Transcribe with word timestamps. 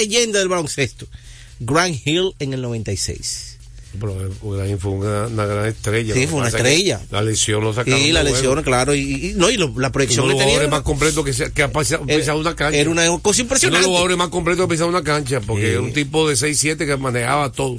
leyenda 0.00 0.38
del 0.38 0.48
baloncesto. 0.48 1.06
Grant 1.60 2.06
Hill 2.06 2.34
en 2.38 2.52
el 2.54 2.62
96. 2.62 3.58
Pero 3.98 4.14
Grant 4.42 4.80
fue 4.80 4.92
una, 4.92 5.26
una, 5.26 5.46
gran 5.46 5.66
estrella. 5.66 6.14
Sí, 6.14 6.26
fue 6.26 6.38
una 6.38 6.48
estrella. 6.48 7.00
La 7.10 7.22
lesión 7.22 7.62
lo 7.62 7.72
sacaron. 7.72 7.98
Sí, 7.98 8.12
la 8.12 8.22
lesión, 8.22 8.62
claro. 8.62 8.94
Y, 8.94 9.00
y, 9.00 9.32
no, 9.34 9.50
y 9.50 9.56
lo, 9.56 9.72
la 9.78 9.90
proyección 9.90 10.26
uno 10.26 10.38
que 10.38 10.44
tenía. 10.44 10.68
más 10.68 10.82
completo 10.82 11.24
que, 11.24 11.32
se, 11.32 11.52
que 11.52 11.62
ha 11.62 11.72
pisado, 11.72 12.06
pisado 12.06 12.38
una 12.38 12.54
cancha. 12.54 12.78
Era 12.78 12.88
una 12.88 13.06
cosa 13.20 13.40
impresionante. 13.40 13.78
Uno 13.78 13.78
de 13.78 13.82
los 13.82 13.88
jugadores 13.88 14.16
más 14.16 14.28
completos 14.28 14.60
que 14.60 14.64
ha 14.64 14.68
pisado 14.68 14.88
una 14.88 15.02
cancha, 15.02 15.40
porque 15.40 15.64
sí. 15.64 15.70
era 15.70 15.80
un 15.80 15.92
tipo 15.92 16.28
de 16.28 16.36
6-7 16.36 16.86
que 16.86 16.96
manejaba 16.96 17.50
todo. 17.50 17.78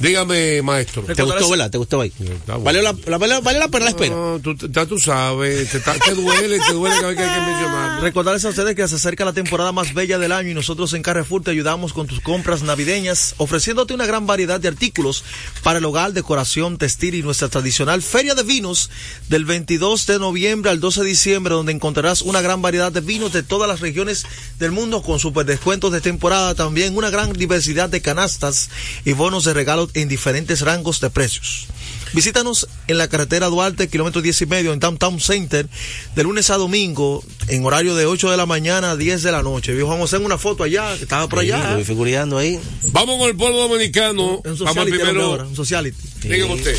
Dígame, 0.00 0.62
maestro. 0.62 1.02
¿Te 1.02 1.22
gustó, 1.22 1.50
verdad? 1.50 1.70
¿Te 1.70 1.78
gustó 1.78 2.00
ahí? 2.00 2.12
¿Vale 2.46 2.82
la, 2.82 2.94
la, 3.06 3.18
vale, 3.18 3.40
vale 3.40 3.58
la 3.58 3.68
pena 3.68 3.84
la 3.84 3.90
espera? 3.90 4.14
No, 4.14 4.40
tú, 4.40 4.56
ya 4.56 4.86
tú 4.86 4.98
sabes, 4.98 5.70
te, 5.70 5.80
te, 5.80 6.14
duele, 6.14 6.58
te 6.58 6.72
duele 6.72 6.96
que 7.00 7.06
hay 7.06 7.14
que 7.14 7.40
mencionar. 7.40 8.00
Recordarles 8.02 8.44
a 8.46 8.48
ustedes 8.48 8.74
que 8.74 8.88
se 8.88 8.94
acerca 8.94 9.26
la 9.26 9.34
temporada 9.34 9.72
más 9.72 9.92
bella 9.92 10.18
del 10.18 10.32
año 10.32 10.50
y 10.50 10.54
nosotros 10.54 10.94
en 10.94 11.02
Carrefour 11.02 11.42
te 11.42 11.50
ayudamos 11.50 11.92
con 11.92 12.06
tus 12.06 12.20
compras 12.20 12.62
navideñas, 12.62 13.34
ofreciéndote 13.36 13.92
una 13.92 14.06
gran 14.06 14.26
variedad 14.26 14.58
de 14.58 14.68
artículos 14.68 15.22
para 15.62 15.78
el 15.78 15.84
hogar, 15.84 16.14
decoración, 16.14 16.78
textil 16.78 17.14
y 17.14 17.22
nuestra 17.22 17.48
tradicional 17.48 18.00
Feria 18.00 18.34
de 18.34 18.42
Vinos 18.42 18.90
del 19.28 19.44
22 19.44 20.06
de 20.06 20.18
noviembre 20.18 20.70
al 20.70 20.80
12 20.80 21.02
de 21.02 21.08
diciembre, 21.08 21.54
donde 21.54 21.72
encontrarás 21.72 22.22
una 22.22 22.40
gran 22.40 22.62
variedad 22.62 22.90
de 22.90 23.00
vinos 23.00 23.32
de 23.32 23.42
todas 23.42 23.68
las 23.68 23.80
regiones 23.80 24.24
del 24.58 24.72
mundo 24.72 25.02
con 25.02 25.18
super 25.18 25.44
descuentos 25.44 25.92
de 25.92 26.00
temporada, 26.00 26.54
también 26.54 26.96
una 26.96 27.10
gran 27.10 27.32
diversidad 27.34 27.90
de 27.90 28.00
canastas 28.00 28.70
y 29.04 29.12
bonos 29.12 29.44
de 29.44 29.52
regalo 29.52 29.89
en 29.94 30.08
diferentes 30.08 30.60
rangos 30.62 31.00
de 31.00 31.10
precios. 31.10 31.66
Visítanos 32.12 32.66
en 32.88 32.98
la 32.98 33.08
carretera 33.08 33.46
Duarte, 33.46 33.88
kilómetro 33.88 34.20
10 34.20 34.42
y 34.42 34.46
medio, 34.46 34.72
en 34.72 34.80
Downtown 34.80 35.20
Center, 35.20 35.68
de 36.16 36.22
lunes 36.22 36.50
a 36.50 36.56
domingo, 36.56 37.22
en 37.48 37.64
horario 37.64 37.94
de 37.94 38.06
8 38.06 38.30
de 38.30 38.36
la 38.36 38.46
mañana 38.46 38.92
a 38.92 38.96
10 38.96 39.22
de 39.22 39.32
la 39.32 39.42
noche. 39.42 39.80
Vamos 39.80 40.00
a 40.00 40.04
hacer 40.16 40.26
una 40.26 40.38
foto 40.38 40.64
allá, 40.64 40.96
que 40.96 41.04
estaba 41.04 41.28
por 41.28 41.38
allá. 41.38 41.78
Figureando 41.84 42.38
ahí. 42.38 42.58
Vamos 42.92 43.18
con 43.18 43.28
el 43.28 43.36
pueblo 43.36 43.58
dominicano. 43.58 44.42
Un, 44.44 44.58
Vamos 44.58 44.84
primero. 44.84 45.22
Ahora, 45.22 45.44
un 45.44 45.54
sociality. 45.54 45.96
Sí. 46.22 46.28
Dígame 46.28 46.54
usted. 46.54 46.76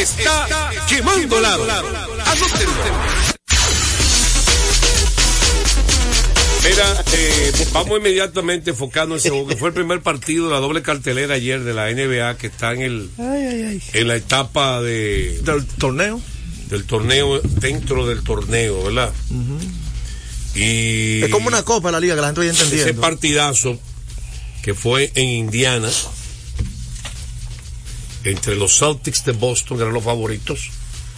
Está, 0.00 0.44
está 0.44 0.86
quemando 0.88 1.40
lado. 1.40 1.66
Mira, 6.64 7.04
eh, 7.14 7.52
vamos 7.72 7.98
inmediatamente 7.98 8.70
enfocando 8.70 9.14
en 9.14 9.20
ese 9.20 9.30
juego, 9.30 9.46
que 9.46 9.56
fue 9.56 9.68
el 9.68 9.74
primer 9.74 10.02
partido 10.02 10.46
de 10.46 10.52
la 10.52 10.60
doble 10.60 10.82
cartelera 10.82 11.34
ayer 11.34 11.62
de 11.62 11.72
la 11.74 11.90
NBA 11.90 12.36
que 12.36 12.48
está 12.48 12.72
en 12.72 12.82
el 12.82 13.10
ay, 13.18 13.26
ay, 13.26 13.62
ay. 13.62 13.82
en 13.92 14.08
la 14.08 14.16
etapa 14.16 14.80
de 14.80 15.40
del 15.42 15.66
torneo 15.66 16.20
del 16.68 16.84
torneo 16.84 17.40
dentro 17.40 18.06
del 18.06 18.22
torneo, 18.22 18.84
¿verdad? 18.84 19.12
Uh 19.30 19.34
-huh. 19.34 19.60
Y 20.54 21.22
es 21.22 21.30
como 21.30 21.48
una 21.48 21.62
copa 21.62 21.90
la 21.90 22.00
liga 22.00 22.14
que 22.14 22.20
la 22.20 22.28
gente 22.28 22.40
vaya 22.40 22.50
entendiendo. 22.50 22.90
Ese 22.90 22.94
partidazo 23.00 23.78
que 24.62 24.74
fue 24.74 25.12
en 25.14 25.28
Indiana 25.28 25.90
entre 28.24 28.56
los 28.56 28.78
Celtics 28.78 29.24
de 29.24 29.32
Boston, 29.32 29.78
que 29.78 29.82
eran 29.82 29.94
los 29.94 30.04
favoritos, 30.04 30.70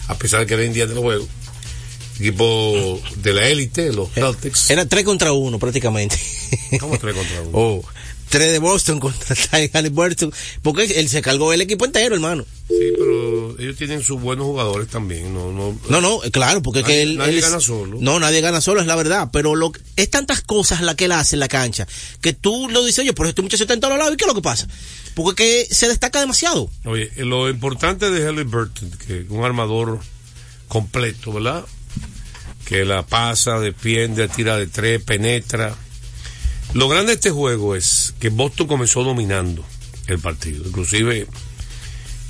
a 0.07 0.15
pesar 0.15 0.41
de 0.41 0.45
que 0.45 0.53
era 0.53 0.63
Indiana 0.63 0.93
el 0.93 0.99
juego 0.99 1.27
equipo 2.21 2.99
de 3.17 3.33
la 3.33 3.47
élite, 3.47 3.91
los 3.91 4.09
Celtics. 4.11 4.69
Era 4.69 4.85
3 4.85 5.03
contra 5.03 5.33
1 5.33 5.59
prácticamente. 5.59 6.17
¿Cómo 6.79 6.97
3 6.97 7.15
contra 7.15 7.41
1? 7.41 7.49
Oh, 7.53 7.83
3 8.31 8.51
de 8.53 8.59
Boston 8.59 8.99
contra 8.99 9.35
Ty 9.51 9.69
Halliburton, 9.73 10.33
porque 10.61 10.85
él 10.85 11.09
se 11.09 11.21
cargó 11.21 11.51
el 11.51 11.61
equipo 11.61 11.85
entero, 11.85 12.15
hermano. 12.15 12.45
Sí, 12.67 12.93
pero 12.97 13.59
ellos 13.59 13.75
tienen 13.75 14.01
sus 14.01 14.21
buenos 14.21 14.45
jugadores 14.45 14.87
también, 14.87 15.33
no 15.33 15.51
no 15.51 15.77
No, 15.89 15.99
no, 15.99 16.21
claro, 16.31 16.61
porque 16.61 16.81
nadie, 16.81 16.95
que 16.95 17.01
él, 17.01 17.17
nadie 17.17 17.35
él 17.35 17.41
gana 17.41 17.57
es, 17.57 17.63
solo. 17.63 17.97
No, 17.99 18.19
nadie 18.19 18.39
gana 18.39 18.61
solo, 18.61 18.79
es 18.79 18.87
la 18.87 18.95
verdad, 18.95 19.29
pero 19.33 19.55
lo 19.55 19.73
es 19.97 20.09
tantas 20.09 20.41
cosas 20.41 20.81
las 20.81 20.95
que 20.95 21.05
él 21.05 21.11
hace 21.11 21.35
en 21.35 21.41
la 21.41 21.49
cancha 21.49 21.85
que 22.21 22.31
tú 22.31 22.69
lo 22.69 22.85
dices, 22.85 22.99
"Oye, 22.99 23.13
pero 23.13 23.27
este 23.27 23.41
muchacho 23.41 23.65
está 23.65 23.73
en 23.73 23.81
todos 23.81 23.97
lados, 23.97 24.13
¿y 24.13 24.17
qué 24.17 24.23
es 24.23 24.29
lo 24.29 24.35
que 24.35 24.41
pasa?" 24.41 24.65
Porque 25.13 25.65
que 25.67 25.75
se 25.75 25.89
destaca 25.89 26.21
demasiado. 26.21 26.69
Oye, 26.85 27.11
lo 27.17 27.49
importante 27.49 28.09
de 28.09 28.25
Halliburton, 28.25 28.91
que 29.05 29.25
un 29.29 29.43
armador 29.43 29.99
completo, 30.69 31.33
¿verdad? 31.33 31.65
Que 32.71 32.85
la 32.85 33.05
pasa, 33.05 33.59
defiende, 33.59 34.29
tira 34.29 34.55
de 34.55 34.65
tres, 34.65 35.03
penetra. 35.03 35.75
Lo 36.73 36.87
grande 36.87 37.07
de 37.07 37.15
este 37.15 37.29
juego 37.29 37.75
es 37.75 38.13
que 38.17 38.29
Boston 38.29 38.65
comenzó 38.65 39.03
dominando 39.03 39.61
el 40.07 40.19
partido. 40.19 40.65
Inclusive, 40.65 41.27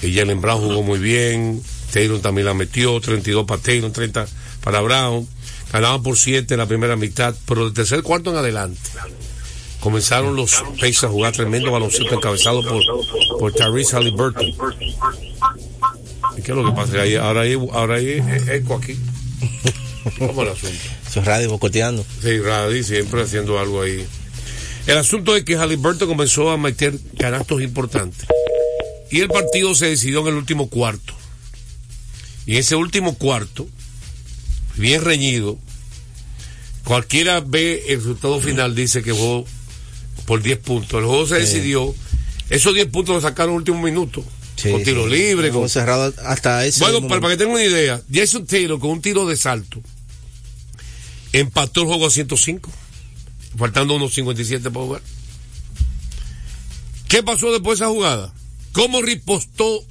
Jalen 0.01 0.41
Brown 0.41 0.61
jugó 0.61 0.81
muy 0.81 0.97
bien, 0.97 1.61
Taylor 1.93 2.19
también 2.21 2.47
la 2.47 2.55
metió, 2.55 2.99
32 2.99 3.45
para 3.45 3.61
Taylor, 3.61 3.91
30 3.91 4.25
para 4.63 4.81
Brown. 4.81 5.27
Ganaban 5.71 6.01
por 6.01 6.17
7 6.17 6.51
en 6.51 6.57
la 6.57 6.65
primera 6.65 6.95
mitad, 6.95 7.35
pero 7.45 7.65
del 7.65 7.73
tercer 7.75 8.01
cuarto 8.01 8.31
en 8.31 8.37
adelante. 8.37 8.81
Comenzaron 9.79 10.35
los 10.35 10.63
Pacers 10.79 11.03
a 11.03 11.09
jugar 11.09 11.33
tremendo 11.33 11.71
baloncesto 11.71 12.15
encabezado 12.15 12.63
por, 12.63 12.81
por 13.37 13.53
Tyrese 13.53 13.95
Halliburton. 13.95 14.47
¿Y 16.35 16.41
qué 16.41 16.51
es 16.51 16.57
lo 16.57 16.65
que 16.65 16.71
pasa? 16.71 16.97
Ahora 17.21 17.43
ahora 17.73 17.95
hay 17.97 18.23
eco 18.49 18.77
aquí. 18.77 18.97
¿Cómo 20.17 20.43
el 20.43 20.49
asunto? 20.49 20.77
Eso 21.07 21.19
es 21.19 21.25
radio 21.25 21.49
bocoteando. 21.49 22.05
Sí, 22.21 22.39
radio 22.39 22.83
siempre 22.83 23.21
haciendo 23.21 23.59
algo 23.59 23.81
ahí. 23.81 24.05
El 24.87 24.97
asunto 24.97 25.35
es 25.35 25.43
que 25.43 25.55
Halliburton 25.55 26.07
comenzó 26.07 26.49
a 26.49 26.57
meter 26.57 26.97
canastos 27.17 27.61
importantes. 27.61 28.25
Y 29.11 29.19
el 29.19 29.27
partido 29.27 29.75
se 29.75 29.87
decidió 29.87 30.21
en 30.21 30.29
el 30.29 30.35
último 30.35 30.69
cuarto. 30.69 31.13
Y 32.45 32.53
en 32.53 32.59
ese 32.59 32.75
último 32.75 33.15
cuarto, 33.15 33.67
bien 34.75 35.03
reñido, 35.03 35.59
cualquiera 36.85 37.41
ve 37.41 37.83
el 37.89 37.97
resultado 37.97 38.39
final, 38.39 38.73
dice 38.73 39.03
que 39.03 39.11
jugó 39.11 39.45
por 40.25 40.41
10 40.41 40.59
puntos. 40.59 40.99
El 40.99 41.05
juego 41.05 41.27
se 41.27 41.35
decidió. 41.35 41.93
Esos 42.49 42.73
10 42.73 42.87
puntos 42.87 43.15
los 43.15 43.23
sacaron 43.23 43.51
en 43.51 43.55
el 43.55 43.59
último 43.59 43.81
minuto. 43.81 44.23
Sí, 44.61 44.71
con 44.71 44.83
tiro 44.83 45.05
sí. 45.05 45.11
libre. 45.11 45.49
Con... 45.49 45.67
cerrado 45.69 46.13
hasta 46.25 46.65
ese 46.65 46.83
Bueno, 46.83 47.07
para 47.07 47.29
que 47.29 47.37
tengan 47.37 47.55
una 47.55 47.63
idea, 47.63 48.01
Jason 48.11 48.45
Taylor 48.45 48.79
con 48.79 48.91
un 48.91 49.01
tiro 49.01 49.25
de 49.25 49.37
salto 49.37 49.81
empató 51.33 51.81
el 51.81 51.87
juego 51.87 52.07
a 52.07 52.11
105, 52.11 52.69
faltando 53.57 53.95
unos 53.95 54.13
57 54.13 54.69
para 54.69 54.85
jugar. 54.85 55.01
¿Qué 57.07 57.23
pasó 57.23 57.51
después 57.51 57.79
de 57.79 57.85
esa 57.85 57.93
jugada? 57.93 58.33
¿Cómo 58.71 59.01
ripostó 59.01 59.83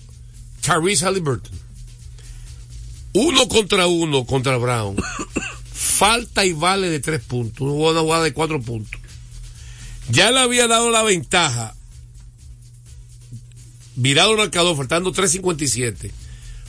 Tyrese 0.63 1.05
Halliburton? 1.05 1.59
Uno 3.13 3.49
contra 3.49 3.87
uno 3.87 4.25
contra 4.25 4.57
Brown. 4.57 4.97
Falta 5.73 6.45
y 6.45 6.53
vale 6.53 6.89
de 6.89 7.01
tres 7.01 7.21
puntos. 7.21 7.61
Una 7.61 8.01
jugada 8.01 8.25
de 8.25 8.33
cuatro 8.33 8.61
puntos. 8.63 9.01
Ya 10.11 10.31
le 10.31 10.41
había 10.41 10.67
dado 10.67 10.91
la 10.91 11.03
ventaja. 11.03 11.75
Virado 14.01 14.31
el 14.33 14.39
marcador, 14.39 14.77
faltando 14.77 15.13
3.57. 15.13 16.11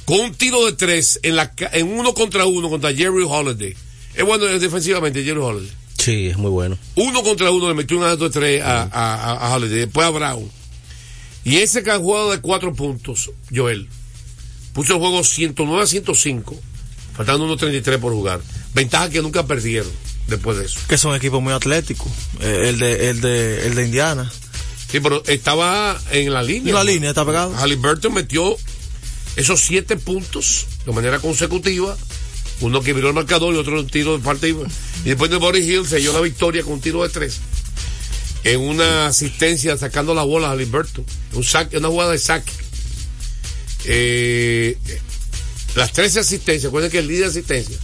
Con 0.06 0.20
un 0.20 0.34
tiro 0.36 0.66
de 0.66 0.74
tres 0.74 1.20
en, 1.24 1.36
la, 1.36 1.54
en 1.72 1.88
uno 1.88 2.14
contra 2.14 2.46
uno 2.46 2.70
contra 2.70 2.94
Jerry 2.94 3.24
Holiday. 3.28 3.74
Es 4.16 4.26
bueno 4.26 4.46
defensivamente, 4.46 5.24
Jerry 5.24 5.40
Holiday. 5.40 5.72
Sí, 5.98 6.28
es 6.28 6.38
muy 6.38 6.50
bueno. 6.50 6.78
Uno 6.96 7.22
contra 7.24 7.52
uno 7.52 7.68
le 7.70 7.76
metió 7.76 7.98
un 7.98 8.04
alto 8.04 8.26
de 8.26 8.30
tres 8.32 8.62
a, 8.64 8.82
a, 8.84 8.88
a- 9.16 9.48
a 9.48 9.56
Holiday, 9.56 9.80
después 9.82 10.06
a 10.06 10.10
Brown. 10.10 10.52
Y 11.44 11.58
ese 11.58 11.84
que 11.84 11.92
ha 11.92 11.98
jugado 12.00 12.32
de 12.32 12.42
cuatro 12.42 12.74
puntos, 12.74 13.32
Joel, 13.54 13.88
puso 14.74 14.94
el 14.94 15.00
juego 15.00 15.24
109 15.24 15.84
a 15.84 15.88
105, 15.88 16.60
faltando 17.16 17.46
unos 17.46 17.58
33 17.60 18.00
por 18.00 18.14
jugar. 18.14 18.42
Ventaja 18.74 19.10
que 19.10 19.22
nunca 19.22 19.46
perdieron 19.46 19.92
después 20.28 20.58
de 20.58 20.66
eso. 20.66 20.80
Que 20.88 20.98
son 20.98 21.16
equipos 21.16 21.42
muy 21.42 21.54
atléticos. 21.54 22.12
Eh, 22.42 22.66
el, 22.70 22.80
de, 22.80 23.10
el, 23.10 23.22
de, 23.22 23.68
el 23.68 23.76
de 23.76 23.86
Indiana. 23.86 24.32
Sí, 24.92 25.00
pero 25.00 25.24
estaba 25.26 26.00
en 26.12 26.34
la 26.34 26.44
línea. 26.44 26.70
En 26.70 26.76
la 26.76 26.84
línea, 26.84 27.10
está 27.10 27.26
pegado. 27.26 27.56
Halliburton 27.56 28.14
metió 28.14 28.58
esos 29.36 29.62
siete 29.62 29.96
puntos 29.96 30.68
de 30.86 30.92
manera 30.92 31.20
consecutiva. 31.20 31.98
Uno 32.60 32.82
que 32.82 32.94
viró 32.94 33.08
el 33.08 33.14
marcador 33.14 33.56
y 33.56 33.58
otro 33.58 33.80
un 33.80 33.88
tiro 33.88 34.18
de 34.18 34.24
falta. 34.24 34.48
Y 34.48 34.52
y 34.52 35.10
después 35.10 35.32
de 35.32 35.38
Boris 35.38 35.68
Hill 35.68 35.88
selló 35.88 36.14
la 36.14 36.22
victoria 36.22 36.64
con 36.64 36.74
un 36.74 36.82
tiro 36.82 37.04
de 37.04 37.10
tres. 37.10 37.40
En 38.44 38.60
una 38.60 39.08
asistencia 39.08 39.78
sacando 39.78 40.14
la 40.14 40.24
bola 40.24 40.50
a 40.50 40.52
Halliburton. 40.52 41.06
Un 41.34 41.44
saque, 41.44 41.78
una 41.78 41.88
jugada 41.88 42.12
de 42.12 42.20
saque. 42.20 42.52
Eh, 43.86 44.78
las 45.76 45.94
13 45.94 46.20
asistencias, 46.20 46.66
acuérdense 46.66 46.92
que 46.92 47.00
el 47.00 47.08
líder 47.08 47.24
de 47.24 47.30
asistencia. 47.30 47.78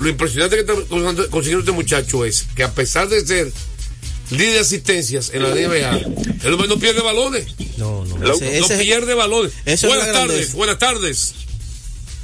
Lo 0.00 0.08
impresionante 0.08 0.56
que 0.56 0.62
está 0.62 0.74
consiguiendo 1.30 1.60
este 1.60 1.72
muchacho 1.72 2.24
es 2.26 2.46
que 2.54 2.62
a 2.62 2.72
pesar 2.72 3.08
de 3.08 3.26
ser 3.26 3.50
líder 4.36 4.54
de 4.54 4.60
asistencias 4.60 5.30
en 5.34 5.42
la 5.42 5.48
NBA, 5.50 6.00
el 6.44 6.52
hombre 6.52 6.68
no 6.68 6.78
pierde 6.78 7.00
balones. 7.02 7.46
No, 7.78 8.04
no. 8.04 8.18
No, 8.18 8.32
Ese- 8.32 8.58
no 8.60 8.66
ese- 8.66 8.78
pierde 8.78 9.14
balones. 9.14 9.52
buenas 9.82 10.06
la 10.06 10.12
tardes, 10.12 10.52
buenas 10.54 10.78
tardes. 10.78 11.34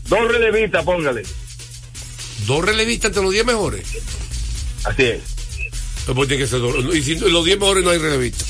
Dos 0.08 0.32
relevistas, 0.32 0.82
póngale. 0.86 1.22
Dos 2.46 2.64
relevistas 2.64 3.10
entre 3.10 3.22
los 3.22 3.30
10 3.32 3.44
mejores. 3.44 3.86
Así 4.84 5.02
es. 5.02 5.20
Pues 6.06 6.28
tiene 6.28 6.44
que 6.44 6.48
ser 6.48 6.60
dos. 6.60 6.74
Y 6.96 7.02
si 7.02 7.16
los 7.16 7.44
10 7.44 7.58
mejores 7.58 7.84
no 7.84 7.90
hay 7.90 7.98
relevistas. 7.98 8.48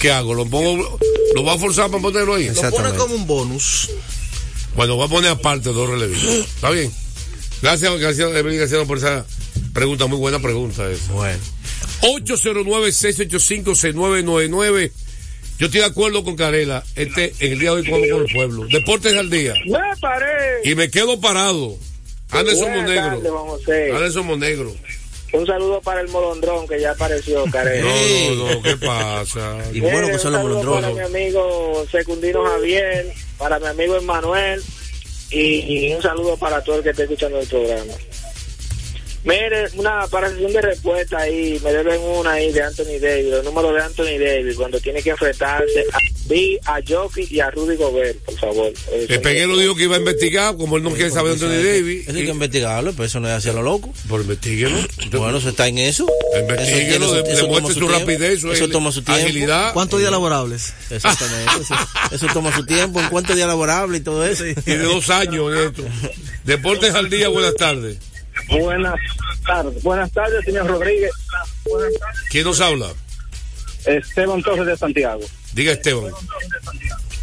¿Qué 0.00 0.10
hago? 0.10 0.32
¿Lo 0.32 0.46
pongo? 0.46 0.98
¿Lo 1.34 1.44
va 1.44 1.52
a 1.52 1.58
forzar 1.58 1.90
para 1.90 2.00
ponerlo 2.00 2.36
ahí? 2.36 2.48
Lo 2.48 2.70
pone 2.70 2.94
como 2.96 3.14
un 3.14 3.26
bonus. 3.26 3.90
Bueno, 4.74 4.96
voy 4.96 5.04
a 5.04 5.08
poner 5.10 5.30
aparte 5.32 5.74
dos 5.74 5.90
relevistas. 5.90 6.30
¿Está 6.54 6.70
bien? 6.70 6.90
Gracias, 7.60 8.00
gracias, 8.00 8.34
Evelyn 8.34 8.60
García, 8.60 8.82
por 8.86 8.96
esa 8.96 9.26
pregunta. 9.74 10.06
Muy 10.06 10.16
buena 10.16 10.38
pregunta 10.40 10.90
esa. 10.90 11.12
Bueno. 11.12 11.38
809-685-6999. 12.00 14.90
Yo 15.58 15.66
estoy 15.66 15.80
de 15.80 15.86
acuerdo 15.86 16.24
con 16.24 16.36
Carela. 16.36 16.82
Este, 16.96 17.32
en 17.38 17.52
el 17.52 17.58
día 17.58 17.70
de 17.70 17.76
hoy 17.76 17.84
como 17.84 18.08
con 18.08 18.26
el 18.26 18.32
pueblo. 18.32 18.66
Deportes 18.66 19.16
al 19.16 19.30
día. 19.30 19.54
¡Me 19.66 19.78
paré! 20.00 20.60
Y 20.64 20.74
me 20.74 20.90
quedo 20.90 21.20
parado. 21.20 21.76
Anderson 22.30 22.72
Monegro. 22.72 23.22
Anderson 23.94 24.26
Monegro. 24.26 24.74
Un 25.32 25.46
saludo 25.46 25.80
para 25.80 26.02
el 26.02 26.08
molondrón 26.08 26.68
que 26.68 26.78
ya 26.78 26.90
apareció, 26.90 27.44
Carey. 27.50 27.80
No, 27.80 28.34
no, 28.34 28.54
no, 28.54 28.62
¿qué 28.62 28.76
pasa? 28.76 29.58
Y 29.72 29.80
bueno 29.80 30.08
que 30.08 30.14
un 30.14 30.18
son 30.18 30.32
los 30.32 30.42
saludo 30.42 30.74
para 30.74 30.90
mi 30.90 31.00
amigo 31.00 31.86
Secundino 31.90 32.44
Javier, 32.44 33.10
para 33.38 33.58
mi 33.58 33.66
amigo 33.66 33.96
Emanuel 33.96 34.62
y, 35.30 35.86
y 35.86 35.94
un 35.94 36.02
saludo 36.02 36.36
para 36.36 36.62
todo 36.62 36.76
el 36.76 36.82
que 36.82 36.90
esté 36.90 37.04
escuchando 37.04 37.40
el 37.40 37.46
programa. 37.48 37.94
Mire, 39.24 39.68
una 39.76 40.06
para 40.08 40.30
sesión 40.30 40.52
de 40.52 40.60
respuesta 40.62 41.18
ahí, 41.18 41.60
me 41.62 41.72
deben 41.72 42.00
una 42.00 42.32
ahí 42.32 42.50
de 42.52 42.60
Anthony 42.62 42.98
Davis, 43.00 43.32
el 43.32 43.44
número 43.44 43.72
de 43.72 43.80
Anthony 43.80 44.18
Davis, 44.18 44.56
cuando 44.56 44.80
tiene 44.80 45.00
que 45.00 45.10
enfrentarse 45.10 45.84
a 45.92 45.98
B, 46.26 46.58
a 46.64 46.80
Jockey 46.86 47.28
y 47.30 47.38
a 47.38 47.48
Rudy 47.50 47.76
Gobert, 47.76 48.18
por 48.24 48.36
favor. 48.38 48.72
Eh, 48.90 49.06
El 49.08 49.20
Peguero 49.20 49.56
dijo 49.56 49.76
que 49.76 49.84
iba 49.84 49.94
a 49.94 49.98
investigar, 50.00 50.56
como 50.56 50.76
él 50.76 50.82
no 50.82 50.90
quiere 50.90 51.10
saber 51.10 51.36
de 51.36 51.44
Anthony 51.46 51.62
Davis. 51.62 52.08
Eso 52.08 52.18
hay 52.18 52.24
que 52.24 52.30
investigarlo, 52.32 52.92
pero 52.92 53.04
eso 53.04 53.20
no 53.20 53.28
es 53.28 53.34
hacia 53.34 53.52
lo 53.52 53.62
loco. 53.62 53.92
Por 54.08 54.22
investiguelo. 54.22 54.76
Bueno, 55.12 55.38
eso 55.38 55.50
está 55.50 55.68
en 55.68 55.78
eso. 55.78 56.06
Investíguelo, 56.40 57.12
de- 57.12 57.22
demuestre 57.36 57.74
su 57.74 57.88
rapidez, 57.88 58.40
su 58.40 58.50
Eso 58.50 58.68
toma 58.68 58.90
su 58.90 59.02
tiempo. 59.02 59.22
agilidad. 59.22 59.72
¿Cuántos 59.72 60.00
días 60.00 60.10
laborables? 60.10 60.72
Exactamente. 60.90 61.52
Eso, 61.60 61.74
eso 62.12 62.26
toma 62.32 62.52
su 62.56 62.66
tiempo. 62.66 63.00
¿En 63.00 63.08
cuántos 63.08 63.36
días 63.36 63.46
laborables 63.46 64.00
y 64.00 64.04
todo 64.04 64.26
eso? 64.26 64.42
Tiene 64.64 64.82
dos 64.82 65.10
años 65.10 65.52
en 65.52 65.58
esto. 65.68 65.84
Deportes 66.44 66.92
al 66.94 67.08
día, 67.08 67.28
buenas 67.28 67.54
tardes. 67.54 67.98
Buenas 68.48 68.94
tardes. 69.46 69.82
Buenas 69.82 70.12
tardes, 70.12 70.44
señor 70.44 70.66
Rodríguez. 70.66 71.10
¿Quién 72.30 72.44
nos 72.44 72.60
habla? 72.60 72.88
Esteban 73.86 74.42
Torres 74.42 74.66
de 74.66 74.76
Santiago. 74.76 75.22
Diga 75.52 75.72
Esteban. 75.72 76.12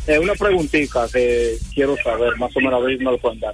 Eh, 0.07 0.17
una 0.17 0.33
preguntita 0.33 1.07
que 1.11 1.57
quiero 1.73 1.95
saber, 2.03 2.35
más 2.37 2.55
o 2.55 2.59
menos 2.59 2.81
a 2.81 2.85
ver 2.85 2.97
si 2.97 3.03
me 3.03 3.11
lo 3.11 3.17
pueden 3.19 3.39
dar. 3.39 3.53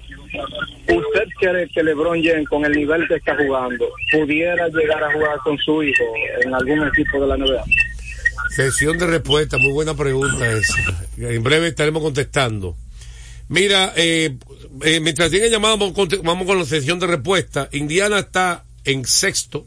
¿Usted 0.87 1.27
cree 1.39 1.67
que 1.67 1.83
LeBron 1.83 2.23
James, 2.23 2.47
con 2.47 2.63
el 2.63 2.71
nivel 2.71 3.07
que 3.07 3.15
está 3.15 3.35
jugando, 3.35 3.89
pudiera 4.11 4.67
llegar 4.69 5.03
a 5.03 5.11
jugar 5.11 5.37
con 5.43 5.57
su 5.57 5.83
hijo 5.83 6.03
en 6.43 6.53
algún 6.53 6.87
equipo 6.87 7.19
de 7.19 7.27
la 7.27 7.37
NBA? 7.37 7.63
Sesión 8.55 8.97
de 8.97 9.07
respuesta, 9.07 9.57
muy 9.57 9.73
buena 9.73 9.95
pregunta 9.95 10.49
esa. 10.49 10.77
En 11.17 11.43
breve 11.43 11.67
estaremos 11.67 12.01
contestando. 12.01 12.77
Mira, 13.47 13.93
eh, 13.95 14.35
eh, 14.83 14.99
mientras 14.99 15.29
tienen 15.29 15.51
llamada, 15.51 15.75
vamos, 15.75 15.93
con- 15.93 16.09
vamos 16.23 16.45
con 16.47 16.57
la 16.57 16.65
sesión 16.65 16.99
de 16.99 17.07
respuesta. 17.07 17.69
Indiana 17.71 18.19
está 18.19 18.63
en 18.85 19.05
sexto, 19.05 19.65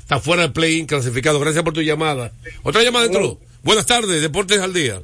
está 0.00 0.18
fuera 0.20 0.42
del 0.42 0.52
play-in 0.52 0.86
clasificado. 0.86 1.38
Gracias 1.40 1.62
por 1.62 1.72
tu 1.72 1.82
llamada. 1.82 2.32
Otra 2.62 2.82
llamada 2.82 3.04
dentro. 3.08 3.38
Buenas 3.62 3.86
tardes, 3.86 4.20
Deportes 4.22 4.58
al 4.60 4.72
Día. 4.72 5.02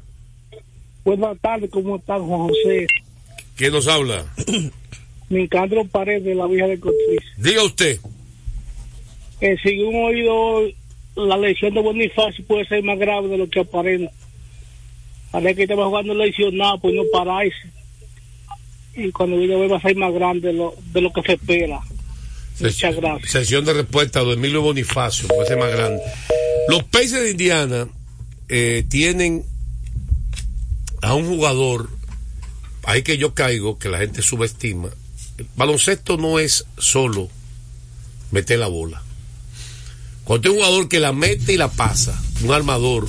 Buenas 1.05 1.37
tardes, 1.39 1.69
¿cómo 1.69 1.97
estás, 1.97 2.21
Juan 2.21 2.47
José? 2.49 2.87
¿Quién 3.55 3.71
nos 3.73 3.87
habla? 3.87 4.25
Nicandro 5.29 5.85
Pared 5.85 6.21
de 6.21 6.35
la 6.35 6.47
Vieja 6.47 6.67
de 6.67 6.79
Cotriz. 6.79 7.21
Diga 7.37 7.63
usted. 7.63 7.99
Que 9.39 9.57
según 9.63 9.95
oído, 10.05 10.61
la 11.15 11.37
lesión 11.37 11.73
de 11.73 11.81
Bonifacio 11.81 12.45
puede 12.45 12.65
ser 12.67 12.83
más 12.83 12.97
grave 12.99 13.27
de 13.29 13.37
lo 13.37 13.49
que 13.49 13.61
aparenta. 13.61 14.11
Parece 15.31 15.55
que 15.55 15.63
estaba 15.63 15.85
jugando 15.87 16.13
lesionado, 16.13 16.79
pues 16.79 16.93
no 16.95 17.01
pararse. 17.11 17.51
Y 18.95 19.11
cuando 19.11 19.37
a 19.37 19.39
ver 19.39 19.71
va 19.71 19.77
a 19.77 19.81
ser 19.81 19.95
más 19.95 20.13
grande 20.13 20.49
de 20.49 20.53
lo, 20.53 20.75
de 20.93 21.01
lo 21.01 21.11
que 21.11 21.21
se 21.23 21.33
espera. 21.33 21.79
Muchas 22.59 22.95
gracias. 22.95 23.31
Sesión 23.31 23.65
de 23.65 23.73
respuesta 23.73 24.23
de 24.23 24.33
Emilio 24.33 24.61
Bonifacio, 24.61 25.27
puede 25.27 25.47
ser 25.47 25.57
más 25.57 25.71
grande. 25.71 26.01
Los 26.69 26.83
Pacers 26.83 27.23
de 27.23 27.31
Indiana 27.31 27.87
eh, 28.49 28.85
tienen 28.87 29.43
a 31.01 31.15
un 31.15 31.27
jugador, 31.27 31.89
ahí 32.83 33.01
que 33.01 33.17
yo 33.17 33.33
caigo, 33.33 33.79
que 33.79 33.89
la 33.89 33.97
gente 33.97 34.21
subestima. 34.21 34.89
El 35.37 35.47
baloncesto 35.55 36.17
no 36.17 36.37
es 36.39 36.65
solo 36.77 37.29
meter 38.31 38.59
la 38.59 38.67
bola. 38.67 39.01
Cuando 40.23 40.49
hay 40.49 40.55
un 40.55 40.61
jugador 40.61 40.87
que 40.87 40.99
la 40.99 41.11
mete 41.11 41.53
y 41.53 41.57
la 41.57 41.69
pasa, 41.69 42.21
un 42.43 42.51
armador 42.51 43.07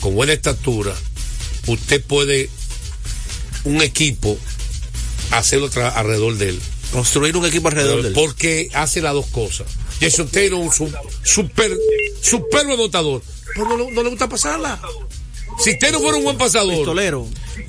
con 0.00 0.14
buena 0.14 0.32
estatura, 0.32 0.92
usted 1.68 2.02
puede 2.04 2.50
un 3.64 3.80
equipo 3.80 4.38
hacerlo 5.38 5.70
alrededor 5.94 6.36
de 6.36 6.50
él. 6.50 6.60
Construir 6.92 7.36
un 7.36 7.46
equipo 7.46 7.68
alrededor 7.68 8.02
de 8.02 8.08
él. 8.08 8.14
Porque 8.14 8.68
hace 8.72 9.00
las 9.00 9.14
dos 9.14 9.26
cosas. 9.26 9.66
Jason 10.00 10.28
Taylor 10.28 10.60
es 10.60 10.80
un 10.80 10.90
su- 10.90 10.96
super, 11.24 11.70
super 12.22 12.60
anotador. 12.70 13.22
Pero 13.54 13.68
no, 13.68 13.76
le- 13.76 13.90
no 13.92 14.02
le 14.02 14.08
gusta 14.10 14.28
pasarla. 14.28 14.80
Si 15.62 15.78
Taylor 15.78 16.00
fuera 16.00 16.16
un 16.18 16.24
buen 16.24 16.36
pasador. 16.38 16.74
Pistolero. 16.74 17.28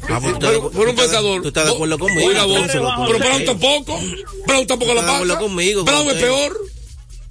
Ah, 0.10 0.20
pues, 0.22 0.36
Pero 0.40 0.72
fuera 0.72 0.90
un 0.92 0.96
pasador. 0.98 1.42
Tú 1.42 1.50
estás 1.50 1.66
de 1.66 1.72
acuerdo 1.74 2.00
conmigo. 2.00 2.30
Pero 2.32 3.20
Brown 3.20 3.46
tampoco. 3.46 4.00
Brown 4.48 4.68
tampoco 4.68 4.94
la 4.94 5.06
pasa. 5.06 5.38
conmigo, 5.40 5.84
Brown 5.84 6.08
es 6.10 6.16
peor. 6.16 6.60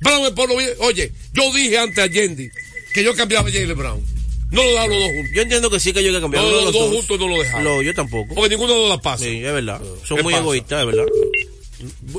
Brown 0.00 0.22
es 0.26 0.30
peor. 0.32 0.50
Oye, 0.80 1.12
yo 1.32 1.52
dije 1.52 1.78
antes 1.78 1.98
a 1.98 2.06
Yendi 2.06 2.48
que 2.92 3.02
yo 3.02 3.14
cambiaba 3.16 3.48
a 3.48 3.52
Jalen 3.52 3.76
Brown. 3.76 4.13
No 4.50 4.62
lo 4.62 4.72
daba 4.74 4.86
los 4.86 4.98
dos 4.98 5.08
juntos. 5.08 5.32
Yo 5.34 5.42
entiendo 5.42 5.70
que 5.70 5.80
sí 5.80 5.92
que 5.92 6.02
yo 6.02 6.08
hay 6.10 6.14
que 6.14 6.20
cambiar. 6.20 6.44
No, 6.44 6.50
los 6.50 6.64
los 6.64 6.72
dos 6.72 6.90
juntos 6.90 7.18
no 7.18 7.28
lo 7.28 7.38
dejaron. 7.38 7.64
No, 7.64 7.82
yo 7.82 7.94
tampoco. 7.94 8.34
Porque 8.34 8.50
ninguno 8.50 8.74
de 8.74 8.80
los 8.80 8.88
la 8.88 8.98
pasa. 8.98 9.24
Sí, 9.24 9.44
es 9.44 9.52
verdad. 9.52 9.80
Son 10.04 10.16
¿Qué 10.16 10.22
muy 10.22 10.32
pasa? 10.32 10.42
egoístas, 10.42 10.80
es 10.80 10.86
verdad. 10.86 11.04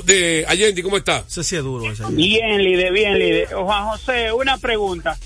De 0.04 0.44
Allende, 0.46 0.82
¿cómo 0.82 0.96
está? 0.96 1.24
Sí 1.28 1.40
es 1.40 1.50
duro. 1.62 1.90
Ese. 1.90 2.04
Bien, 2.10 2.62
líder, 2.62 2.92
bien, 2.92 3.18
líder. 3.18 3.48
Juan 3.52 3.86
José, 3.88 4.32
una 4.32 4.58
pregunta. 4.58 5.18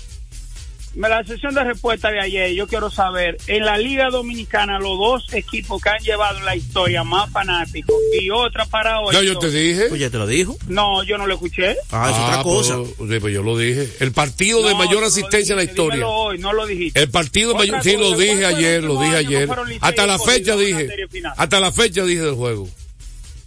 La 0.95 1.23
sesión 1.23 1.55
de 1.55 1.63
respuesta 1.63 2.11
de 2.11 2.19
ayer, 2.19 2.51
yo 2.53 2.67
quiero 2.67 2.91
saber, 2.91 3.37
en 3.47 3.63
la 3.63 3.77
Liga 3.77 4.09
Dominicana, 4.09 4.77
los 4.77 4.97
dos 4.97 5.33
equipos 5.33 5.81
que 5.81 5.87
han 5.89 5.99
llevado 6.03 6.41
la 6.41 6.53
historia 6.53 7.05
más 7.05 7.29
fanáticos 7.31 7.95
y 8.19 8.29
otra 8.29 8.65
para 8.65 8.99
hoy. 8.99 9.15
Ya 9.15 9.21
yo 9.23 9.39
te 9.39 9.49
dije. 9.49 9.85
Pues 9.87 10.01
ya 10.01 10.09
te 10.09 10.17
lo 10.17 10.27
dijo. 10.27 10.57
No, 10.67 11.01
yo 11.03 11.17
no 11.17 11.27
lo 11.27 11.35
escuché. 11.35 11.77
Ah, 11.91 12.09
es 12.11 12.17
otra 12.17 12.43
cosa. 12.43 12.77
pues, 12.97 13.19
pues 13.21 13.33
yo 13.33 13.41
lo 13.41 13.57
dije. 13.57 13.89
El 14.01 14.11
partido 14.11 14.61
de 14.63 14.71
No, 14.73 14.79
mayor 14.79 15.05
asistencia 15.05 15.53
en 15.53 15.57
la 15.59 15.63
historia. 15.63 16.05
hoy, 16.05 16.37
no 16.39 16.51
lo 16.51 16.65
dijiste. 16.67 16.99
El 17.01 17.09
partido 17.09 17.55
mayor, 17.55 17.81
sí, 17.81 17.93
lo 17.95 18.07
¿cuál 18.07 18.19
dije 18.19 18.45
ayer, 18.45 18.83
lo 18.83 19.01
dije 19.01 19.15
ayer. 19.15 19.49
Hasta 19.79 20.05
la 20.05 20.19
fecha 20.19 20.57
dije. 20.57 20.89
Hasta 21.37 21.59
la 21.61 21.71
fecha 21.71 22.03
dije 22.03 22.21
del 22.21 22.35
juego. 22.35 22.67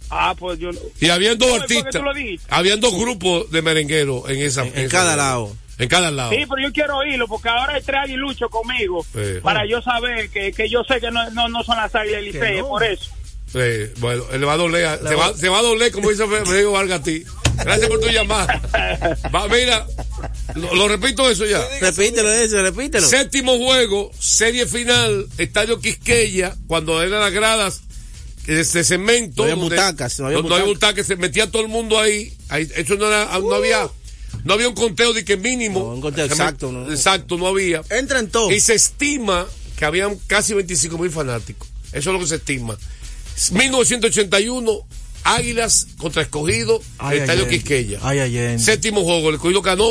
Ah, 0.09 0.33
pues 0.37 0.57
yo 0.59 0.71
no. 0.71 0.79
Y 0.99 1.09
habían 1.09 1.37
dos 1.37 1.49
No, 1.49 1.57
¿por 1.57 1.67
qué 1.67 1.77
artistas. 1.77 2.01
tú 2.01 2.07
lo 2.07 2.13
dijiste? 2.13 2.47
Habían 2.49 2.79
dos 2.79 2.95
grupos 2.95 3.51
de 3.51 3.61
merengueros 3.61 4.27
en 4.29 4.41
esa. 4.41 4.63
En, 4.63 4.69
en 4.69 4.85
esa- 4.85 4.89
cada 4.97 5.15
lado. 5.15 5.55
En 5.77 5.89
cada 5.89 6.11
lado. 6.11 6.31
Sí, 6.31 6.45
pero 6.49 6.61
yo 6.61 6.71
quiero 6.71 6.97
oírlo 6.97 7.27
porque 7.27 7.49
ahora 7.49 7.73
hay 7.73 7.81
tres 7.81 8.01
aguiluchos 8.03 8.49
conmigo 8.49 9.05
para 9.41 9.67
yo 9.67 9.81
saber 9.81 10.29
que, 10.29 10.53
que 10.53 10.69
yo 10.69 10.83
sé 10.83 10.99
que 10.99 11.11
no, 11.11 11.29
no, 11.31 11.49
no 11.49 11.63
son 11.63 11.77
las 11.77 11.93
águilas 11.93 12.21
del 12.21 12.31
Licey, 12.31 12.59
no. 12.59 12.67
por 12.67 12.83
eso. 12.83 13.11
Sí, 13.51 13.91
bueno, 13.99 14.23
él 14.31 14.41
le 14.41 14.45
va 14.45 14.53
a 14.53 14.57
doler. 14.57 14.99
Se 15.07 15.15
va, 15.15 15.33
se 15.33 15.49
va 15.49 15.59
a 15.59 15.61
doler, 15.61 15.91
como 15.91 16.09
dice 16.09 16.27
Federico 16.27 16.71
Vargas 16.71 16.99
a 16.99 17.03
ti. 17.03 17.23
Gracias 17.63 17.87
por 17.89 17.99
tu 17.99 18.09
llamada. 18.09 18.61
Va, 19.33 19.47
mira, 19.47 19.87
lo, 20.55 20.75
lo 20.75 20.87
repito 20.87 21.29
eso 21.29 21.45
ya. 21.45 21.65
Repítelo 21.79 22.31
eso, 22.31 22.61
repítelo. 22.61 23.07
Séptimo 23.07 23.57
juego, 23.57 24.11
serie 24.19 24.65
final, 24.65 25.27
Estadio 25.37 25.79
Quisqueya, 25.79 26.55
cuando 26.67 27.01
eran 27.01 27.21
las 27.21 27.31
gradas 27.31 27.81
de, 28.45 28.63
cemento. 28.83 29.45
No 29.45 29.51
había 29.51 29.55
butacas, 29.63 30.19
no 30.19 30.25
había 30.27 30.37
donde 30.37 30.49
butacas. 30.49 30.67
butacas, 30.67 31.07
se 31.07 31.15
metía 31.15 31.49
todo 31.49 31.61
el 31.61 31.67
mundo 31.69 31.99
ahí. 31.99 32.33
ahí 32.49 32.67
eso 32.75 32.95
no 32.95 33.07
era, 33.07 33.39
no 33.39 33.55
había, 33.55 33.87
no 34.43 34.53
había 34.53 34.69
un 34.69 34.75
conteo 34.75 35.13
de 35.13 35.23
que 35.23 35.37
mínimo. 35.37 35.79
No, 35.79 35.85
un 35.93 36.01
conteo 36.01 36.25
exacto, 36.25 36.71
no. 36.71 36.91
Exacto, 36.91 37.37
no 37.37 37.47
había. 37.47 37.81
Entra 37.89 38.19
en 38.19 38.29
todo. 38.29 38.51
Y 38.51 38.59
se 38.59 38.73
estima 38.75 39.45
que 39.77 39.85
habían 39.85 40.17
casi 40.27 40.53
25 40.53 40.97
mil 40.97 41.11
fanáticos. 41.11 41.67
Eso 41.91 42.09
es 42.09 42.13
lo 42.13 42.19
que 42.19 42.27
se 42.27 42.35
estima. 42.35 42.77
1981, 43.51 44.87
Águilas 45.23 45.87
contra 45.97 46.21
Escogido, 46.21 46.81
Ay, 46.97 47.19
Estadio. 47.19 47.47
Quisqueya. 47.47 47.99
Ay, 48.01 48.19
Allende. 48.19 48.63
Séptimo 48.63 49.03
juego, 49.03 49.29
el 49.29 49.35
Escogido 49.35 49.61
ganó 49.61 49.89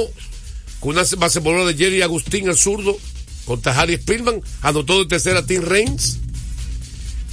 con 0.80 0.90
una 0.90 1.04
base 1.16 1.40
de 1.40 1.74
Jerry 1.76 2.02
Agustín, 2.02 2.48
el 2.48 2.56
zurdo, 2.56 2.98
contra 3.46 3.78
Harry 3.78 3.96
Spillman, 3.96 4.42
anotó 4.60 4.98
de 4.98 5.06
tercera 5.06 5.44
Tim 5.44 5.62
Reigns. 5.62 6.18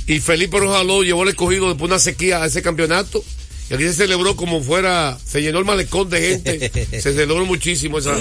Y 0.08 0.20
Felipe 0.20 0.60
Rojaló 0.60 1.04
llevó 1.04 1.24
el 1.24 1.30
escogido 1.30 1.68
después 1.68 1.90
de 1.90 1.94
una 1.96 2.00
sequía 2.00 2.44
a 2.44 2.48
ese 2.48 2.62
campeonato. 2.62 3.24
Y 3.72 3.74
aquí 3.76 3.84
se 3.86 3.94
celebró 3.94 4.36
como 4.36 4.62
fuera, 4.62 5.18
se 5.26 5.42
llenó 5.42 5.60
el 5.60 5.66
malecón 5.66 6.10
de 6.10 6.22
gente. 6.22 6.70
se 7.02 7.14
celebró 7.14 7.46
muchísimo 7.46 7.98
esa, 8.00 8.16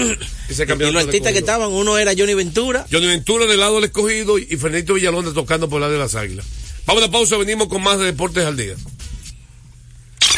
ese 0.49 0.63
Y 0.63 0.67
campeonato. 0.67 0.93
los 0.93 1.03
del 1.03 1.09
artistas 1.09 1.33
que 1.33 1.39
estaban, 1.41 1.71
uno 1.71 1.99
era 1.99 2.13
Johnny 2.17 2.35
Ventura. 2.35 2.87
Johnny 2.91 3.07
Ventura 3.09 3.47
del 3.47 3.61
lado 3.61 3.75
del 3.77 3.85
escogido 3.85 4.39
y 4.39 4.45
Fernando 4.57 4.95
Villalonde 4.95 5.33
tocando 5.33 5.69
por 5.69 5.79
el 5.79 5.81
lado 5.83 5.93
de 5.93 5.99
las 5.99 6.15
águilas. 6.15 6.47
Vamos 6.87 7.03
a 7.03 7.07
la 7.07 7.13
pausa, 7.13 7.37
venimos 7.37 7.69
con 7.69 7.83
más 7.83 7.99
de 7.99 8.07
Deportes 8.07 8.45
al 8.47 8.57
Día. 8.57 8.75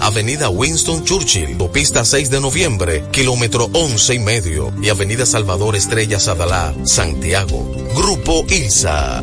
Avenida 0.00 0.48
Winston 0.48 1.04
Churchill, 1.04 1.56
Pista 1.72 2.04
6 2.04 2.28
de 2.30 2.40
noviembre, 2.40 3.04
kilómetro 3.12 3.70
11 3.72 4.14
y 4.14 4.18
medio, 4.18 4.72
y 4.82 4.88
Avenida 4.88 5.26
Salvador 5.26 5.76
Estrella 5.76 6.18
Sadalá, 6.18 6.74
Santiago. 6.84 7.70
Grupo 7.94 8.44
ILSA. 8.48 9.22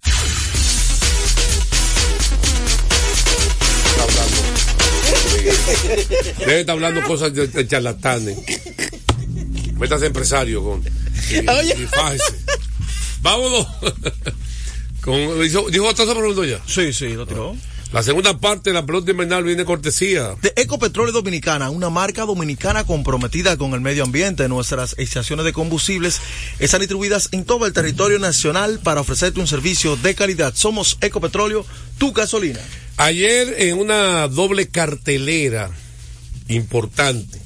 Debe 6.39 6.59
estar 6.61 6.73
hablando 6.73 7.01
cosas 7.03 7.33
de, 7.33 7.47
de 7.47 7.67
charlatanes. 7.67 8.37
Métase 9.77 10.05
empresario 10.07 10.63
con. 10.63 10.83
Y, 11.31 11.37
y 11.37 11.85
fájese. 11.87 12.35
Vámonos. 13.21 13.67
Con, 15.01 15.41
dijo, 15.41 15.69
dijo 15.69 15.87
otra 15.87 16.05
pregunta 16.05 16.45
ya. 16.45 16.61
Sí, 16.67 16.93
sí, 16.93 17.09
lo 17.09 17.25
tiró. 17.25 17.55
La 17.93 18.03
segunda 18.03 18.37
parte 18.37 18.69
de 18.69 18.73
la 18.73 18.85
pelota 18.85 19.11
invernal 19.11 19.43
viene 19.43 19.65
cortesía. 19.65 20.35
De 20.41 20.53
Ecopetróleo 20.55 21.11
Dominicana, 21.11 21.69
una 21.69 21.89
marca 21.89 22.21
dominicana 22.21 22.85
comprometida 22.85 23.57
con 23.57 23.73
el 23.73 23.81
medio 23.81 24.05
ambiente. 24.05 24.47
Nuestras 24.47 24.95
estaciones 24.97 25.43
de 25.43 25.51
combustibles 25.51 26.21
están 26.59 26.79
distribuidas 26.79 27.27
en 27.33 27.43
todo 27.43 27.65
el 27.65 27.73
territorio 27.73 28.17
nacional 28.17 28.79
para 28.81 29.01
ofrecerte 29.01 29.41
un 29.41 29.47
servicio 29.47 29.97
de 29.97 30.15
calidad. 30.15 30.53
Somos 30.55 30.97
Ecopetróleo, 31.01 31.65
tu 31.97 32.13
gasolina. 32.13 32.61
Ayer 32.95 33.55
en 33.57 33.77
una 33.77 34.29
doble 34.29 34.69
cartelera 34.69 35.69
importante, 36.47 37.41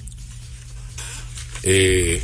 eh, 1.64 2.22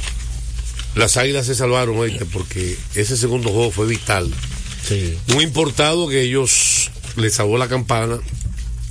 las 0.93 1.17
águilas 1.17 1.47
se 1.47 1.55
salvaron, 1.55 1.97
oíste, 1.97 2.25
porque 2.25 2.77
ese 2.93 3.17
segundo 3.17 3.49
juego 3.49 3.71
fue 3.71 3.87
vital. 3.87 4.31
Sí. 4.87 5.17
Un 5.33 5.41
importado 5.41 6.07
que 6.07 6.21
ellos 6.21 6.91
le 7.15 7.29
salvó 7.29 7.57
la 7.57 7.67
campana 7.67 8.19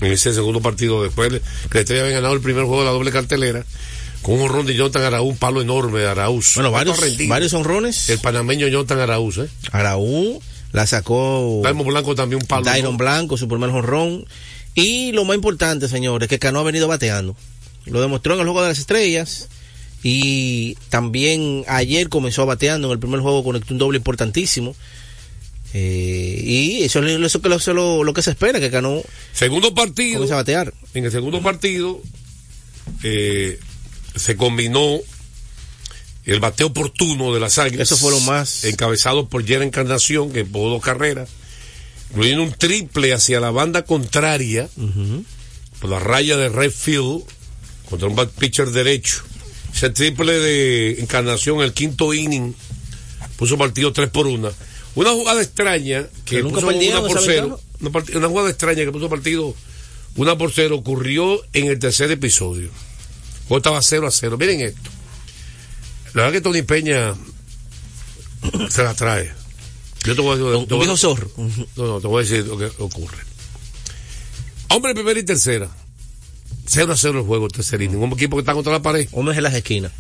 en 0.01 0.13
ese 0.13 0.33
segundo 0.33 0.61
partido 0.61 1.03
después 1.03 1.33
de 1.33 1.41
que 1.41 1.75
la 1.75 1.81
Estrella 1.81 2.03
había 2.03 2.15
ganado 2.17 2.35
el 2.35 2.41
primer 2.41 2.65
juego 2.65 2.81
de 2.81 2.87
la 2.87 2.93
doble 2.93 3.13
cartelera 3.13 3.65
con 4.23 4.35
un 4.35 4.43
honrón 4.43 4.67
de 4.67 4.75
Jonathan 4.75 5.03
Araúz, 5.03 5.31
un 5.31 5.37
palo 5.39 5.63
enorme 5.63 6.01
de 6.01 6.09
Araúz. 6.09 6.55
Bueno, 6.55 6.71
varios, 6.71 6.99
varios 7.27 7.55
honrones. 7.55 8.11
El 8.11 8.19
panameño 8.19 8.69
Jonathan 8.69 9.01
Araúz, 9.01 9.39
¿eh? 9.39 9.49
Araúz 9.73 10.43
la 10.73 10.87
sacó. 10.87 11.63
Blanco 11.63 12.15
también 12.15 12.43
un 12.43 12.47
palo. 12.47 12.65
Dairon 12.65 12.97
Blanco, 12.97 13.37
su 13.37 13.49
primer 13.49 13.71
honrón. 13.71 14.25
Y 14.75 15.13
lo 15.13 15.25
más 15.25 15.35
importante, 15.35 15.89
señores, 15.89 16.29
que 16.29 16.39
Cano 16.39 16.61
ha 16.61 16.63
venido 16.63 16.87
bateando. 16.87 17.35
Lo 17.87 18.01
demostró 18.01 18.35
en 18.35 18.41
el 18.41 18.47
juego 18.47 18.63
de 18.63 18.69
las 18.69 18.79
estrellas. 18.79 19.49
Y 20.03 20.77
también 20.89 21.65
ayer 21.67 22.09
comenzó 22.09 22.47
bateando. 22.47 22.89
En 22.89 22.93
el 22.93 22.99
primer 22.99 23.21
juego 23.21 23.43
conectó 23.43 23.75
un 23.75 23.79
doble 23.79 23.99
importantísimo. 23.99 24.77
Eh, 25.73 26.43
y 26.45 26.83
eso 26.83 27.01
es 27.05 27.35
eso 27.35 27.73
lo, 27.73 28.03
lo, 28.03 28.13
que 28.13 28.23
se 28.23 28.31
espera, 28.31 28.59
que 28.59 28.71
Cano. 28.71 29.03
Segundo 29.33 29.75
partido. 29.75 30.25
A 30.25 30.37
batear. 30.37 30.75
En 30.95 31.05
el 31.05 31.13
segundo 31.13 31.41
partido 31.43 32.01
eh, 33.03 33.59
se 34.17 34.37
combinó 34.37 34.99
el 36.25 36.41
bateo 36.41 36.69
oportuno 36.69 37.33
de 37.33 37.41
las 37.41 37.59
águilas. 37.59 37.91
Eso 37.91 37.97
fue 37.97 38.11
lo 38.11 38.21
más. 38.21 38.65
Encabezado 38.65 39.29
por 39.29 39.47
Jera 39.47 39.65
Encarnación, 39.65 40.33
que 40.33 40.41
empujó 40.41 40.71
dos 40.71 40.83
carreras. 40.83 41.29
Incluyendo 42.11 42.43
un 42.43 42.53
triple 42.53 43.13
hacia 43.13 43.39
la 43.39 43.51
banda 43.51 43.85
contraria. 43.85 44.69
Uh 44.77 44.83
-huh. 44.83 45.25
Por 45.81 45.91
la 45.91 46.01
raya 46.01 46.37
de 46.37 46.49
Redfield. 46.49 47.23
Contra 47.89 48.09
un 48.09 48.17
bat 48.17 48.31
pitcher 48.31 48.71
derecho. 48.71 49.23
Ese 49.73 49.91
triple 49.91 50.33
de 50.33 51.01
Encarnación, 51.01 51.63
el 51.63 51.73
quinto 51.73 52.13
inning. 52.13 52.55
Puso 53.37 53.57
partido 53.57 53.93
3 53.93 54.11
por 54.11 54.27
1. 54.27 54.53
Una 54.95 55.11
jugada 55.11 55.41
extraña 55.43 56.07
que 56.25 56.43
nunca 56.43 56.61
puso 56.61 56.69
una 56.69 57.01
por 57.01 57.21
cero. 57.23 57.61
Una, 57.81 57.91
una 58.17 58.29
jugada 58.29 58.51
extraña 58.51 58.85
que 58.85 58.93
puso 58.93 59.09
partido 59.09 59.55
una 60.17 60.37
por 60.37 60.53
cero 60.53 60.77
ocurrió 60.77 61.41
en 61.53 61.67
el 61.67 61.79
tercer 61.79 62.11
episodio. 62.11 62.69
Juego 63.49 63.59
estaba 63.59 63.83
0 63.83 64.07
a 64.07 64.11
0. 64.11 64.37
Miren 64.39 64.61
esto. 64.61 64.91
La 66.15 66.23
verdad 66.23 66.33
que 66.33 66.41
Tony 66.41 66.63
Peña 66.63 67.15
se 68.71 68.83
la 68.83 68.95
trae. 68.95 69.33
Yo 70.05 70.15
te 70.15 70.21
voy 70.23 70.33
a 70.33 70.37
decir. 70.37 70.55
Un, 70.57 70.67
te 70.67 70.75
voy 70.75 70.89
a- 70.89 70.97
zorro. 70.97 71.31
no, 71.37 71.87
no, 71.87 72.01
te 72.01 72.07
voy 72.07 72.23
a 72.25 72.29
decir 72.29 72.47
lo 72.47 72.59
que 72.59 72.67
ocurre. 72.79 73.19
Hombre, 74.69 74.95
primera 74.95 75.19
y 75.19 75.25
tercera. 75.25 75.69
0 76.67 76.93
a 76.93 76.97
0 76.97 77.19
el 77.21 77.27
juego, 77.27 77.49
tercer 77.49 77.83
inning. 77.83 77.99
Un 77.99 78.13
equipo 78.13 78.37
que 78.37 78.41
está 78.43 78.55
contra 78.55 78.73
la 78.73 78.83
pared. 78.83 79.09
Hombres 79.13 79.37
en 79.37 79.43
las 79.45 79.55
esquinas. 79.55 79.93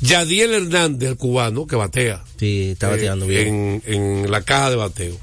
Yadiel 0.00 0.52
Hernández, 0.54 1.10
el 1.10 1.16
cubano, 1.16 1.66
que 1.66 1.76
batea. 1.76 2.24
Sí, 2.38 2.70
está 2.72 2.88
bateando 2.88 3.26
eh, 3.26 3.28
bien. 3.28 3.82
En, 3.86 3.94
en 4.24 4.30
la 4.30 4.42
caja 4.42 4.70
de 4.70 4.76
bateo. 4.76 5.18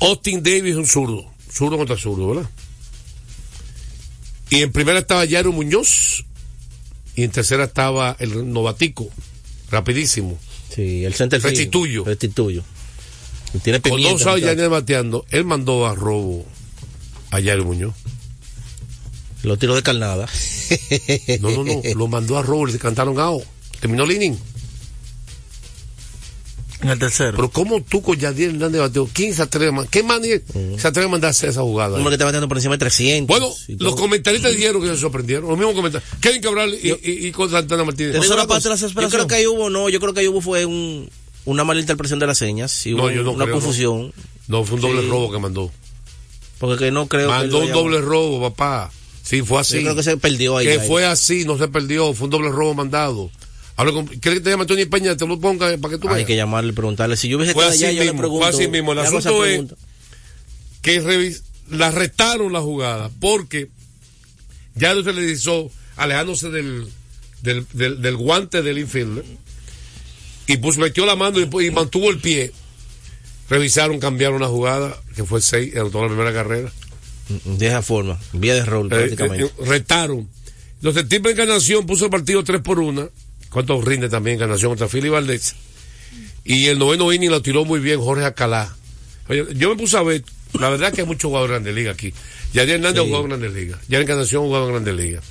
Austin 0.00 0.42
Davis, 0.42 0.76
un 0.76 0.86
zurdo. 0.86 1.24
Zurdo 1.50 1.76
contra 1.76 1.96
zurdo, 1.96 2.28
¿verdad? 2.28 2.50
Y 4.50 4.62
en 4.62 4.72
primera 4.72 5.00
estaba 5.00 5.26
Jairo 5.26 5.52
Muñoz. 5.52 6.24
Y 7.14 7.24
en 7.24 7.30
tercera 7.30 7.64
estaba 7.64 8.16
el 8.20 8.52
novatico. 8.52 9.08
Rapidísimo. 9.70 10.38
Sí, 10.74 11.04
el 11.04 11.14
center. 11.14 11.42
Restituyo. 11.42 12.04
Restituyo. 12.04 12.62
Tiene 13.62 13.80
Con 13.80 14.00
dos 14.02 14.24
bateando, 14.70 15.24
él 15.30 15.44
mandó 15.44 15.86
a 15.86 15.94
robo 15.94 16.46
a 17.30 17.40
Jairo 17.40 17.64
Muñoz. 17.64 17.94
Lo 19.42 19.56
tiró 19.56 19.74
de 19.74 19.82
carnada. 19.82 20.26
No, 21.40 21.50
no, 21.50 21.64
no. 21.64 21.80
lo 21.94 22.08
mandó 22.08 22.36
a 22.38 22.42
robo 22.42 22.68
y 22.68 22.76
cantaron 22.78 23.18
out. 23.18 23.42
Terminó 23.80 24.04
el 24.04 24.12
inning. 24.12 24.36
En 26.80 26.90
el 26.90 26.98
tercero. 26.98 27.32
Pero 27.36 27.50
¿cómo 27.50 27.82
tú 27.82 28.02
con 28.02 28.16
Yadiel 28.16 28.62
Hernández 28.62 28.80
se 29.34 29.42
atreve 29.42 29.68
a 29.68 29.72
mandar? 29.72 29.90
¿Qué 29.90 30.02
man 30.04 30.22
se 30.22 30.86
atreve 30.88 31.06
a 31.06 31.08
mandar 31.10 31.28
a 31.28 31.30
hacer 31.32 31.48
esa 31.48 31.62
jugada? 31.62 31.98
Uno 31.98 32.08
que 32.08 32.14
está 32.14 32.24
bateando 32.24 32.46
por 32.46 32.56
encima 32.56 32.74
de 32.74 32.78
300. 32.78 33.26
Bueno, 33.26 33.52
los 33.78 33.96
comentaristas 33.96 34.52
dijeron 34.52 34.80
que 34.82 34.88
se 34.88 34.96
sorprendieron. 34.96 35.48
Los 35.48 35.58
mismos 35.58 35.74
comentarios. 35.74 36.08
Kevin 36.20 36.40
Cabral 36.40 36.74
y, 36.80 36.90
y, 36.90 37.26
y 37.28 37.32
con 37.32 37.50
Santana 37.50 37.82
Martínez. 37.82 38.14
¿Eso 38.14 38.34
era 38.34 38.46
parte 38.46 38.68
de 38.68 38.74
cosa, 38.76 38.86
la 38.94 39.02
Yo 39.02 39.08
creo 39.10 39.26
que 39.26 39.34
ahí 39.34 39.46
hubo, 39.46 39.70
no, 39.70 39.88
yo 39.88 39.98
creo 39.98 40.14
que 40.14 40.20
ahí 40.20 40.28
hubo 40.28 40.40
fue 40.40 40.64
un, 40.66 41.10
una 41.46 41.64
mala 41.64 41.80
interpretación 41.80 42.20
de 42.20 42.26
las 42.28 42.38
señas. 42.38 42.86
Y 42.86 42.94
No, 42.94 43.10
yo 43.10 43.24
no 43.24 43.32
una 43.32 43.44
creo, 43.46 43.56
confusión. 43.56 44.12
No, 44.46 44.64
fue 44.64 44.76
un 44.76 44.82
doble 44.82 45.02
Sí. 45.02 45.08
robo 45.08 45.32
que 45.32 45.38
mandó. 45.38 45.72
Porque 46.58 46.84
que 46.84 46.90
no 46.92 47.08
creo 47.08 47.26
que. 47.26 47.34
Mandó 47.34 47.58
un 47.58 47.72
doble 47.72 48.00
robo, 48.00 48.40
papá. 48.50 48.92
Sí, 49.28 49.42
fue 49.42 49.60
así. 49.60 49.76
Yo 49.76 49.82
creo 49.82 49.96
que 49.96 50.02
se 50.02 50.16
perdió 50.16 50.56
ahí. 50.56 50.64
Que 50.66 50.72
ahí. 50.80 50.86
fue 50.88 51.04
así, 51.04 51.44
no 51.44 51.58
se 51.58 51.68
perdió. 51.68 52.14
Fue 52.14 52.24
un 52.26 52.30
doble 52.30 52.48
robo 52.48 52.72
mandado. 52.74 53.30
¿Quieres 53.76 54.40
que 54.40 54.40
te 54.40 54.50
llame 54.50 54.64
Tony 54.64 54.86
Peña? 54.86 55.16
Te 55.16 55.26
lo 55.26 55.38
ponga 55.38 55.76
para 55.76 55.94
que 55.94 55.98
tú 56.00 56.08
Hay 56.08 56.14
veas. 56.16 56.26
que 56.26 56.34
llamarle 56.34 56.72
preguntarle. 56.72 57.16
Si 57.16 57.28
yo 57.28 57.36
hubiese 57.36 57.52
Fue 57.52 57.62
estado 57.64 57.74
así 57.76 57.84
allá, 57.84 57.92
yo 57.92 57.98
le 58.04 58.04
mismo, 58.12 58.20
pregunto. 58.22 58.46
fue 58.50 58.56
así 58.62 58.68
mismo. 58.70 58.92
El 58.92 58.98
asunto 59.00 59.44
es 59.44 59.66
que 60.82 61.34
la 61.70 61.90
retaron 61.90 62.52
la 62.52 62.60
jugada 62.60 63.10
porque 63.20 63.68
ya 64.74 64.94
no 64.94 65.02
se 65.04 65.12
le 65.12 65.30
hizo 65.30 65.70
alejándose 65.96 66.48
del, 66.50 66.88
del, 67.42 67.66
del, 67.74 68.00
del 68.00 68.16
guante 68.16 68.62
del 68.62 68.78
infielder 68.78 69.24
y 70.46 70.56
pues 70.56 70.78
metió 70.78 71.04
la 71.04 71.14
mano 71.16 71.38
y, 71.38 71.66
y 71.66 71.70
mantuvo 71.70 72.08
el 72.10 72.18
pie. 72.18 72.50
Revisaron, 73.50 73.98
cambiaron 74.00 74.40
la 74.40 74.48
jugada, 74.48 74.96
que 75.14 75.24
fue 75.24 75.40
6, 75.40 75.76
anotó 75.76 76.02
la 76.02 76.08
primera 76.08 76.32
carrera. 76.32 76.72
De 77.44 77.66
esa 77.66 77.82
forma. 77.82 78.18
Vía 78.32 78.54
de 78.54 78.64
rol, 78.64 78.86
Eh, 78.86 78.90
prácticamente. 78.90 79.44
eh, 79.44 79.50
retaron. 79.66 80.28
Entonces, 80.76 81.02
el 81.02 81.08
tipo 81.08 81.28
de 81.28 81.34
Encarnación 81.34 81.86
puso 81.86 82.04
el 82.06 82.10
partido 82.10 82.42
3 82.44 82.60
por 82.62 82.78
1. 82.78 83.10
¿Cuánto 83.50 83.80
rinde 83.80 84.08
también 84.08 84.36
Encarnación 84.36 84.70
contra 84.70 84.88
Philly 84.88 85.08
Valdés? 85.08 85.54
Y 86.44 86.66
el 86.66 86.78
noveno 86.78 87.12
inning 87.12 87.30
lo 87.30 87.42
tiró 87.42 87.64
muy 87.64 87.80
bien 87.80 88.00
Jorge 88.00 88.24
Acalá. 88.24 88.74
Oye, 89.28 89.44
yo 89.54 89.68
me 89.70 89.76
puse 89.76 89.96
a 89.98 90.02
ver, 90.02 90.22
la 90.58 90.70
verdad 90.70 90.92
que 90.92 91.02
hay 91.02 91.06
muchos 91.06 91.28
jugadores 91.28 91.50
de 91.50 91.54
Grandes 91.56 91.74
Ligas 91.74 91.94
aquí. 91.94 92.14
Yadier 92.54 92.76
Hernández 92.76 93.02
Sí. 93.02 93.06
jugado 93.08 93.24
en 93.24 93.28
Grandes 93.30 93.52
Ligas. 93.52 93.80
Ya 93.88 93.98
Encarnación 94.00 94.42
ha 94.42 94.46
jugado 94.46 94.66
en 94.66 94.72
Grandes 94.72 94.94
Ligas. 94.94 95.24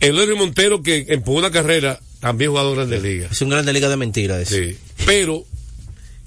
El 0.00 0.16
Larry 0.16 0.34
Montero, 0.36 0.82
que 0.82 1.06
empujó 1.08 1.38
una 1.38 1.50
carrera, 1.50 1.98
también 2.20 2.48
ha 2.48 2.50
jugado 2.52 2.70
en 2.70 2.76
Grandes 2.76 3.02
Ligas. 3.02 3.32
Es 3.32 3.40
un 3.42 3.48
grande 3.48 3.72
liga 3.72 3.88
de 3.88 3.96
mentiras. 3.96 4.48
Sí. 4.48 4.76
Pero, 5.06 5.44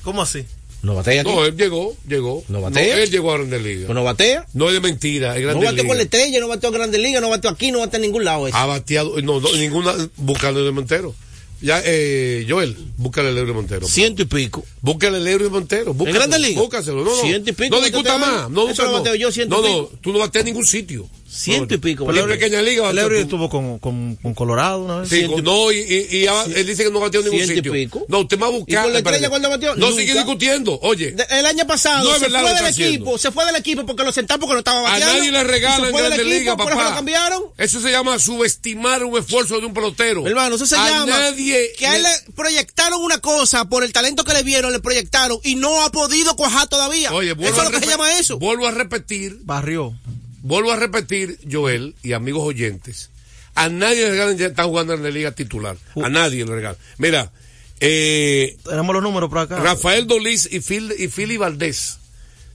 ¿Cómo 0.02 0.22
así? 0.22 0.46
No 0.82 0.96
batea 0.96 1.22
aquí. 1.22 1.30
no, 1.30 1.46
él 1.46 1.58
llegó, 1.58 1.96
llegó. 2.08 2.44
¿No 2.48 2.62
batea? 2.62 3.04
él 3.04 3.12
llegó 3.12 3.32
a 3.34 3.38
Grandes 3.38 3.62
Ligas. 3.62 3.86
Pues 3.86 3.96
no 3.96 4.04
batea. 4.04 4.46
No 4.54 4.68
es 4.68 4.74
de 4.74 4.80
mentira, 4.80 5.36
es 5.36 5.42
No 5.44 5.48
Grandes 5.60 5.66
bateó 5.72 5.84
con 5.88 5.98
la 5.98 6.04
Ligas. 6.04 6.06
estrella, 6.20 6.40
no 6.40 6.48
bateó 6.48 6.70
en 6.70 6.74
Grande 6.76 6.98
Liga, 7.00 7.20
no 7.22 7.30
bateó 7.30 7.52
aquí, 7.52 7.72
no 7.72 7.80
bateó 7.80 7.98
en 7.98 8.02
ningún 8.04 8.24
lado. 8.24 8.48
ese. 8.48 8.56
Ha 8.58 8.66
bateado, 8.66 9.22
no, 9.22 9.42
no, 9.42 9.52
ninguna, 9.54 9.94
búscale 10.16 10.62
de 10.62 10.72
Montero. 10.72 11.14
Ya, 11.62 11.82
eh, 11.84 12.46
Joel, 12.48 12.78
búscale 12.96 13.30
el 13.32 13.38
Euro 13.38 13.54
Montero. 13.54 13.86
Ciento 13.86 14.22
y 14.22 14.26
pico. 14.26 14.64
Búscale 14.82 15.18
el 15.18 15.28
Euro 15.28 15.50
Montero. 15.50 15.94
Búscatelo, 15.94 16.18
Grandes 16.20 16.40
Ligas? 16.40 16.64
Búscaselo. 16.64 17.04
No, 17.04 17.10
no. 17.14 17.22
Ciento 17.22 17.50
y 17.50 17.54
pico 17.54 17.76
No 17.76 17.82
discuta 17.82 18.18
más. 18.18 18.50
No, 18.50 18.70
eso 18.70 18.84
no. 18.86 18.94
bateo 18.94 19.16
yo, 19.16 19.30
ciento 19.34 19.62
no, 19.62 19.68
y 19.68 19.72
no, 19.72 19.88
pico. 19.88 20.00
tú 20.02 20.14
no 20.14 20.20
bateas 20.20 20.44
en 20.44 20.46
ningún 20.46 20.66
sitio. 20.66 21.06
Ciento 21.32 21.76
y 21.76 21.78
pico. 21.78 22.06
Pero 22.08 22.22
En 22.24 22.30
pequeña 22.30 22.62
liga, 22.62 22.90
estuvo 23.20 23.50
con, 23.50 23.78
con, 23.80 24.16
con 24.16 24.34
Colorado 24.34 24.84
una 24.84 24.98
vez. 25.02 25.10
Sí, 25.10 25.28
con- 25.28 25.44
no, 25.44 25.72
y, 25.72 25.78
y, 25.78 26.18
y 26.18 26.28
ahora 26.28 26.52
él 26.56 26.66
dice 26.66 26.84
que 26.86 26.90
no 26.92 27.00
batió 27.00 27.20
en 27.20 27.28
ningún 27.28 27.44
y 27.44 27.48
sitio. 27.56 27.72
pico. 27.72 28.04
No, 28.08 28.20
usted 28.22 28.38
me 28.38 28.42
va 28.42 28.48
a 28.48 28.52
buscar. 28.52 28.80
¿Y 28.80 28.84
con 28.84 28.94
la 28.94 29.00
estrella 29.00 29.30
cuándo 29.30 29.50
batió? 29.50 29.76
No 29.76 29.92
sigue 29.92 30.14
discutiendo. 30.14 30.80
Oye, 30.82 31.12
De- 31.12 31.26
El 31.30 31.46
año 31.46 31.68
pasado 31.68 32.10
No 32.10 32.18
se 32.18 32.30
fue 32.30 32.54
del 32.56 32.66
equipo, 32.66 33.18
se 33.18 33.32
fue 33.32 33.46
del 33.46 33.56
equipo 33.58 33.86
porque 33.86 34.04
lo 34.04 34.12
sentaron 34.12 34.40
porque 34.40 34.54
no 34.54 34.60
estaba 34.60 34.80
a 34.80 34.84
bateando. 34.92 35.14
nadie 35.18 35.32
le 35.32 35.44
regalan 35.44 35.90
en 35.90 35.96
Grandes 35.96 36.26
Ligas, 36.26 36.56
por 36.56 36.66
eso 36.68 36.76
papá. 36.78 36.90
lo 36.90 36.96
cambiaron. 36.96 37.44
Eso 37.58 37.80
se 37.80 37.92
llama 37.92 38.18
subestimar 38.18 39.04
un 39.04 39.18
esfuerzo 39.20 39.60
de 39.60 39.68
un 39.68 39.74
pelotero. 39.74 40.26
Hermano, 40.26 40.56
eso 40.56 40.66
se 40.66 40.76
a 40.76 40.90
llama 40.90 41.06
nadie 41.20 41.74
que 41.78 41.86
a 41.86 41.96
él 41.96 42.04
le- 42.04 42.34
proyectaron 42.34 43.04
una 43.04 43.20
cosa 43.20 43.66
por 43.70 43.84
el 43.84 43.94
talento 43.94 44.24
que 44.24 44.34
le 44.34 44.44
vieron, 44.44 44.72
le 44.72 44.80
proyectaron 44.80 45.38
y 45.44 45.56
no 45.56 45.84
ha 45.84 45.92
podido 45.92 46.36
cuajar 46.36 46.68
todavía. 46.68 47.14
Oye, 47.14 47.34
vuelvo 47.34 47.52
eso 47.54 47.62
es 47.62 47.68
a 47.68 47.72
lo 47.72 47.80
que 47.80 47.86
se 47.86 47.92
llama 47.92 48.14
eso. 48.18 48.40
Vuelvo 48.40 48.68
a 48.68 48.72
repetir, 48.72 49.38
Barrió. 49.44 49.94
Vuelvo 50.42 50.72
a 50.72 50.76
repetir, 50.76 51.40
Joel 51.50 51.96
y 52.04 52.14
amigos 52.14 52.44
oyentes. 52.44 53.10
A 53.56 53.70
nadie 53.70 54.04
le 54.04 54.12
regalan 54.12 54.38
ya 54.38 54.48
está 54.48 54.64
jugando 54.64 54.94
en 54.94 55.04
la 55.04 55.10
liga 55.10 55.32
titular. 55.32 55.78
A 56.02 56.10
nadie 56.10 56.46
le 56.46 56.56
regalan. 56.56 56.78
Mira, 56.98 57.32
eh, 57.80 58.58
Tenemos 58.64 58.94
los 58.94 59.04
números 59.04 59.30
por 59.30 59.40
acá. 59.40 59.58
Rafael 59.58 60.08
Dolís 60.08 60.48
y 60.52 60.60
Phil, 60.60 60.94
y 60.98 61.08
Philly 61.08 61.38
Valdés, 61.38 62.00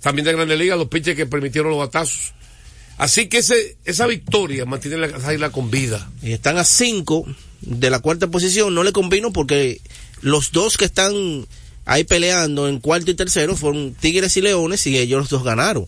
también 0.01 0.25
de 0.25 0.33
Grandes 0.33 0.59
Ligas, 0.59 0.79
los 0.79 0.89
pitchers 0.89 1.17
que 1.17 1.27
permitieron 1.27 1.71
los 1.71 1.79
batazos. 1.79 2.33
Así 2.97 3.29
que 3.29 3.39
ese, 3.39 3.77
esa 3.85 4.07
victoria 4.07 4.67
mantiene 4.67 4.99
la 4.99 5.33
isla 5.33 5.51
con 5.51 5.71
vida. 5.71 6.11
Y 6.23 6.33
están 6.33 6.59
a 6.59 6.65
cinco 6.65 7.25
de 7.61 7.91
la 7.91 7.99
cuarta 7.99 8.29
posición. 8.29 8.75
No 8.75 8.85
le 8.85 8.93
convino 8.93 9.33
porque 9.33 9.81
los 10.21 10.53
dos 10.53 10.77
que 10.77 10.85
están 10.85 11.47
ahí 11.87 12.05
peleando 12.05 12.69
en 12.69 12.81
cuarto 12.81 13.11
y 13.11 13.15
tercero 13.15 13.57
fueron 13.57 13.95
Tigres 13.95 14.37
y 14.37 14.43
Leones 14.43 14.87
y 14.87 14.97
ellos 14.97 15.21
los 15.21 15.31
dos 15.31 15.45
ganaron. 15.45 15.87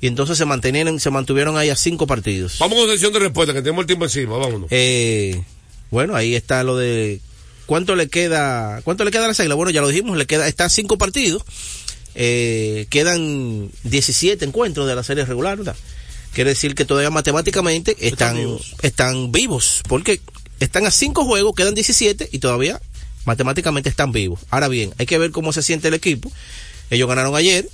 Y 0.00 0.06
entonces 0.06 0.38
se 0.38 0.44
mantenieron, 0.44 1.00
se 1.00 1.10
mantuvieron 1.10 1.56
ahí 1.56 1.70
a 1.70 1.76
cinco 1.76 2.06
partidos. 2.06 2.58
Vamos 2.58 2.78
con 2.78 2.88
sesión 2.88 3.12
de 3.12 3.18
respuesta, 3.18 3.52
que 3.52 3.62
tenemos 3.62 3.82
el 3.82 3.86
tiempo 3.86 4.04
encima, 4.04 4.36
vámonos. 4.36 4.68
Eh, 4.70 5.42
bueno, 5.90 6.14
ahí 6.14 6.34
está 6.34 6.62
lo 6.62 6.76
de 6.76 7.20
cuánto 7.66 7.96
le 7.96 8.08
queda, 8.08 8.80
cuánto 8.84 9.04
le 9.04 9.10
queda 9.10 9.24
a 9.24 9.28
las 9.28 9.40
águilas. 9.40 9.56
Bueno, 9.56 9.70
ya 9.70 9.80
lo 9.80 9.88
dijimos, 9.88 10.16
le 10.16 10.26
queda, 10.26 10.46
está 10.46 10.66
a 10.66 10.68
cinco 10.68 10.98
partidos. 10.98 11.42
Eh, 12.14 12.86
quedan 12.90 13.70
17 13.84 14.44
encuentros 14.44 14.86
de 14.86 14.94
la 14.94 15.02
serie 15.02 15.24
regular, 15.24 15.58
¿verdad? 15.58 15.76
Quiere 16.32 16.50
decir 16.50 16.74
que 16.74 16.84
todavía 16.84 17.10
matemáticamente 17.10 17.96
están, 18.00 18.36
están 18.82 19.32
vivos. 19.32 19.82
porque 19.88 20.20
están 20.60 20.86
a 20.86 20.90
cinco 20.90 21.24
juegos, 21.24 21.54
quedan 21.54 21.74
17 21.74 22.28
y 22.32 22.38
todavía 22.38 22.80
matemáticamente 23.24 23.88
están 23.88 24.12
vivos. 24.12 24.40
Ahora 24.50 24.68
bien, 24.68 24.92
hay 24.98 25.06
que 25.06 25.18
ver 25.18 25.30
cómo 25.30 25.52
se 25.52 25.62
siente 25.62 25.88
el 25.88 25.94
equipo. 25.94 26.30
Ellos 26.90 27.08
ganaron 27.08 27.36
ayer, 27.36 27.68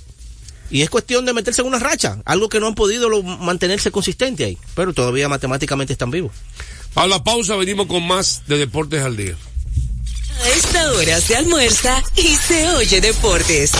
y 0.69 0.81
es 0.81 0.89
cuestión 0.89 1.25
de 1.25 1.33
meterse 1.33 1.61
en 1.61 1.67
una 1.67 1.79
racha, 1.79 2.17
algo 2.25 2.49
que 2.49 2.59
no 2.59 2.67
han 2.67 2.75
podido 2.75 3.09
lo- 3.09 3.23
mantenerse 3.23 3.91
consistente 3.91 4.43
ahí, 4.45 4.57
pero 4.75 4.93
todavía 4.93 5.29
matemáticamente 5.29 5.93
están 5.93 6.11
vivos. 6.11 6.31
A 6.95 7.07
la 7.07 7.23
pausa 7.23 7.55
venimos 7.55 7.87
con 7.87 8.05
más 8.07 8.43
de 8.47 8.57
Deportes 8.57 9.03
al 9.03 9.17
Día. 9.17 9.35
A 10.43 10.49
esta 10.49 10.91
hora 10.91 11.21
se 11.21 11.35
almuerza 11.37 12.03
y 12.17 12.35
se 12.35 12.67
oye 12.71 12.99
deportes. 12.99 13.71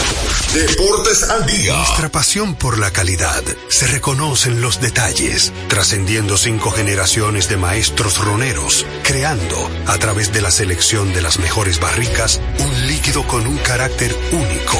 Deportes 0.53 1.23
al 1.23 1.45
día. 1.45 1.75
Nuestra 1.75 2.09
pasión 2.09 2.55
por 2.55 2.79
la 2.79 2.91
calidad 2.91 3.43
se 3.69 3.87
reconoce 3.87 4.49
en 4.49 4.61
los 4.61 4.79
detalles, 4.79 5.51
trascendiendo 5.67 6.37
cinco 6.37 6.71
generaciones 6.71 7.49
de 7.49 7.57
maestros 7.57 8.17
roneros, 8.19 8.85
creando, 9.03 9.69
a 9.87 9.97
través 9.97 10.31
de 10.31 10.41
la 10.41 10.49
selección 10.49 11.11
de 11.13 11.21
las 11.21 11.39
mejores 11.39 11.81
barricas, 11.81 12.39
un 12.59 12.87
líquido 12.87 13.27
con 13.27 13.45
un 13.47 13.57
carácter 13.57 14.15
único, 14.31 14.79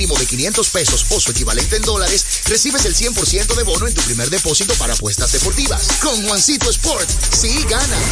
mínimo 0.01 0.17
de 0.17 0.25
500 0.25 0.69
pesos 0.69 1.05
o 1.09 1.19
su 1.19 1.29
equivalente 1.29 1.75
en 1.75 1.83
dólares, 1.83 2.25
recibes 2.47 2.85
el 2.85 2.95
100% 2.95 3.53
de 3.53 3.63
bono 3.63 3.87
en 3.87 3.93
tu 3.93 4.01
primer 4.01 4.31
depósito 4.31 4.73
para 4.73 4.95
apuestas 4.95 5.31
deportivas. 5.31 5.87
Con 6.01 6.25
Juancito 6.25 6.71
Sport, 6.71 7.07
sí 7.31 7.63
ganas. 7.69 8.03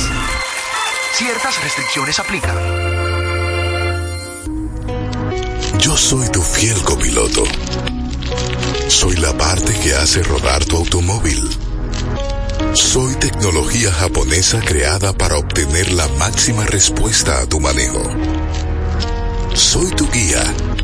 Ciertas 1.13 1.63
restricciones 1.63 2.19
aplican. 2.19 2.56
Yo 5.80 5.97
soy 5.97 6.30
tu 6.30 6.43
fiel 6.43 6.80
copiloto. 6.84 7.43
Soy 8.88 9.15
la 9.15 9.36
parte 9.36 9.73
que 9.80 9.95
hace 9.95 10.21
rodar 10.21 10.63
tu 10.65 10.78
automóvil. 10.78 11.49
Soy 12.73 13.15
tecnología 13.15 13.91
japonesa 13.91 14.60
creada 14.60 15.12
para 15.13 15.38
obtener 15.38 15.91
la 15.91 16.08
máxima 16.19 16.67
respuesta 16.67 17.41
a 17.41 17.47
tu 17.47 17.60
manejo. 17.60 18.04
Soy 19.56 19.89
tu 19.91 20.08
guía 20.12 20.43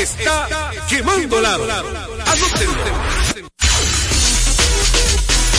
Está 0.00 0.70
quemando 0.88 1.40
lado. 1.40 1.64
Anótenlo. 2.26 2.84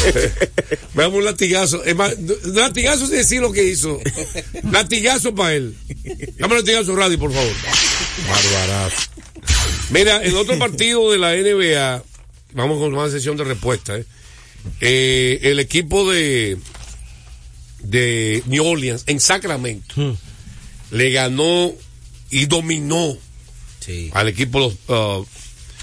Veamos 0.94 1.18
un 1.18 1.26
latigazo. 1.26 1.84
Es 1.84 1.96
más, 1.96 2.16
latigazo 2.44 3.08
sin 3.08 3.16
decir 3.16 3.42
lo 3.42 3.52
que 3.52 3.64
hizo. 3.64 4.00
Latigazo 4.72 5.34
para 5.34 5.54
él. 5.56 5.76
Dame 6.38 6.54
un 6.54 6.60
latigazo 6.60 6.96
radio, 6.96 7.18
por 7.20 7.32
favor. 7.32 7.54
Barbarazo. 8.28 9.10
Mira, 9.90 10.24
en 10.24 10.36
otro 10.36 10.58
partido 10.58 11.12
de 11.12 11.18
la 11.18 11.36
NBA, 11.36 12.04
vamos 12.54 12.80
con 12.80 12.94
una 12.94 13.10
sesión 13.10 13.38
de 13.38 13.44
respuesta. 13.44 13.98
¿eh? 13.98 14.06
Eh, 14.82 15.40
el 15.44 15.60
equipo 15.60 16.12
de, 16.12 16.58
de 17.80 18.44
New 18.48 18.66
Orleans 18.66 19.04
en 19.08 19.20
Sacramento 19.20 20.18
le 20.92 21.12
ganó 21.12 21.74
y 22.30 22.46
dominó 22.48 23.18
al 24.14 24.28
equipo 24.28 24.74
uh, 24.88 25.26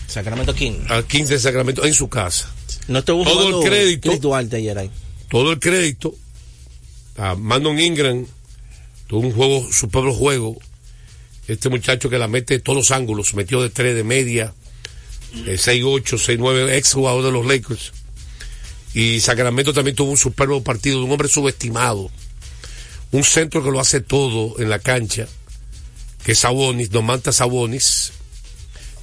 Sacramento 0.07 0.55
King. 0.55 0.73
al 0.89 1.07
15 1.07 1.35
de 1.35 1.41
Sacramento 1.41 1.85
en 1.85 1.95
su 1.95 2.09
casa. 2.09 2.53
No 2.89 2.99
estuvo 2.99 3.25
todo 3.25 3.63
el 3.63 3.69
crédito 3.69 4.17
Duarte 4.19 4.57
ayer 4.57 4.79
ahí. 4.79 4.91
todo 5.29 5.53
el 5.53 5.59
crédito 5.59 6.15
a 7.17 7.35
Mandon 7.35 7.79
Ingram 7.79 8.27
tuvo 9.07 9.21
un 9.21 9.33
juego 9.33 9.73
su 9.73 9.89
propio 9.89 10.13
juego 10.13 10.59
este 11.47 11.69
muchacho 11.69 12.09
que 12.09 12.19
la 12.19 12.29
mete 12.29 12.55
de 12.55 12.61
todos 12.61 12.77
los 12.77 12.91
ángulos 12.91 13.35
metió 13.35 13.63
de 13.63 13.71
tres 13.71 13.95
de 13.95 14.05
media 14.05 14.55
eh, 15.47 15.57
6-8 15.57 16.39
6-9 16.39 16.73
ex 16.75 16.93
jugador 16.95 17.25
de 17.25 17.31
los 17.31 17.47
Lakers 17.47 17.93
y 18.95 19.21
Sacramento 19.21 19.73
también 19.73 19.97
tuvo 19.97 20.11
un 20.11 20.17
superbo 20.17 20.63
partido 20.63 20.99
de 20.99 21.05
un 21.05 21.13
hombre 21.13 21.29
subestimado 21.29 22.11
un 23.11 23.25
centro 23.25 23.63
que 23.63 23.71
lo 23.71 23.81
hace 23.81 24.01
todo 24.01 24.59
en 24.59 24.71
la 24.71 24.79
cancha 24.79 25.29
que 26.25 26.35
Sabonis 26.35 26.91
Domanta 26.91 27.33
Sabonis 27.33 28.13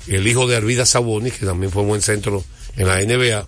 el 0.07 0.27
hijo 0.27 0.47
de 0.47 0.55
Arvida 0.55 0.85
Sabonis 0.85 1.33
que 1.33 1.45
también 1.45 1.71
fue 1.71 1.83
un 1.83 1.89
buen 1.89 2.01
centro 2.01 2.43
en 2.77 2.87
la 2.87 3.01
NBA 3.01 3.47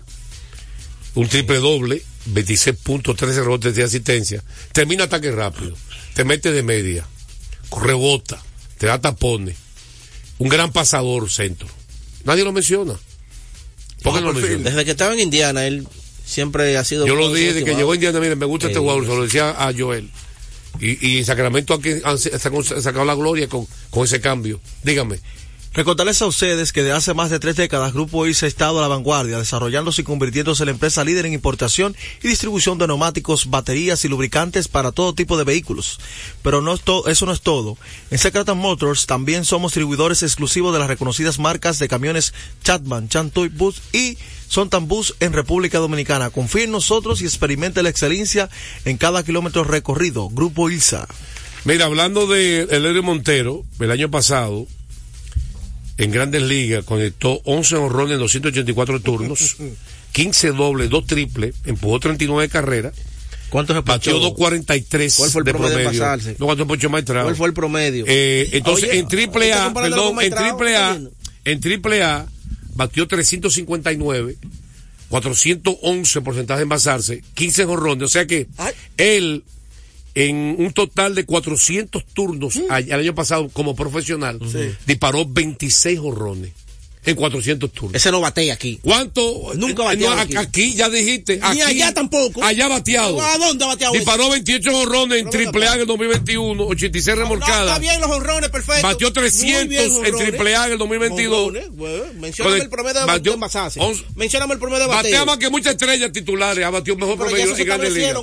un 1.14 1.28
triple 1.28 1.58
doble, 1.58 2.02
26 2.26 2.76
puntos, 2.78 3.16
13 3.16 3.40
rebotes 3.40 3.74
de 3.74 3.82
asistencia, 3.82 4.42
termina 4.72 5.04
ataque 5.04 5.30
rápido, 5.30 5.76
te 6.14 6.24
mete 6.24 6.52
de 6.52 6.62
media, 6.62 7.06
rebota, 7.82 8.42
te 8.78 8.86
da 8.86 9.00
tapones, 9.00 9.56
un 10.38 10.48
gran 10.48 10.72
pasador 10.72 11.30
centro. 11.30 11.68
Nadie 12.24 12.44
lo 12.44 12.52
menciona. 12.52 12.94
¿Por 14.02 14.14
qué 14.14 14.20
no 14.20 14.32
lo 14.32 14.34
menciona? 14.34 14.70
Desde 14.70 14.84
que 14.84 14.90
estaba 14.92 15.12
en 15.12 15.20
Indiana, 15.20 15.66
él 15.66 15.86
siempre 16.24 16.76
ha 16.76 16.84
sido. 16.84 17.06
Yo 17.06 17.14
lo 17.14 17.32
dije 17.32 17.52
de 17.52 17.64
que 17.64 17.74
llegó 17.74 17.92
a 17.92 17.94
Indiana, 17.94 18.20
mire, 18.20 18.36
me 18.36 18.46
gusta 18.46 18.68
este 18.68 18.78
jugador, 18.78 19.04
se 19.04 19.14
lo 19.14 19.22
decía 19.22 19.50
a 19.50 19.72
Joel. 19.76 20.10
Y, 20.80 21.18
y 21.18 21.24
Sacramento 21.24 21.74
aquí 21.74 21.94
han 22.04 22.18
sacado, 22.18 22.62
sacado 22.62 23.04
la 23.04 23.14
gloria 23.14 23.48
con, 23.48 23.66
con 23.90 24.04
ese 24.04 24.20
cambio. 24.20 24.60
Dígame. 24.82 25.20
Recordarles 25.74 26.20
a 26.20 26.26
ustedes 26.26 26.70
que 26.70 26.82
de 26.82 26.92
hace 26.92 27.14
más 27.14 27.30
de 27.30 27.38
tres 27.38 27.56
décadas 27.56 27.94
Grupo 27.94 28.26
IRSA 28.26 28.44
ha 28.44 28.48
estado 28.48 28.78
a 28.78 28.82
la 28.82 28.88
vanguardia, 28.88 29.38
desarrollándose 29.38 30.02
y 30.02 30.04
convirtiéndose 30.04 30.64
en 30.64 30.66
la 30.66 30.72
empresa 30.72 31.02
líder 31.02 31.24
en 31.24 31.32
importación 31.32 31.96
y 32.22 32.28
distribución 32.28 32.76
de 32.76 32.86
neumáticos, 32.86 33.48
baterías 33.48 34.04
y 34.04 34.08
lubricantes 34.08 34.68
para 34.68 34.92
todo 34.92 35.14
tipo 35.14 35.38
de 35.38 35.44
vehículos. 35.44 35.98
Pero 36.42 36.60
no 36.60 36.74
es 36.74 36.82
eso 37.06 37.24
no 37.24 37.32
es 37.32 37.40
todo. 37.40 37.78
En 38.10 38.18
Secretan 38.18 38.58
Motors 38.58 39.06
también 39.06 39.46
somos 39.46 39.70
distribuidores 39.70 40.22
exclusivos 40.22 40.74
de 40.74 40.78
las 40.78 40.88
reconocidas 40.88 41.38
marcas 41.38 41.78
de 41.78 41.88
camiones 41.88 42.34
Chatman, 42.62 43.08
Chantoy 43.08 43.48
Bus 43.48 43.80
y 43.94 44.18
Sontan 44.48 44.88
Bus 44.88 45.14
en 45.20 45.32
República 45.32 45.78
Dominicana. 45.78 46.28
Confíe 46.28 46.64
en 46.64 46.72
nosotros 46.72 47.22
y 47.22 47.24
experimente 47.24 47.82
la 47.82 47.88
excelencia 47.88 48.50
en 48.84 48.98
cada 48.98 49.22
kilómetro 49.22 49.64
recorrido. 49.64 50.28
Grupo 50.28 50.68
ILSA. 50.68 51.08
Mira, 51.64 51.86
hablando 51.86 52.26
de 52.26 52.64
Eleurio 52.64 53.02
Montero, 53.02 53.64
el 53.80 53.90
año 53.90 54.10
pasado, 54.10 54.66
en 55.98 56.10
Grandes 56.10 56.42
Ligas, 56.42 56.84
conectó 56.84 57.40
11 57.44 57.76
honrones 57.76 58.14
en 58.14 58.20
284 58.20 59.00
turnos, 59.00 59.56
15 60.12 60.52
dobles, 60.52 60.90
2 60.90 61.06
triples, 61.06 61.54
empujó 61.64 62.00
39 62.00 62.48
carreras. 62.48 62.94
¿Cuántos 63.50 63.76
se 63.76 63.82
Batió 63.82 64.12
ponchó? 64.12 64.30
243 64.30 65.14
¿Cuál 65.14 65.30
fue 65.30 65.40
el 65.40 65.44
de 65.44 65.50
promedio 65.52 65.76
de 65.76 65.82
promedio. 65.84 66.00
pasarse? 66.00 66.36
No, 66.38 66.46
¿cuántos 66.46 66.66
ponchos 66.66 66.90
maestrados? 66.90 67.24
¿Cuál 67.26 67.36
fue 67.36 67.46
el 67.48 67.52
promedio? 67.54 68.04
Eh, 68.08 68.48
entonces, 68.52 68.88
Oye, 68.88 68.98
en 68.98 69.08
triple 69.08 69.50
¿está 69.50 69.66
A, 69.66 69.74
perdón, 69.74 70.22
en 70.22 70.34
triple 70.34 70.70
¿Está 70.70 70.90
A, 70.92 71.00
en 71.44 71.60
triple 71.60 72.02
A, 72.02 72.26
batió 72.74 73.06
359, 73.06 74.36
411 75.10 76.20
porcentaje 76.22 76.58
de 76.60 76.62
envasarse, 76.62 77.22
15 77.34 77.64
jorrones, 77.66 78.04
o 78.04 78.08
sea 78.08 78.26
que 78.26 78.46
él, 78.96 79.44
en 80.14 80.56
un 80.58 80.72
total 80.72 81.14
de 81.14 81.24
400 81.24 82.04
turnos 82.06 82.56
Mm. 82.56 82.72
el 82.88 82.92
año 82.92 83.14
pasado 83.14 83.48
como 83.48 83.74
profesional, 83.74 84.38
disparó 84.86 85.24
26 85.26 85.98
jorrones 85.98 86.52
en 87.04 87.16
400 87.16 87.72
turnos. 87.72 87.94
Ese 87.96 88.10
no 88.10 88.20
batea 88.20 88.54
aquí. 88.54 88.78
¿Cuánto? 88.82 89.52
Nunca 89.54 89.82
bateado 89.82 90.14
no, 90.14 90.20
aquí. 90.20 90.36
aquí. 90.36 90.74
ya 90.74 90.88
dijiste. 90.88 91.40
Ni 91.52 91.60
allá 91.62 91.92
tampoco. 91.92 92.44
Allá 92.44 92.68
bateado. 92.68 93.20
¿A 93.20 93.38
dónde 93.38 93.64
bateado 93.64 93.92
Disparó 93.94 94.24
ese? 94.24 94.32
28 94.32 94.72
jorrones 94.72 95.18
en 95.20 95.30
triple 95.30 95.66
A 95.66 95.74
en 95.74 95.80
el 95.80 95.86
2021, 95.86 96.64
86 96.64 97.16
No, 97.16 97.22
remolcadas. 97.22 97.66
está 97.66 97.78
bien 97.78 98.00
los 98.00 98.10
honrones, 98.10 98.50
perfecto. 98.50 98.82
Batió 98.86 99.08
Muy 99.08 99.14
300 99.14 99.68
bien, 99.68 100.06
en 100.06 100.16
triple 100.16 100.56
A 100.56 100.66
en 100.66 100.72
el 100.72 100.78
2022. 100.78 101.36
Jonrones, 101.44 101.70
bueno, 101.72 102.04
mencióname 102.20 102.56
Con 102.58 102.64
el 102.64 102.70
promedio 102.70 103.00
de, 103.00 103.06
once- 103.80 104.04
Mencióname 104.14 104.54
el 104.54 104.60
promedio 104.60 104.82
de 104.82 104.88
bateo. 104.88 105.10
Batea 105.10 105.24
más 105.24 105.38
que 105.38 105.50
muchas 105.50 105.72
estrellas 105.72 106.12
titulares. 106.12 106.64
Ha 106.64 106.70
batido 106.70 106.96
mejor 106.96 107.16
Pero 107.16 107.30
promedio 107.30 107.54
se 107.56 107.62
en 107.62 107.66
Grandes 107.66 107.92
Ligas. 107.92 108.14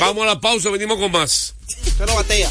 Vamos 0.00 0.22
a 0.24 0.26
la 0.26 0.40
pausa, 0.40 0.70
venimos 0.70 0.98
con 0.98 1.12
más. 1.12 1.54
No 2.00 2.14
batea. 2.14 2.50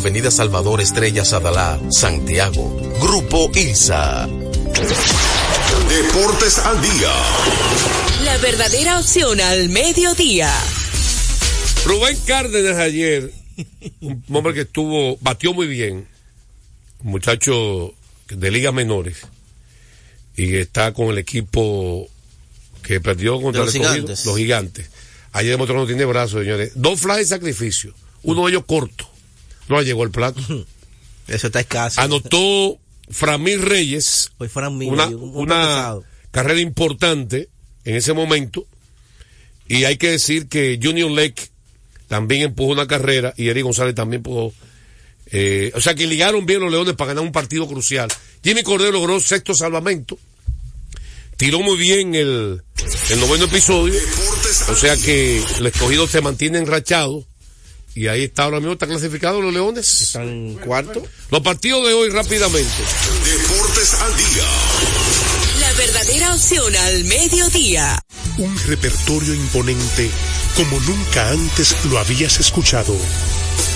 Avenida 0.00 0.30
Salvador 0.30 0.80
Estrella 0.80 1.26
Sadalá, 1.26 1.78
Santiago. 1.90 2.74
Grupo 3.02 3.50
ILSA. 3.54 4.26
Deportes 5.90 6.58
al 6.58 6.80
día. 6.80 7.12
La 8.24 8.38
verdadera 8.38 8.98
opción 8.98 9.38
al 9.42 9.68
mediodía. 9.68 10.50
Rubén 11.84 12.16
Cárdenas 12.24 12.78
ayer, 12.78 13.30
un 14.00 14.24
hombre 14.32 14.54
que 14.54 14.62
estuvo, 14.62 15.18
batió 15.20 15.52
muy 15.52 15.66
bien, 15.66 16.08
un 17.04 17.10
muchacho 17.10 17.92
de 18.30 18.50
ligas 18.50 18.72
menores, 18.72 19.18
y 20.34 20.56
está 20.56 20.94
con 20.94 21.08
el 21.08 21.18
equipo 21.18 22.08
que 22.82 23.02
perdió 23.02 23.38
contra 23.38 23.66
los 23.66 23.74
el 23.74 23.82
gigantes. 23.82 24.24
los 24.24 24.38
gigantes. 24.38 24.90
Ayer 25.32 25.50
demostró 25.50 25.74
que 25.74 25.80
no 25.82 25.86
tiene 25.86 26.06
brazos, 26.06 26.40
señores. 26.40 26.72
Dos 26.74 27.00
flash 27.00 27.18
de 27.18 27.26
sacrificio, 27.26 27.92
uno 28.22 28.46
de 28.46 28.52
ellos 28.52 28.64
corto. 28.66 29.09
No 29.70 29.78
le 29.78 29.86
llegó 29.86 30.04
el 30.04 30.10
plato. 30.10 30.40
Eso 31.28 31.46
está 31.46 31.60
escaso. 31.60 32.00
Anotó 32.00 32.78
Framil 33.08 33.62
Reyes, 33.62 34.30
Hoy 34.38 34.48
Fran 34.48 34.76
Miller, 34.76 34.92
una, 34.92 35.06
un 35.06 35.36
una 35.36 35.94
carrera 36.30 36.60
importante 36.60 37.48
en 37.84 37.96
ese 37.96 38.12
momento. 38.12 38.66
Y 39.68 39.84
hay 39.84 39.96
que 39.96 40.10
decir 40.10 40.48
que 40.48 40.78
Junior 40.82 41.10
Lake 41.10 41.48
también 42.08 42.42
empujó 42.42 42.72
una 42.72 42.88
carrera 42.88 43.32
y 43.36 43.48
Eric 43.48 43.62
González 43.62 43.94
también 43.94 44.18
empujó. 44.18 44.52
eh, 45.30 45.70
o 45.76 45.80
sea 45.80 45.94
que 45.94 46.08
ligaron 46.08 46.44
bien 46.44 46.60
los 46.60 46.72
Leones 46.72 46.94
para 46.96 47.08
ganar 47.10 47.22
un 47.22 47.30
partido 47.32 47.68
crucial. 47.68 48.08
Jimmy 48.42 48.64
Cordero 48.64 48.90
logró 48.90 49.20
sexto 49.20 49.54
salvamento. 49.54 50.18
Tiró 51.36 51.60
muy 51.60 51.78
bien 51.78 52.14
el, 52.16 52.62
el 53.10 53.20
noveno 53.20 53.44
episodio. 53.44 53.94
O 54.68 54.74
sea 54.74 54.96
que 54.96 55.42
el 55.58 55.66
escogido 55.66 56.08
se 56.08 56.20
mantiene 56.20 56.58
enrachado. 56.58 57.24
Y 57.94 58.06
ahí 58.06 58.24
está 58.24 58.44
ahora 58.44 58.58
mismo, 58.58 58.74
está 58.74 58.86
clasificado 58.86 59.40
los 59.40 59.52
Leones. 59.52 60.00
Están 60.00 60.54
cuarto. 60.54 61.02
Los 61.30 61.40
partidos 61.40 61.86
de 61.86 61.92
hoy 61.92 62.08
rápidamente. 62.10 62.70
Deportes 63.24 63.94
al 63.94 64.16
día. 64.16 64.44
La 65.60 65.72
verdadera 65.74 66.34
opción 66.34 66.76
al 66.76 67.04
mediodía. 67.04 67.98
Un 68.38 68.56
repertorio 68.66 69.34
imponente 69.34 70.10
como 70.56 70.78
nunca 70.80 71.30
antes 71.30 71.76
lo 71.86 71.98
habías 71.98 72.38
escuchado. 72.40 72.94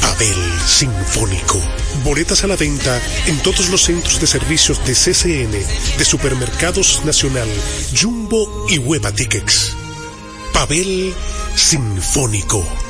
Pavel 0.00 0.60
Sinfónico. 0.66 1.60
Boletas 2.04 2.44
a 2.44 2.46
la 2.46 2.56
venta 2.56 3.00
en 3.26 3.38
todos 3.42 3.68
los 3.68 3.82
centros 3.82 4.20
de 4.20 4.26
servicios 4.26 4.84
de 4.84 4.94
CCN, 4.94 5.52
de 5.98 6.04
Supermercados 6.04 7.04
Nacional, 7.04 7.48
Jumbo 7.98 8.66
y 8.68 8.78
Hueva 8.78 9.12
Tickets. 9.12 9.74
Pavel 10.52 11.14
Sinfónico. 11.54 12.89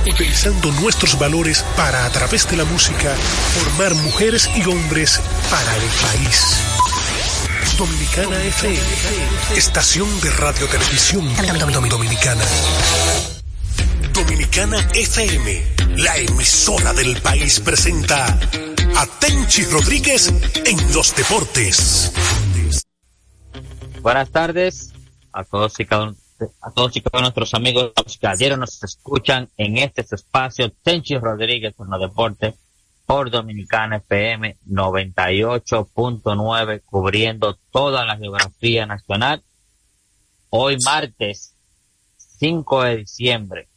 utilizando 0.09 0.71
nuestros 0.71 1.19
valores 1.19 1.65
para, 1.75 2.05
a 2.05 2.09
través 2.09 2.49
de 2.49 2.55
la 2.55 2.63
música, 2.63 3.13
formar 3.53 3.95
mujeres 3.95 4.49
y 4.55 4.65
hombres 4.65 5.19
para 5.49 5.75
el 5.75 5.83
país. 5.83 6.61
Dominicana 7.77 8.43
FM, 8.43 9.55
estación 9.55 10.21
de 10.21 10.31
radio 10.31 10.67
televisión 10.67 11.23
dominicana. 11.89 12.43
Dominicana 14.11 14.79
FM, 14.95 15.63
la 15.97 16.17
emisora 16.17 16.91
del 16.93 17.21
país 17.21 17.59
presenta 17.59 18.25
a 18.25 19.05
Tenchi 19.19 19.63
Rodríguez 19.65 20.33
en 20.65 20.93
los 20.93 21.15
deportes. 21.15 22.11
Buenas 24.01 24.31
tardes 24.31 24.93
a 25.31 25.43
todos 25.43 25.79
y 25.79 25.85
cada 25.85 26.15
a 26.61 26.71
todos 26.71 26.97
y 26.97 27.01
cada 27.01 27.21
nuestros 27.21 27.53
amigos 27.53 27.93
que 28.19 28.25
ayer 28.25 28.57
nos 28.57 28.83
escuchan 28.83 29.49
en 29.55 29.77
este 29.77 30.01
espacio 30.01 30.71
Tenchi 30.83 31.19
Rodríguez 31.19 31.75
con 31.75 31.91
los 31.91 32.01
deportes 32.01 32.55
por 33.07 33.31
Dominicana 33.31 33.97
FM 33.97 34.57
98.9 34.67 36.83
cubriendo 36.85 37.57
toda 37.71 38.05
la 38.05 38.17
geografía 38.17 38.85
nacional. 38.85 39.41
Hoy 40.49 40.77
martes 40.83 41.55
5 42.17 42.83
de 42.83 42.97
diciembre. 42.97 43.69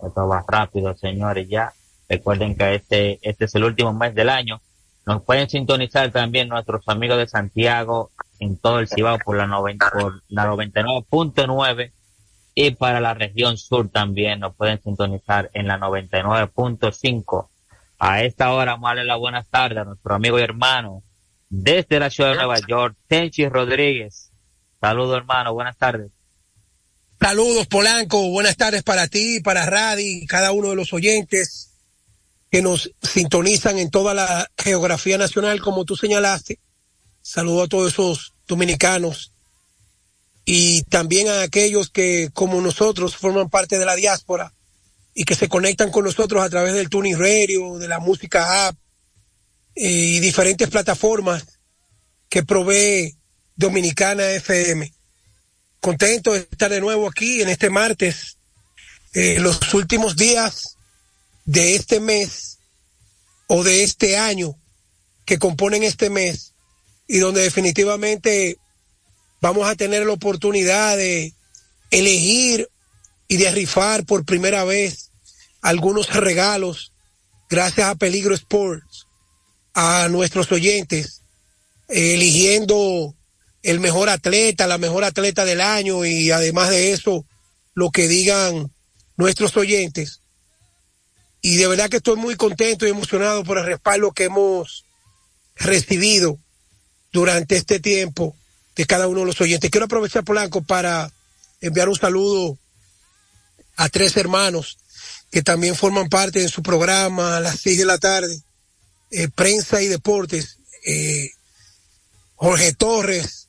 Esto 0.00 0.26
va 0.26 0.42
rápido, 0.48 0.96
señores, 0.96 1.46
ya. 1.50 1.74
Recuerden 2.08 2.56
que 2.56 2.76
este, 2.76 3.18
este 3.20 3.44
es 3.44 3.54
el 3.54 3.64
último 3.64 3.92
mes 3.92 4.14
del 4.14 4.30
año. 4.30 4.62
Nos 5.04 5.22
pueden 5.22 5.50
sintonizar 5.50 6.10
también 6.10 6.48
nuestros 6.48 6.88
amigos 6.88 7.18
de 7.18 7.28
Santiago 7.28 8.10
en 8.38 8.56
todo 8.56 8.78
el 8.78 8.88
Cibao 8.88 9.18
por 9.18 9.36
la 9.36 9.46
90, 9.46 9.90
por 9.90 10.22
la 10.28 10.46
99.9 10.46 11.92
y 12.54 12.70
para 12.70 13.02
la 13.02 13.12
región 13.12 13.58
sur 13.58 13.90
también 13.90 14.40
nos 14.40 14.56
pueden 14.56 14.82
sintonizar 14.82 15.50
en 15.52 15.68
la 15.68 15.78
99.5. 15.78 17.50
A 17.98 18.22
esta 18.24 18.52
hora 18.52 18.72
vamos 18.72 18.88
a 18.88 18.90
darle 18.90 19.04
la 19.04 19.16
buenas 19.16 19.48
tardes 19.48 19.78
a 19.78 19.84
nuestro 19.84 20.14
amigo 20.14 20.38
y 20.38 20.42
hermano 20.42 21.02
desde 21.48 21.98
la 21.98 22.10
ciudad 22.10 22.30
de 22.30 22.36
Nueva 22.36 22.58
York, 22.68 22.96
Tenchi 23.06 23.48
Rodríguez. 23.48 24.30
Saludos 24.80 25.16
hermano, 25.16 25.54
buenas 25.54 25.76
tardes. 25.76 26.10
Saludos, 27.18 27.66
Polanco. 27.66 28.28
Buenas 28.28 28.56
tardes 28.56 28.82
para 28.82 29.08
ti, 29.08 29.40
para 29.40 29.64
Radi, 29.64 30.22
y 30.22 30.26
cada 30.26 30.52
uno 30.52 30.70
de 30.70 30.76
los 30.76 30.92
oyentes 30.92 31.70
que 32.50 32.60
nos 32.60 32.92
sintonizan 33.02 33.78
en 33.78 33.90
toda 33.90 34.12
la 34.12 34.50
geografía 34.58 35.16
nacional, 35.16 35.60
como 35.60 35.84
tú 35.84 35.96
señalaste. 35.96 36.58
Saludo 37.22 37.62
a 37.62 37.68
todos 37.68 37.92
esos 37.92 38.34
dominicanos 38.46 39.32
y 40.44 40.82
también 40.84 41.28
a 41.28 41.42
aquellos 41.42 41.90
que, 41.90 42.28
como 42.34 42.60
nosotros, 42.60 43.16
forman 43.16 43.48
parte 43.48 43.78
de 43.78 43.86
la 43.86 43.96
diáspora 43.96 44.52
y 45.16 45.24
que 45.24 45.34
se 45.34 45.48
conectan 45.48 45.90
con 45.90 46.04
nosotros 46.04 46.44
a 46.44 46.50
través 46.50 46.74
del 46.74 46.88
Tuning 46.88 47.18
Radio, 47.18 47.78
de 47.78 47.88
la 47.88 47.98
música 47.98 48.68
app 48.68 48.76
eh, 49.74 49.88
y 49.88 50.20
diferentes 50.20 50.68
plataformas 50.68 51.44
que 52.28 52.44
provee 52.44 53.16
Dominicana 53.56 54.30
FM 54.30 54.92
contento 55.86 56.32
de 56.32 56.40
estar 56.40 56.68
de 56.68 56.80
nuevo 56.80 57.08
aquí 57.08 57.42
en 57.42 57.48
este 57.48 57.70
martes, 57.70 58.38
eh, 59.14 59.38
los 59.38 59.72
últimos 59.72 60.16
días 60.16 60.76
de 61.44 61.76
este 61.76 62.00
mes 62.00 62.58
o 63.46 63.62
de 63.62 63.84
este 63.84 64.16
año 64.16 64.58
que 65.24 65.38
componen 65.38 65.84
este 65.84 66.10
mes 66.10 66.54
y 67.06 67.18
donde 67.18 67.42
definitivamente 67.42 68.58
vamos 69.40 69.68
a 69.68 69.76
tener 69.76 70.04
la 70.04 70.12
oportunidad 70.12 70.96
de 70.96 71.34
elegir 71.92 72.68
y 73.28 73.36
de 73.36 73.50
rifar 73.50 74.04
por 74.04 74.24
primera 74.24 74.64
vez 74.64 75.10
algunos 75.62 76.12
regalos 76.14 76.92
gracias 77.48 77.88
a 77.88 77.94
Peligro 77.94 78.34
Sports 78.34 79.06
a 79.74 80.08
nuestros 80.08 80.50
oyentes 80.52 81.22
eh, 81.88 82.14
eligiendo 82.14 83.14
el 83.62 83.80
mejor 83.80 84.08
atleta, 84.08 84.66
la 84.66 84.78
mejor 84.78 85.04
atleta 85.04 85.44
del 85.44 85.60
año 85.60 86.04
y 86.04 86.30
además 86.30 86.70
de 86.70 86.92
eso, 86.92 87.24
lo 87.74 87.90
que 87.90 88.08
digan 88.08 88.70
nuestros 89.16 89.56
oyentes. 89.56 90.20
Y 91.42 91.56
de 91.56 91.66
verdad 91.66 91.88
que 91.88 91.98
estoy 91.98 92.16
muy 92.16 92.36
contento 92.36 92.86
y 92.86 92.90
emocionado 92.90 93.44
por 93.44 93.58
el 93.58 93.66
respaldo 93.66 94.12
que 94.12 94.24
hemos 94.24 94.84
recibido 95.56 96.38
durante 97.12 97.56
este 97.56 97.80
tiempo 97.80 98.36
de 98.76 98.86
cada 98.86 99.08
uno 99.08 99.20
de 99.20 99.26
los 99.26 99.40
oyentes. 99.40 99.70
Quiero 99.70 99.86
aprovechar 99.86 100.24
Polanco 100.24 100.62
para 100.62 101.10
enviar 101.60 101.88
un 101.88 101.96
saludo 101.96 102.58
a 103.76 103.88
tres 103.88 104.16
hermanos 104.16 104.78
que 105.30 105.42
también 105.42 105.74
forman 105.74 106.08
parte 106.08 106.40
de 106.40 106.48
su 106.48 106.62
programa 106.62 107.36
a 107.36 107.40
las 107.40 107.60
seis 107.60 107.78
de 107.78 107.84
la 107.84 107.98
tarde, 107.98 108.42
eh, 109.10 109.28
prensa 109.28 109.82
y 109.82 109.88
deportes. 109.88 110.58
Eh, 110.84 111.30
Jorge 112.34 112.72
Torres, 112.74 113.48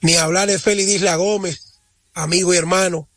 ni 0.00 0.14
hablar 0.14 0.48
de 0.48 0.58
Félix 0.58 0.90
Isla 0.90 1.16
Gómez, 1.16 1.80
amigo 2.12 2.54
y 2.54 2.56
hermano, 2.56 3.08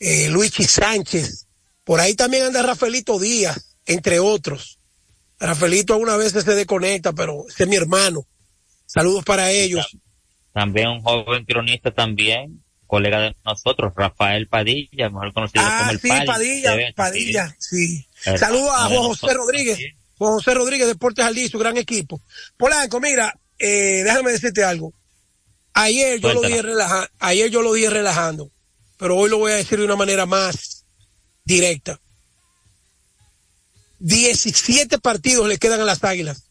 eh, 0.00 0.28
Luigi 0.28 0.64
Sánchez, 0.64 1.46
por 1.84 2.00
ahí 2.00 2.14
también 2.14 2.44
anda 2.44 2.62
Rafaelito 2.62 3.18
Díaz, 3.18 3.76
entre 3.86 4.18
otros, 4.18 4.78
Rafaelito 5.38 5.94
alguna 5.94 6.16
vez 6.16 6.32
se 6.32 6.54
desconecta, 6.54 7.12
pero 7.12 7.46
ese 7.48 7.64
es 7.64 7.68
mi 7.68 7.76
hermano. 7.76 8.26
Saludos 8.86 9.24
para 9.24 9.50
ellos. 9.50 9.96
También 10.52 10.88
un 10.88 11.00
joven 11.02 11.44
cronista 11.44 11.90
también, 11.90 12.63
colega 12.94 13.20
de 13.20 13.36
nosotros, 13.44 13.92
Rafael 13.96 14.46
Padilla, 14.48 15.08
mejor 15.10 15.32
conocido 15.32 15.64
Ah, 15.66 15.78
como 15.80 15.90
el 15.92 16.00
sí, 16.00 16.08
Padilla. 16.08 16.32
Padilla, 16.32 16.70
Se 16.70 16.76
ve, 16.76 16.92
Padilla, 16.94 17.56
sí. 17.58 18.06
El- 18.24 18.38
Saludos 18.38 18.70
a 18.72 18.84
Juan 18.86 19.02
José 19.02 19.34
Rodríguez. 19.34 19.78
Juan 20.16 20.32
José 20.34 20.54
Rodríguez, 20.54 20.86
Deportes 20.86 21.24
Jaldí, 21.24 21.48
su 21.48 21.58
gran 21.58 21.76
equipo. 21.76 22.20
Polanco, 22.56 23.00
mira, 23.00 23.34
eh, 23.58 24.02
déjame 24.04 24.30
decirte 24.32 24.62
algo. 24.64 24.92
Ayer 25.72 26.20
yo 26.20 26.32
lo 26.34 26.40
dije 26.42 26.62
relaja- 26.62 27.10
ayer 27.18 27.50
yo 27.50 27.60
lo 27.62 27.72
dije 27.72 27.90
relajando, 27.90 28.50
pero 28.96 29.16
hoy 29.16 29.28
lo 29.28 29.38
voy 29.38 29.50
a 29.52 29.56
decir 29.56 29.78
de 29.78 29.84
una 29.84 29.96
manera 29.96 30.24
más 30.24 30.84
directa. 31.44 31.98
17 33.98 34.98
partidos 34.98 35.48
le 35.48 35.58
quedan 35.58 35.80
a 35.80 35.84
las 35.84 36.04
Águilas. 36.04 36.44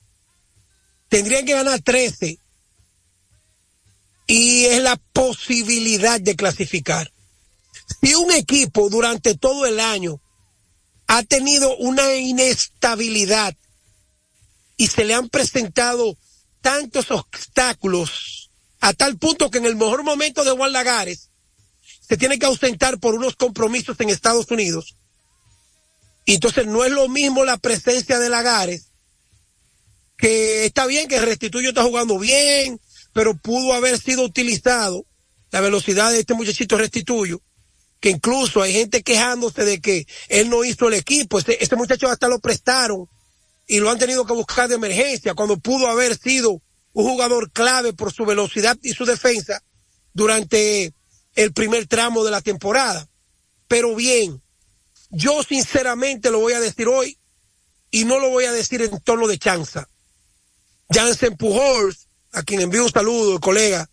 Tendrían 1.10 1.46
que 1.46 1.54
ganar 1.54 1.80
13 1.82 2.38
y 4.28 4.66
es 4.66 4.82
la 4.82 4.96
posibilidad 5.14 6.20
de 6.20 6.36
clasificar. 6.36 7.12
Si 8.02 8.16
un 8.16 8.32
equipo 8.32 8.90
durante 8.90 9.36
todo 9.36 9.66
el 9.66 9.80
año 9.80 10.22
ha 11.08 11.24
tenido 11.24 11.76
una 11.78 12.16
inestabilidad 12.16 13.56
y 14.78 14.88
se 14.88 15.06
le 15.06 15.14
han 15.14 15.30
presentado 15.30 16.18
tantos 16.62 17.12
obstáculos 17.12 18.50
a 18.80 18.94
tal 18.94 19.18
punto 19.18 19.52
que 19.52 19.60
en 19.60 19.66
el 19.66 19.76
mejor 19.76 20.04
momento 20.04 20.44
de 20.44 20.52
Juan 20.52 20.72
Lagares 20.72 21.30
se 22.02 22.18
tiene 22.18 22.40
que 22.40 22.46
ausentar 22.46 23.00
por 23.00 23.16
unos 23.16 23.36
compromisos 23.36 24.00
en 24.00 24.10
Estados 24.10 24.50
Unidos. 24.52 24.98
Y 26.26 26.36
entonces 26.36 26.66
no 26.68 26.84
es 26.84 26.92
lo 26.92 27.08
mismo 27.10 27.44
la 27.44 27.58
presencia 27.58 28.20
de 28.20 28.30
Lagares, 28.30 28.88
que 30.18 30.66
está 30.66 30.86
bien 30.86 31.08
que 31.08 31.20
Restituyo 31.20 31.70
está 31.70 31.84
jugando 31.84 32.18
bien, 32.18 32.80
pero 33.14 33.36
pudo 33.36 33.74
haber 33.74 34.00
sido 34.00 34.24
utilizado 34.24 35.06
la 35.52 35.62
velocidad 35.62 36.12
de 36.12 36.20
este 36.20 36.34
muchachito 36.34 36.78
Restituyo, 36.78 37.42
que 38.00 38.10
incluso 38.10 38.62
hay 38.62 38.74
gente 38.74 39.04
quejándose 39.04 39.64
de 39.64 39.80
que 39.80 40.08
él 40.28 40.50
no 40.50 40.66
hizo 40.66 40.88
el 40.88 40.96
equipo, 40.96 41.40
este, 41.40 41.64
este 41.64 41.76
muchacho 41.76 42.10
hasta 42.10 42.28
lo 42.28 42.40
prestaron 42.40 43.08
y 43.68 43.80
lo 43.80 43.90
han 43.90 44.00
tenido 44.00 44.26
que 44.26 44.34
buscar 44.34 44.68
de 44.68 44.76
emergencia 44.76 45.36
cuando 45.36 45.58
pudo 45.58 45.88
haber 45.88 46.18
sido 46.18 46.62
un 46.94 47.06
jugador 47.06 47.52
clave 47.52 47.94
por 47.94 48.12
su 48.12 48.26
velocidad 48.26 48.78
y 48.82 48.94
su 48.94 49.06
defensa 49.06 49.64
durante 50.14 50.94
el 51.36 51.54
primer 51.54 51.88
tramo 51.88 52.24
de 52.24 52.32
la 52.32 52.42
temporada. 52.42 53.08
Pero 53.68 53.96
bien, 53.96 54.42
yo 55.10 55.44
sinceramente 55.44 56.32
lo 56.32 56.40
voy 56.40 56.54
a 56.54 56.60
decir 56.60 56.88
hoy 56.88 57.18
y 57.92 58.06
no 58.06 58.20
lo 58.20 58.30
voy 58.30 58.46
a 58.46 58.52
decir 58.52 58.82
en 58.82 59.00
tono 59.02 59.28
de 59.28 59.38
chanza. 59.38 59.88
Jansen 60.90 61.38
Pujols, 61.38 62.08
a 62.34 62.44
quien 62.44 62.62
envío 62.62 62.84
un 62.84 62.92
saludo, 62.92 63.40
colega, 63.40 63.90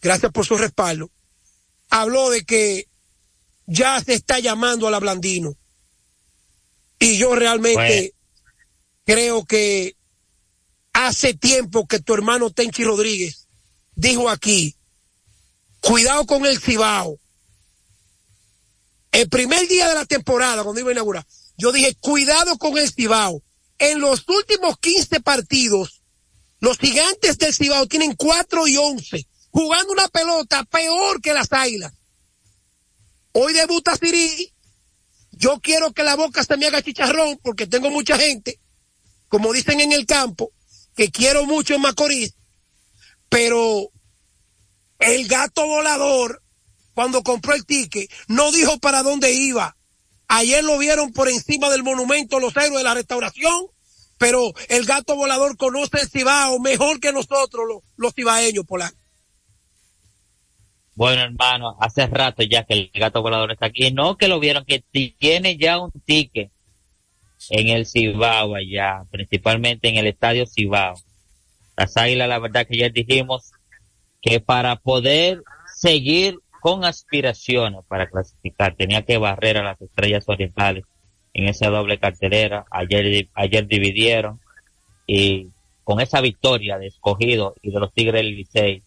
gracias 0.00 0.32
por 0.32 0.46
su 0.46 0.56
respaldo, 0.56 1.10
habló 1.90 2.30
de 2.30 2.44
que 2.44 2.88
ya 3.66 4.02
se 4.02 4.14
está 4.14 4.38
llamando 4.40 4.88
a 4.88 4.90
la 4.90 4.98
Blandino. 4.98 5.56
Y 6.98 7.18
yo 7.18 7.34
realmente 7.34 8.14
creo 9.04 9.44
que 9.44 9.96
hace 10.92 11.34
tiempo 11.34 11.86
que 11.86 12.00
tu 12.00 12.14
hermano 12.14 12.50
Tenchi 12.50 12.84
Rodríguez 12.84 13.46
dijo 13.94 14.30
aquí, 14.30 14.76
cuidado 15.80 16.24
con 16.24 16.46
el 16.46 16.58
Cibao. 16.58 17.18
El 19.12 19.28
primer 19.28 19.68
día 19.68 19.88
de 19.88 19.94
la 19.94 20.06
temporada, 20.06 20.64
cuando 20.64 20.80
iba 20.80 20.88
a 20.90 20.92
inaugurar, 20.92 21.26
yo 21.56 21.70
dije, 21.72 21.94
cuidado 22.00 22.56
con 22.58 22.78
el 22.78 22.90
Cibao. 22.90 23.42
En 23.78 24.00
los 24.00 24.26
últimos 24.28 24.78
15 24.78 25.20
partidos, 25.20 25.93
los 26.64 26.78
gigantes 26.78 27.36
del 27.36 27.52
Cibao 27.52 27.86
tienen 27.86 28.14
4 28.14 28.66
y 28.68 28.78
11, 28.78 29.26
jugando 29.50 29.92
una 29.92 30.08
pelota 30.08 30.64
peor 30.64 31.20
que 31.20 31.34
las 31.34 31.52
águilas. 31.52 31.92
Hoy 33.32 33.52
debuta 33.52 33.94
Siri. 33.96 34.50
Yo 35.32 35.60
quiero 35.60 35.92
que 35.92 36.02
la 36.02 36.16
boca 36.16 36.42
se 36.42 36.56
me 36.56 36.64
haga 36.66 36.80
chicharrón 36.80 37.38
porque 37.42 37.66
tengo 37.66 37.90
mucha 37.90 38.16
gente, 38.16 38.60
como 39.28 39.52
dicen 39.52 39.78
en 39.80 39.92
el 39.92 40.06
campo, 40.06 40.52
que 40.96 41.10
quiero 41.10 41.44
mucho 41.44 41.74
en 41.74 41.82
Macorís, 41.82 42.34
pero 43.28 43.90
el 45.00 45.28
gato 45.28 45.66
volador, 45.66 46.42
cuando 46.94 47.22
compró 47.22 47.52
el 47.52 47.66
ticket, 47.66 48.10
no 48.28 48.52
dijo 48.52 48.78
para 48.78 49.02
dónde 49.02 49.32
iba. 49.32 49.76
Ayer 50.28 50.64
lo 50.64 50.78
vieron 50.78 51.12
por 51.12 51.28
encima 51.28 51.68
del 51.68 51.82
monumento 51.82 52.40
los 52.40 52.56
héroes 52.56 52.78
de 52.78 52.84
la 52.84 52.94
restauración, 52.94 53.66
pero 54.18 54.52
el 54.68 54.84
gato 54.84 55.16
volador 55.16 55.56
conoce 55.56 56.00
el 56.02 56.08
Cibao 56.08 56.58
mejor 56.58 57.00
que 57.00 57.12
nosotros, 57.12 57.66
los, 57.68 57.82
los 57.96 58.14
cibaeños, 58.14 58.64
Polanco. 58.66 58.96
Bueno, 60.96 61.22
hermano, 61.22 61.76
hace 61.80 62.06
rato 62.06 62.42
ya 62.44 62.64
que 62.64 62.74
el 62.74 62.90
gato 62.94 63.20
volador 63.20 63.50
está 63.52 63.66
aquí. 63.66 63.90
No 63.90 64.16
que 64.16 64.28
lo 64.28 64.38
vieron, 64.38 64.64
que 64.64 64.78
ti- 64.90 65.16
tiene 65.18 65.56
ya 65.56 65.78
un 65.78 65.90
ticket 66.04 66.52
en 67.50 67.68
el 67.68 67.84
Cibao 67.86 68.54
allá, 68.54 69.02
principalmente 69.10 69.88
en 69.88 69.96
el 69.96 70.06
estadio 70.06 70.46
Cibao. 70.46 70.94
Las 71.76 71.96
águilas, 71.96 72.28
la 72.28 72.38
verdad 72.38 72.66
que 72.68 72.78
ya 72.78 72.88
dijimos 72.88 73.50
que 74.22 74.38
para 74.40 74.76
poder 74.76 75.42
seguir 75.74 76.38
con 76.60 76.84
aspiraciones 76.84 77.80
para 77.88 78.08
clasificar, 78.08 78.76
tenía 78.76 79.02
que 79.04 79.18
barrer 79.18 79.58
a 79.58 79.64
las 79.64 79.80
estrellas 79.82 80.24
orientales 80.28 80.84
en 81.34 81.48
esa 81.48 81.68
doble 81.68 81.98
cartelera. 81.98 82.64
Ayer, 82.70 83.28
ayer 83.34 83.66
dividieron 83.66 84.40
y 85.06 85.48
con 85.82 86.00
esa 86.00 86.20
victoria 86.20 86.78
de 86.78 86.86
escogido 86.86 87.54
y 87.60 87.70
de 87.70 87.80
los 87.80 87.92
Tigres 87.92 88.14
del 88.14 88.34
Licey, 88.34 88.82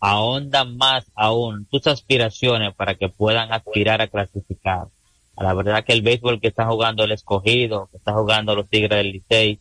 o 0.00 0.40
más 0.66 1.06
aún 1.14 1.66
tus 1.70 1.86
aspiraciones 1.86 2.74
para 2.74 2.94
que 2.94 3.08
puedan 3.08 3.52
aspirar 3.52 4.00
a 4.00 4.08
clasificar. 4.08 4.88
A 5.36 5.44
la 5.44 5.54
verdad 5.54 5.84
que 5.84 5.92
el 5.92 6.02
béisbol 6.02 6.40
que 6.40 6.48
está 6.48 6.66
jugando 6.66 7.04
el 7.04 7.12
escogido, 7.12 7.88
que 7.90 7.98
está 7.98 8.12
jugando 8.12 8.56
los 8.56 8.68
Tigres 8.68 8.98
del 8.98 9.12
Licey, 9.12 9.60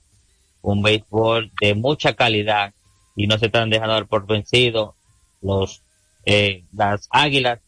un 0.62 0.82
béisbol 0.82 1.52
de 1.62 1.76
mucha 1.76 2.14
calidad 2.14 2.74
y 3.16 3.28
no 3.28 3.38
se 3.38 3.48
están 3.48 3.70
dejando 3.70 4.06
por 4.08 4.26
vencido. 4.26 4.96
Los, 5.42 5.84
eh, 6.26 6.64
las 6.74 7.08
águilas 7.12 7.60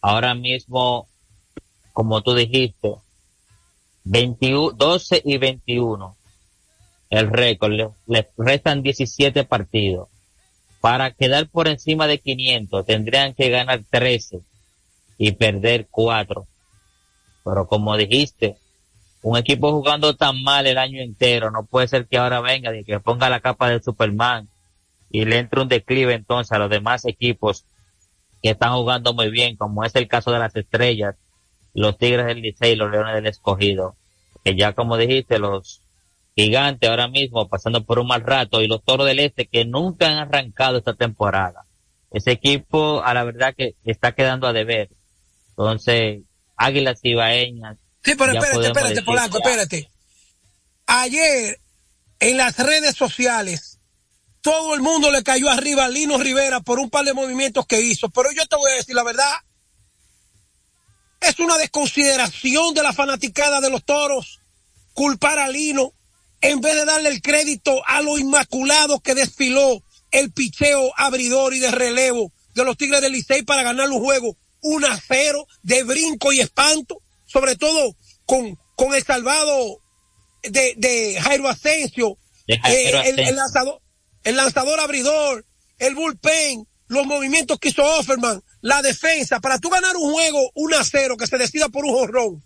ahora 0.00 0.34
mismo, 0.34 1.08
como 1.92 2.22
tú 2.22 2.34
dijiste, 2.34 2.94
21, 4.04 4.72
12 4.72 5.22
y 5.24 5.38
21. 5.38 6.16
El 7.10 7.30
récord, 7.30 7.72
le, 7.72 7.88
le 8.06 8.28
restan 8.38 8.82
17 8.82 9.44
partidos. 9.44 10.08
Para 10.80 11.12
quedar 11.12 11.48
por 11.48 11.68
encima 11.68 12.06
de 12.06 12.18
500 12.18 12.84
tendrían 12.86 13.34
que 13.34 13.50
ganar 13.50 13.82
13 13.88 14.40
y 15.18 15.32
perder 15.32 15.86
4. 15.90 16.46
Pero 17.44 17.66
como 17.66 17.96
dijiste, 17.96 18.56
un 19.22 19.36
equipo 19.36 19.70
jugando 19.70 20.16
tan 20.16 20.42
mal 20.42 20.66
el 20.66 20.78
año 20.78 21.00
entero, 21.00 21.50
no 21.50 21.64
puede 21.64 21.86
ser 21.86 22.06
que 22.06 22.18
ahora 22.18 22.40
venga 22.40 22.76
y 22.76 22.84
que 22.84 22.98
ponga 22.98 23.30
la 23.30 23.40
capa 23.40 23.68
de 23.68 23.80
Superman 23.80 24.48
y 25.10 25.24
le 25.24 25.38
entre 25.38 25.60
un 25.60 25.68
declive 25.68 26.14
entonces 26.14 26.50
a 26.52 26.58
los 26.58 26.70
demás 26.70 27.04
equipos 27.04 27.64
que 28.42 28.50
están 28.50 28.72
jugando 28.72 29.14
muy 29.14 29.30
bien, 29.30 29.56
como 29.56 29.84
es 29.84 29.94
el 29.94 30.08
caso 30.08 30.32
de 30.32 30.40
las 30.40 30.56
estrellas, 30.56 31.14
los 31.74 31.98
Tigres 31.98 32.26
del 32.26 32.42
Licey 32.42 32.72
y 32.72 32.76
los 32.76 32.90
Leones 32.90 33.14
del 33.14 33.26
Escogido, 33.26 33.96
que 34.44 34.56
ya 34.56 34.74
como 34.74 34.96
dijiste, 34.96 35.38
los 35.38 35.82
gigantes 36.34 36.88
ahora 36.88 37.08
mismo 37.08 37.48
pasando 37.48 37.84
por 37.84 37.98
un 37.98 38.06
mal 38.06 38.22
rato 38.22 38.62
y 38.62 38.68
los 38.68 38.82
Toros 38.82 39.06
del 39.06 39.20
Este 39.20 39.46
que 39.46 39.64
nunca 39.64 40.08
han 40.08 40.18
arrancado 40.18 40.78
esta 40.78 40.94
temporada. 40.94 41.66
Ese 42.10 42.32
equipo, 42.32 43.02
a 43.02 43.14
la 43.14 43.24
verdad 43.24 43.54
que 43.56 43.74
está 43.84 44.12
quedando 44.12 44.46
a 44.46 44.52
deber. 44.52 44.90
Entonces, 45.50 46.22
Águilas 46.56 47.00
Ibaeñas. 47.02 47.78
Sí, 48.04 48.14
pero 48.16 48.32
espérate, 48.32 48.66
espérate, 48.66 49.02
Polanco, 49.02 49.38
ya. 49.42 49.50
espérate. 49.50 49.90
Ayer, 50.86 51.58
en 52.20 52.36
las 52.36 52.58
redes 52.58 52.96
sociales, 52.96 53.78
todo 54.42 54.74
el 54.74 54.82
mundo 54.82 55.10
le 55.10 55.22
cayó 55.22 55.48
arriba 55.48 55.86
a 55.86 55.88
Lino 55.88 56.18
Rivera 56.18 56.60
por 56.60 56.78
un 56.80 56.90
par 56.90 57.04
de 57.04 57.14
movimientos 57.14 57.66
que 57.66 57.80
hizo. 57.80 58.10
Pero 58.10 58.30
yo 58.32 58.44
te 58.46 58.56
voy 58.56 58.72
a 58.72 58.76
decir 58.76 58.94
la 58.94 59.04
verdad. 59.04 59.32
Es 61.22 61.38
una 61.38 61.56
desconsideración 61.58 62.74
de 62.74 62.82
la 62.82 62.92
fanaticada 62.92 63.60
de 63.60 63.70
los 63.70 63.84
toros 63.84 64.40
culpar 64.94 65.38
a 65.38 65.48
Lino 65.48 65.92
en 66.40 66.60
vez 66.60 66.74
de 66.74 66.84
darle 66.84 67.08
el 67.08 67.22
crédito 67.22 67.82
a 67.86 68.02
lo 68.02 68.18
inmaculado 68.18 69.00
que 69.00 69.14
desfiló 69.14 69.82
el 70.10 70.32
picheo 70.32 70.92
abridor 70.96 71.54
y 71.54 71.60
de 71.60 71.70
relevo 71.70 72.32
de 72.54 72.64
los 72.64 72.76
Tigres 72.76 73.00
del 73.00 73.12
Licey 73.12 73.42
para 73.42 73.62
ganar 73.62 73.88
un 73.88 74.00
juego 74.00 74.36
1 74.60 74.86
a 74.86 75.00
0 75.00 75.46
de 75.62 75.82
brinco 75.84 76.32
y 76.32 76.40
espanto, 76.40 77.00
sobre 77.26 77.56
todo 77.56 77.96
con, 78.26 78.58
con 78.76 78.94
el 78.94 79.02
salvado 79.02 79.80
de, 80.42 80.74
de 80.76 81.20
Jairo 81.20 81.48
Asensio, 81.48 82.18
De 82.46 82.58
Jairo 82.58 82.78
eh, 82.78 82.90
el, 82.90 82.96
Asensio. 82.96 83.28
el 83.28 83.36
lanzador, 83.36 83.80
el 84.24 84.36
lanzador 84.36 84.80
abridor, 84.80 85.46
el 85.78 85.94
bullpen, 85.94 86.66
los 86.92 87.06
movimientos 87.06 87.58
que 87.58 87.70
hizo 87.70 87.82
Offerman, 87.82 88.42
la 88.60 88.82
defensa, 88.82 89.40
para 89.40 89.58
tú 89.58 89.70
ganar 89.70 89.96
un 89.96 90.12
juego 90.12 90.50
1 90.54 90.76
a 90.76 90.84
0 90.84 91.16
que 91.16 91.26
se 91.26 91.38
decida 91.38 91.68
por 91.68 91.84
un 91.84 91.92
jorrón. 91.92 92.42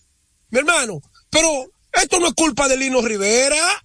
Mi 0.50 0.60
hermano, 0.60 1.00
pero 1.30 1.48
esto 1.92 2.20
no 2.20 2.28
es 2.28 2.34
culpa 2.34 2.68
de 2.68 2.76
Lino 2.76 3.02
Rivera. 3.02 3.84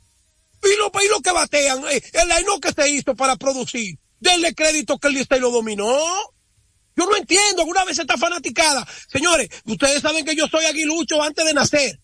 Y 0.63 0.77
lo, 0.77 0.91
y 1.03 1.07
lo 1.09 1.19
que 1.21 1.31
batean, 1.31 1.83
eh, 1.89 2.03
el 2.13 2.29
line 2.29 2.59
que 2.61 2.71
se 2.71 2.89
hizo 2.89 3.15
para 3.15 3.35
producir, 3.35 3.97
denle 4.19 4.53
crédito 4.53 4.99
que 4.99 5.07
el 5.07 5.15
Licey 5.15 5.39
lo 5.39 5.49
dominó. 5.49 5.97
Yo 6.95 7.05
no 7.07 7.15
entiendo, 7.17 7.61
alguna 7.61 7.83
vez 7.83 7.97
está 7.97 8.15
fanaticada. 8.15 8.87
Señores, 9.11 9.49
ustedes 9.65 10.03
saben 10.03 10.23
que 10.23 10.35
yo 10.35 10.47
soy 10.47 10.65
aguilucho 10.65 11.23
antes 11.23 11.43
de 11.43 11.53
nacer, 11.53 11.99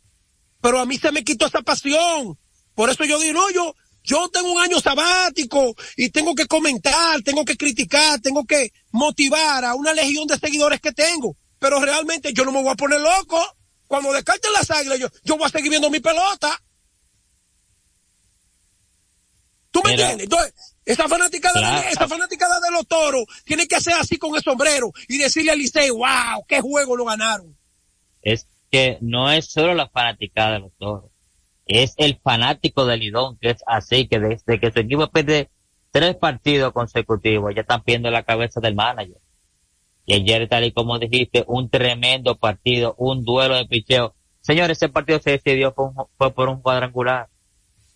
pero 0.60 0.80
a 0.80 0.88
mí 0.88 0.98
se 0.98 1.12
me 1.12 1.24
quitó 1.24 1.46
esa 1.46 1.62
pasión. 1.62 2.40
Por 2.74 2.90
eso 2.90 3.04
yo 3.06 3.20
digo, 3.20 3.34
no, 3.34 3.52
yo, 3.52 3.76
yo 4.08 4.30
tengo 4.30 4.54
un 4.54 4.62
año 4.62 4.80
sabático 4.80 5.76
y 5.98 6.10
tengo 6.10 6.34
que 6.34 6.46
comentar, 6.48 7.22
tengo 7.24 7.44
que 7.44 7.58
criticar, 7.58 8.20
tengo 8.22 8.46
que 8.46 8.72
motivar 8.92 9.66
a 9.66 9.76
una 9.76 9.94
legión 9.94 10.26
de 10.28 10.38
seguidores 10.40 10.80
que 10.80 10.94
tengo. 10.94 11.36
Pero 11.60 11.80
realmente 11.82 12.32
yo 12.34 12.46
no 12.46 12.54
me 12.54 12.64
voy 12.64 12.72
a 12.72 12.76
poner 12.76 13.02
loco. 13.02 13.38
Cuando 13.86 14.14
descarten 14.14 14.54
las 14.54 14.72
águilas, 14.72 14.98
yo, 15.00 15.08
yo 15.24 15.38
voy 15.38 15.46
a 15.46 15.50
seguir 15.50 15.70
viendo 15.70 15.90
mi 15.90 16.00
pelota. 16.00 16.58
¿Tú 19.72 19.82
me 19.84 19.92
Mira. 19.92 20.12
entiendes? 20.12 20.24
Entonces, 20.24 20.76
esa 20.86 21.08
fanaticada, 21.10 21.60
Claro. 21.60 21.90
esa 21.90 22.08
fanaticada 22.08 22.60
de 22.62 22.72
los 22.72 22.88
toros 22.88 23.26
tiene 23.44 23.68
que 23.68 23.76
hacer 23.76 23.94
así 23.96 24.18
con 24.18 24.36
el 24.36 24.42
sombrero 24.42 24.92
y 25.10 25.18
decirle 25.18 25.52
al 25.52 25.60
Licey, 25.60 25.90
wow, 25.90 26.46
qué 26.48 26.62
juego 26.62 26.96
lo 26.96 27.04
ganaron. 27.06 27.58
Es 28.22 28.48
que 28.72 28.98
no 29.02 29.30
es 29.32 29.52
solo 29.52 29.74
la 29.74 29.90
fanaticada 29.90 30.54
de 30.54 30.60
los 30.60 30.72
toros. 30.78 31.07
Es 31.68 31.94
el 31.98 32.20
fanático 32.24 32.86
del 32.86 33.02
Lidón 33.02 33.38
que 33.40 33.50
es 33.52 33.64
así, 33.68 34.08
que 34.08 34.20
desde 34.20 34.60
que 34.60 34.72
su 34.72 34.80
equipo 34.80 35.08
pierde 35.08 35.50
tres 35.92 36.16
partidos 36.16 36.72
consecutivos, 36.74 37.54
ya 37.56 37.62
están 37.62 37.84
pidiendo 37.84 38.10
la 38.12 38.24
cabeza 38.24 38.60
del 38.60 38.76
manager. 38.76 39.18
Y 40.06 40.14
ayer, 40.14 40.48
tal 40.48 40.64
y 40.64 40.72
como 40.72 40.98
dijiste, 41.00 41.44
un 41.48 41.70
tremendo 41.70 42.36
partido, 42.38 42.96
un 42.98 43.26
duelo 43.26 43.56
de 43.56 43.66
picheo. 43.66 44.16
Señores, 44.42 44.78
ese 44.78 44.88
partido 44.90 45.20
se 45.20 45.32
decidió 45.32 45.74
fue, 45.74 45.86
un- 45.86 45.96
fue 46.18 46.32
por 46.34 46.48
un 46.48 46.62
cuadrangular 46.62 47.28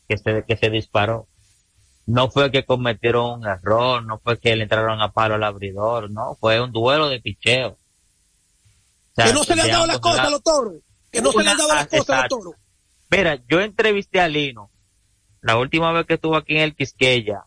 que 0.10 0.18
se, 0.18 0.44
que 0.46 0.58
se 0.58 0.70
disparó. 0.70 1.28
No 2.06 2.30
fue 2.30 2.52
que 2.52 2.66
cometieron 2.66 3.40
un 3.40 3.48
error, 3.48 4.04
no 4.04 4.20
fue 4.20 4.38
que 4.40 4.56
le 4.58 4.64
entraron 4.64 5.02
a 5.02 5.12
palo 5.14 5.36
al 5.36 5.44
abridor, 5.44 6.12
no, 6.12 6.36
fue 6.42 6.60
un 6.60 6.74
duelo 6.74 7.08
de 7.08 7.22
picheo. 7.22 7.70
O 7.70 7.78
sea, 9.16 9.26
que 9.28 9.34
no 9.34 9.44
se 9.44 9.56
le 9.56 9.62
han 9.62 9.68
de 9.68 9.74
dado 9.74 9.88
las 9.88 10.00
cosas 10.00 10.20
a 10.20 10.30
los 10.32 10.44
toros. 10.44 10.74
Que 11.12 11.22
no 11.22 11.32
se 11.32 11.44
le 11.44 11.50
han 11.52 11.58
dado 11.58 11.74
las 11.76 11.88
cosas 11.88 12.10
a 12.10 12.20
los 12.22 12.30
toros. 12.30 12.56
Mira, 13.12 13.44
yo 13.50 13.60
entrevisté 13.60 14.22
a 14.22 14.30
Lino 14.30 14.72
la 15.42 15.58
última 15.58 15.92
vez 15.92 16.06
que 16.06 16.14
estuvo 16.14 16.38
aquí 16.38 16.56
en 16.56 16.62
el 16.62 16.76
Quisqueya 16.76 17.44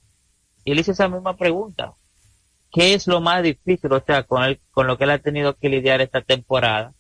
y 0.62 0.75
le 0.75 0.83
hice 0.83 0.93
esa 0.93 1.09
misma 1.09 1.39
pregunta. 1.39 1.95
¿Qué 2.71 2.93
es 2.93 3.07
lo 3.07 3.23
más 3.23 3.43
difícil, 3.43 3.91
o 3.93 4.05
sea, 4.05 4.25
con, 4.25 4.43
el, 4.43 4.61
con 4.73 4.87
lo 4.87 4.99
que 4.99 5.05
él 5.05 5.11
ha 5.11 5.19
tenido 5.21 5.57
que 5.57 5.71
lidiar 5.71 6.03
esta 6.03 6.21
temporada? 6.21 6.93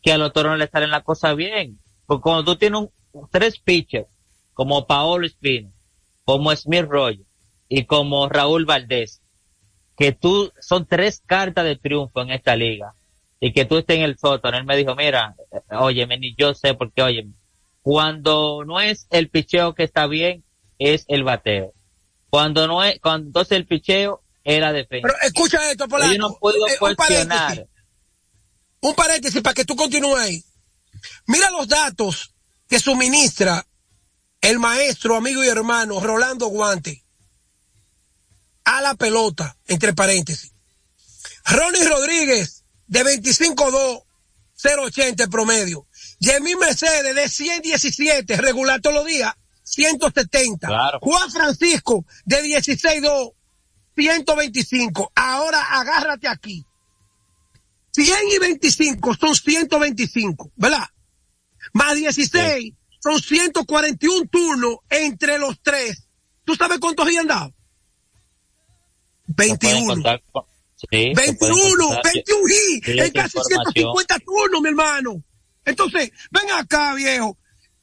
Que 0.00 0.12
a 0.12 0.18
los 0.18 0.32
toros 0.32 0.52
no 0.52 0.56
le 0.56 0.68
salen 0.68 0.90
las 0.90 1.02
cosas 1.02 1.36
bien. 1.36 1.80
Porque 2.06 2.22
cuando 2.22 2.44
tú 2.44 2.56
tienes 2.56 2.80
un, 2.80 3.28
tres 3.30 3.58
pitchers, 3.58 4.06
como 4.54 4.86
Paolo 4.86 5.26
Espino, 5.26 5.70
como 6.24 6.54
Smith 6.54 6.86
Royo 6.88 7.24
y 7.68 7.84
como 7.84 8.28
Raúl 8.28 8.64
Valdés, 8.64 9.22
que 9.96 10.12
tú 10.12 10.50
son 10.60 10.86
tres 10.86 11.22
cartas 11.26 11.64
de 11.64 11.76
triunfo 11.76 12.22
en 12.22 12.30
esta 12.30 12.56
liga 12.56 12.94
y 13.40 13.52
que 13.52 13.64
tú 13.64 13.76
estés 13.76 13.98
en 13.98 14.04
el 14.04 14.16
sótano. 14.18 14.56
Él 14.56 14.64
me 14.64 14.76
dijo, 14.76 14.94
mira, 14.94 15.34
oye, 15.78 16.06
ni 16.06 16.34
yo 16.36 16.54
sé 16.54 16.74
porque, 16.74 17.02
oye, 17.02 17.28
cuando 17.88 18.64
no 18.66 18.80
es 18.80 19.06
el 19.08 19.30
picheo 19.30 19.74
que 19.74 19.82
está 19.82 20.06
bien, 20.06 20.44
es 20.78 21.06
el 21.08 21.24
bateo. 21.24 21.72
Cuando 22.28 22.66
no 22.66 22.84
es, 22.84 23.00
cuando 23.00 23.28
entonces 23.28 23.56
el 23.56 23.66
picheo 23.66 24.22
es 24.44 24.60
la 24.60 24.74
defensa. 24.74 25.08
Pero 25.08 25.18
escucha 25.22 25.70
esto, 25.70 25.88
Polanco. 25.88 26.12
Yo 26.12 26.18
no 26.18 26.34
puedo 26.38 26.68
Eh, 26.68 26.76
cuestionar. 26.78 27.66
Un 28.82 28.94
paréntesis 28.94 29.40
para 29.40 29.54
que 29.54 29.64
tú 29.64 29.74
continúes 29.74 30.18
ahí. 30.18 30.44
Mira 31.28 31.50
los 31.50 31.66
datos 31.66 32.34
que 32.68 32.78
suministra 32.78 33.66
el 34.42 34.58
maestro, 34.58 35.16
amigo 35.16 35.42
y 35.42 35.48
hermano 35.48 35.98
Rolando 35.98 36.48
Guante 36.48 37.02
a 38.64 38.82
la 38.82 38.96
pelota, 38.96 39.56
entre 39.66 39.94
paréntesis. 39.94 40.52
Ronnie 41.46 41.88
Rodríguez, 41.88 42.64
de 42.86 43.02
25-2, 43.02 44.02
0.80 44.62 45.24
en 45.24 45.30
promedio. 45.30 45.87
Jimmy 46.20 46.54
Mercedes, 46.56 47.14
de 47.14 47.28
117, 47.28 48.36
regular 48.38 48.80
todos 48.80 48.96
los 48.96 49.06
días, 49.06 49.32
170. 49.62 50.66
Claro. 50.66 50.98
Juan 51.00 51.30
Francisco, 51.30 52.04
de 52.24 52.42
16-2, 52.42 53.32
125. 53.96 55.12
Ahora 55.14 55.60
agárrate 55.78 56.28
aquí. 56.28 56.64
100 57.92 58.16
y 58.34 58.38
25 58.38 59.14
son 59.14 59.34
125, 59.34 60.52
¿verdad? 60.56 60.84
Más 61.72 61.94
16 61.96 62.74
son 63.02 63.20
141 63.20 64.26
turnos 64.30 64.76
entre 64.88 65.38
los 65.38 65.60
tres. 65.62 66.04
¿Tú 66.44 66.54
sabes 66.54 66.78
cuántos 66.78 67.06
habían 67.06 67.26
dado? 67.26 67.52
Se 69.26 69.34
pueden 69.34 69.58
21. 69.58 69.86
contar 69.94 70.22
con- 70.32 70.44
sí, 70.76 70.86
se 70.86 70.86
pueden 70.88 71.14
21, 71.14 71.84
contar. 71.86 72.12
21 72.14 72.48
hits 72.48 72.86
Sí, 72.86 72.90
en 72.92 72.98
esa 72.98 73.12
casi 73.12 73.38
información. 73.38 73.62
150 73.74 74.18
turnos, 74.20 74.60
mi 74.62 74.68
hermano. 74.68 75.22
Entonces, 75.68 76.10
ven 76.30 76.50
acá, 76.52 76.94
viejo. 76.94 77.36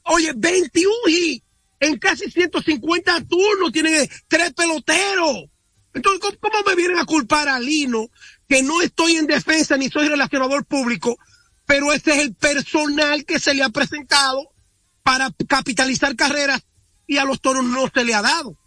Oye, 0.04 0.34
21 0.36 0.92
hits 1.08 1.46
en 1.80 2.00
casi 2.00 2.32
150 2.32 3.26
turnos 3.26 3.72
tienen 3.72 4.10
tres 4.28 4.54
peloteros. 4.54 5.46
Entonces, 5.94 6.38
¿cómo, 6.40 6.56
me 6.66 6.76
vienen 6.76 6.98
a 6.98 7.06
culpar 7.06 7.48
a 7.48 7.60
Lino 7.60 8.08
que 8.50 8.64
no 8.64 8.82
estoy 8.82 9.14
en 9.18 9.28
defensa 9.28 9.78
ni 9.78 9.90
soy 9.90 10.08
relacionador 10.08 10.66
público, 10.66 11.16
pero 11.66 11.94
ese 11.94 12.12
es 12.12 12.24
el 12.24 12.36
personal 12.36 13.24
que 13.24 13.40
se 13.40 13.54
le 13.54 13.64
ha 13.64 13.70
presentado 13.70 14.52
para 15.04 15.30
capitalizar 15.48 16.16
carreras 16.16 16.66
y 17.06 17.18
a 17.18 17.24
los 17.24 17.40
toros 17.40 17.64
no 17.64 17.88
se 17.94 18.04
le 18.04 18.16
ha 18.16 18.22
dado? 18.24 18.58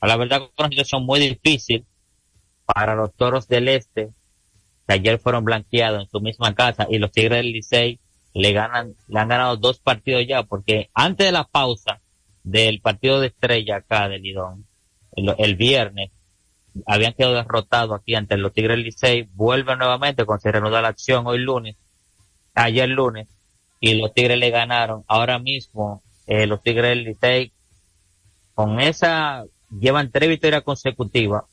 A 0.00 0.08
la 0.08 0.16
verdad, 0.16 0.42
una 0.58 0.68
situación 0.68 1.06
muy 1.06 1.20
difícil 1.20 1.86
para 2.66 2.94
los 2.96 3.14
toros 3.14 3.46
del 3.46 3.68
este, 3.68 4.12
ayer 4.92 5.18
fueron 5.18 5.44
blanqueados 5.44 6.02
en 6.02 6.10
su 6.10 6.20
misma 6.20 6.54
casa, 6.54 6.86
y 6.90 6.98
los 6.98 7.10
Tigres 7.10 7.38
del 7.38 7.52
Licey 7.52 7.98
le 8.34 8.52
ganan, 8.52 8.94
le 9.08 9.20
han 9.20 9.28
ganado 9.28 9.56
dos 9.56 9.78
partidos 9.78 10.26
ya, 10.26 10.42
porque 10.42 10.90
antes 10.94 11.26
de 11.26 11.32
la 11.32 11.44
pausa 11.44 12.00
del 12.42 12.80
partido 12.80 13.20
de 13.20 13.28
estrella 13.28 13.76
acá 13.76 14.08
de 14.08 14.18
Lidón, 14.18 14.66
el, 15.16 15.54
viernes, 15.54 16.10
habían 16.86 17.12
quedado 17.12 17.34
derrotados 17.34 17.98
aquí 17.98 18.14
ante 18.14 18.36
los 18.36 18.52
Tigres 18.52 18.76
del 18.76 18.84
Licey, 18.84 19.28
vuelven 19.32 19.78
nuevamente 19.78 20.24
cuando 20.24 20.42
se 20.42 20.52
reanuda 20.52 20.82
la 20.82 20.88
acción 20.88 21.26
hoy 21.26 21.38
lunes, 21.38 21.76
ayer 22.54 22.88
lunes, 22.88 23.28
y 23.80 23.94
los 23.94 24.12
Tigres 24.12 24.38
le 24.38 24.50
ganaron. 24.50 25.04
Ahora 25.06 25.38
mismo, 25.38 26.02
eh, 26.26 26.46
los 26.46 26.62
Tigres 26.62 26.90
del 26.90 27.04
Licey, 27.04 27.52
con 28.54 28.80
esa, 28.80 29.44
llevan 29.70 30.10
tres 30.10 30.28
victorias 30.28 30.62
consecutivas 30.62 31.44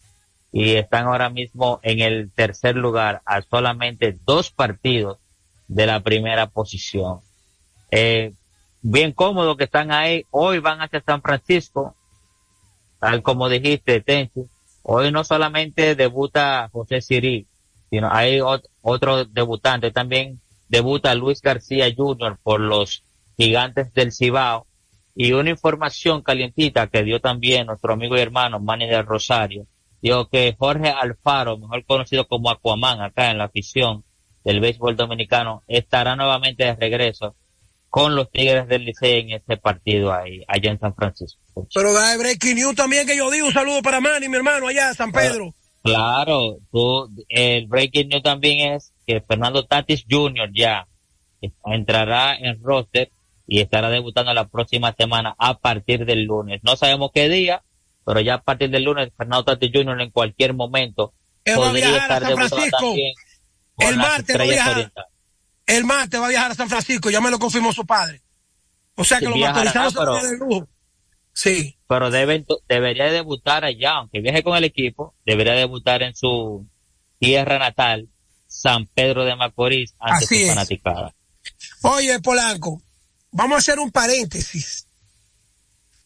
y 0.52 0.76
están 0.76 1.06
ahora 1.08 1.30
mismo 1.30 1.80
en 1.84 2.02
el 2.02 2.32
tercer 2.32 2.76
lugar 2.76 3.22
a 3.26 3.42
solamente 3.42 4.18
dos 4.26 4.52
partidos 4.52 5.18
de 5.68 5.86
la 5.86 6.02
primera 6.02 6.48
posición. 6.48 7.20
Eh, 7.90 8.34
bien 8.82 9.12
cómodo 9.14 9.56
que 9.58 9.64
están 9.66 9.92
ahí. 9.92 10.26
Hoy 10.32 10.60
van 10.60 10.82
hacia 10.82 11.02
San 11.02 11.22
Francisco, 11.22 11.96
tal 13.00 13.22
como 13.24 13.50
dijiste, 13.50 14.02
Tenchi. 14.02 14.42
Hoy 14.84 15.12
no 15.12 15.24
solamente 15.24 15.96
debuta 15.96 16.70
José 16.72 17.02
Siri, 17.02 17.48
sino 17.90 18.12
hay 18.12 18.40
ot- 18.40 18.68
otro 18.82 19.26
debutante. 19.26 19.92
También 19.92 20.42
debuta 20.68 21.14
Luis 21.16 21.42
García 21.42 21.86
Jr. 21.96 22.38
por 22.42 22.60
los 22.60 23.04
gigantes 23.38 23.94
del 23.94 24.12
Cibao. 24.12 24.66
Y 25.16 25.34
una 25.34 25.50
información 25.50 26.22
calientita 26.22 26.88
que 26.88 27.04
dio 27.04 27.20
también 27.20 27.68
nuestro 27.68 27.94
amigo 27.94 28.18
y 28.18 28.22
hermano 28.22 28.60
Manny 28.60 28.88
del 28.88 29.06
Rosario, 29.06 29.68
dijo 30.02 30.28
que 30.30 30.56
Jorge 30.58 30.90
Alfaro, 30.90 31.58
mejor 31.58 31.86
conocido 31.86 32.28
como 32.28 32.50
Aquaman 32.50 33.02
acá 33.02 33.32
en 33.32 33.38
la 33.38 33.46
afición 33.46 34.04
del 34.44 34.60
béisbol 34.60 34.96
dominicano, 34.96 35.64
estará 35.68 36.16
nuevamente 36.16 36.64
de 36.64 36.76
regreso 36.76 37.36
con 37.90 38.16
los 38.16 38.32
Tigres 38.32 38.68
del 38.68 38.86
Licey 38.86 39.20
en 39.20 39.32
este 39.32 39.58
partido 39.58 40.14
ahí, 40.14 40.44
allá 40.48 40.72
en 40.72 40.80
San 40.80 40.96
Francisco. 40.96 41.40
Pero 41.74 41.94
da 41.94 42.18
breaking 42.18 42.56
news 42.56 42.76
también 42.76 43.06
que 43.06 43.18
yo 43.18 43.30
digo. 43.30 43.48
Un 43.48 43.54
saludo 43.54 43.82
para 43.82 44.00
Manny, 44.00 44.30
mi 44.30 44.38
hermano, 44.38 44.68
allá, 44.68 44.94
San 44.94 45.12
Pedro. 45.12 45.54
Claro, 45.84 46.58
tú, 46.72 47.10
el 47.28 47.68
breaking 47.68 48.08
news 48.08 48.24
también 48.24 48.74
es 48.74 48.94
que 49.06 49.20
Fernando 49.20 49.66
Tatis 49.66 50.06
Jr. 50.10 50.50
ya 50.54 50.88
entrará 51.66 52.36
en 52.36 52.64
roster 52.64 53.12
y 53.46 53.60
estará 53.60 53.90
debutando 53.90 54.34
la 54.34 54.48
próxima 54.48 54.94
semana 54.98 55.36
a 55.38 55.58
partir 55.58 56.06
del 56.06 56.24
lunes. 56.24 56.62
No 56.64 56.78
sabemos 56.78 57.12
qué 57.14 57.28
día, 57.28 57.64
pero 58.06 58.20
ya 58.22 58.36
a 58.36 58.42
partir 58.42 58.70
del 58.70 58.84
lunes 58.84 59.12
Fernando 59.18 59.46
Tatis 59.46 59.72
Jr. 59.74 60.02
en 60.02 60.12
cualquier 60.12 60.54
momento 60.54 61.14
Él 61.46 61.60
va 61.60 61.66
a 61.66 61.68
podría 61.70 61.90
viajar 61.90 62.12
a 62.12 62.16
estar 62.16 62.22
San 62.22 62.30
debutando 62.30 62.56
Francisco. 62.56 62.96
El 63.78 63.98
martes 63.98 64.38
va 64.40 64.44
a 64.44 64.46
viajar. 64.48 64.94
El 65.66 65.84
martes 65.86 66.20
va 66.22 66.26
a 66.26 66.30
viajar 66.30 66.52
a 66.52 66.56
San 66.56 66.70
Francisco, 66.70 67.10
ya 67.10 67.22
me 67.22 67.32
lo 67.32 67.40
confirmó 67.40 67.72
su 67.74 67.86
padre. 67.86 68.22
O 68.96 69.04
sea 69.04 69.20
que 69.20 69.26
Sí, 69.26 69.32
los 69.32 69.40
motorizados 69.40 69.94
pero- 69.94 70.12
van 70.14 70.30
de 70.30 70.38
lujo. 70.38 70.68
Sí. 71.34 71.78
pero 71.88 72.12
debe, 72.12 72.46
debería 72.68 73.06
debutar 73.06 73.64
allá, 73.64 73.92
aunque 73.94 74.20
viaje 74.20 74.44
con 74.44 74.58
el 74.58 74.66
equipo, 74.66 75.16
debería 75.26 75.54
debutar 75.54 76.04
en 76.04 76.14
su 76.14 76.68
tierra 77.20 77.58
natal, 77.58 78.10
San 78.48 78.86
Pedro 78.88 79.24
de 79.24 79.36
Macorís, 79.38 79.96
ante 79.98 80.26
Así 80.26 80.42
su 80.42 80.48
fanaticada. 80.50 81.16
Oye, 81.84 82.20
Polanco, 82.20 82.82
vamos 83.32 83.56
a 83.56 83.60
hacer 83.60 83.80
un 83.80 83.92
paréntesis 83.92 84.88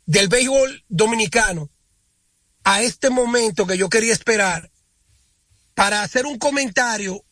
del 0.06 0.28
béisbol 0.28 0.84
dominicano 0.88 1.70
a 2.66 2.82
este 2.82 3.12
momento 3.12 3.66
que 3.66 3.78
yo 3.78 3.90
quería 3.90 4.12
esperar 4.12 4.72
para 5.76 6.02
hacer 6.02 6.26
un 6.26 6.40
comentario 6.40 7.24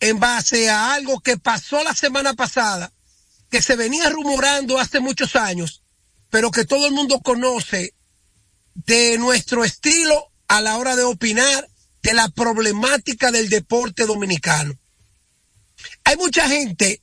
en 0.00 0.20
base 0.20 0.68
a 0.70 0.92
algo 0.92 1.20
que 1.20 1.38
pasó 1.38 1.82
la 1.82 1.94
semana 1.94 2.34
pasada, 2.34 2.92
que 3.50 3.62
se 3.62 3.74
venía 3.74 4.08
rumorando 4.10 4.78
hace 4.78 5.00
muchos 5.00 5.34
años, 5.34 5.82
pero 6.28 6.50
que 6.50 6.66
todo 6.66 6.86
el 6.86 6.92
mundo 6.92 7.20
conoce 7.20 7.94
de 8.74 9.16
nuestro 9.18 9.64
estilo 9.64 10.30
a 10.46 10.60
la 10.60 10.76
hora 10.76 10.94
de 10.94 11.04
opinar 11.04 11.68
de 12.02 12.14
la 12.14 12.28
problemática 12.28 13.30
del 13.30 13.48
deporte 13.48 14.04
dominicano. 14.04 14.78
Hay 16.04 16.16
mucha 16.16 16.48
gente 16.48 17.02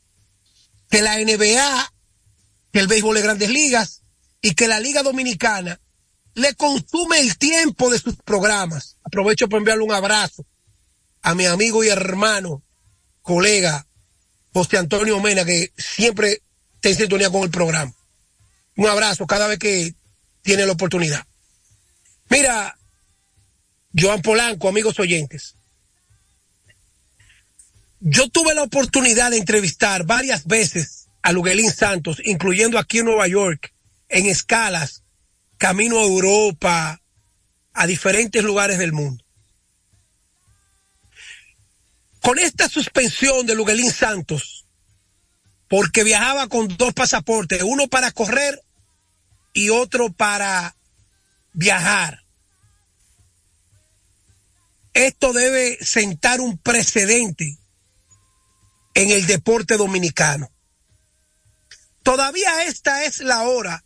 que 0.89 1.01
la 1.01 1.17
NBA, 1.17 1.93
que 2.71 2.79
el 2.79 2.87
béisbol 2.87 3.15
de 3.15 3.21
grandes 3.21 3.49
ligas 3.49 4.03
y 4.41 4.53
que 4.53 4.67
la 4.67 4.79
Liga 4.79 5.01
Dominicana 5.01 5.79
le 6.37 6.53
consume 6.53 7.19
el 7.19 7.35
tiempo 7.37 7.89
de 7.89 7.97
sus 7.97 8.15
programas. 8.17 8.97
Aprovecho 9.03 9.49
para 9.49 9.57
enviarle 9.57 9.83
un 9.83 9.91
abrazo 9.91 10.45
a 11.23 11.33
mi 11.33 11.47
amigo 11.47 11.83
y 11.83 11.89
hermano, 11.89 12.63
colega, 13.23 13.87
José 14.53 14.77
Antonio 14.77 15.19
Mena, 15.19 15.43
que 15.43 15.73
siempre 15.75 16.43
está 16.75 16.89
en 16.89 16.95
sintonía 16.95 17.31
con 17.31 17.41
el 17.41 17.49
programa. 17.49 17.91
Un 18.75 18.87
abrazo 18.87 19.25
cada 19.25 19.47
vez 19.47 19.57
que 19.57 19.95
tiene 20.43 20.67
la 20.67 20.73
oportunidad. 20.73 21.25
Mira, 22.29 22.77
Joan 23.97 24.21
Polanco, 24.21 24.69
amigos 24.69 24.99
oyentes. 24.99 25.55
Yo 27.99 28.29
tuve 28.29 28.53
la 28.53 28.61
oportunidad 28.61 29.31
de 29.31 29.37
entrevistar 29.37 30.05
varias 30.05 30.45
veces 30.45 31.07
a 31.23 31.31
Luguelín 31.31 31.71
Santos, 31.71 32.21
incluyendo 32.23 32.77
aquí 32.77 32.99
en 32.99 33.05
Nueva 33.05 33.27
York, 33.27 33.73
en 34.07 34.27
escalas, 34.27 35.03
camino 35.57 35.99
a 35.99 36.03
Europa, 36.03 37.01
a 37.73 37.87
diferentes 37.87 38.43
lugares 38.43 38.77
del 38.77 38.93
mundo. 38.93 39.23
Con 42.21 42.39
esta 42.39 42.67
suspensión 42.67 43.45
de 43.45 43.55
Luguelín 43.55 43.91
Santos, 43.91 44.65
porque 45.67 46.03
viajaba 46.03 46.47
con 46.47 46.75
dos 46.77 46.93
pasaportes, 46.93 47.63
uno 47.63 47.87
para 47.87 48.11
correr 48.11 48.61
y 49.53 49.69
otro 49.69 50.11
para 50.11 50.75
viajar. 51.53 52.23
Esto 54.93 55.33
debe 55.33 55.77
sentar 55.83 56.41
un 56.41 56.57
precedente 56.57 57.57
en 58.93 59.11
el 59.11 59.27
deporte 59.27 59.77
dominicano. 59.77 60.49
Todavía 62.03 62.63
esta 62.63 63.03
es 63.03 63.19
la 63.19 63.43
hora 63.43 63.83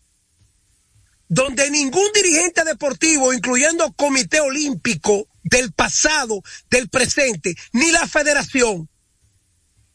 donde 1.32 1.72
ningún 1.72 2.12
dirigente 2.14 2.66
deportivo, 2.66 3.32
incluyendo 3.32 3.94
Comité 3.94 4.42
Olímpico 4.42 5.30
del 5.44 5.72
pasado, 5.72 6.44
del 6.70 6.90
presente, 6.90 7.56
ni 7.72 7.90
la 7.90 8.06
federación, 8.06 8.90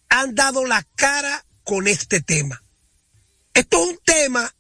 han 0.09 0.35
dado 0.35 0.65
la 0.65 0.83
cara 0.95 1.45
con 1.63 1.89
este 1.89 2.23
tema. 2.23 2.63
Esto 3.53 3.83
es 3.83 3.91
un 3.91 3.99
tema 4.03 4.55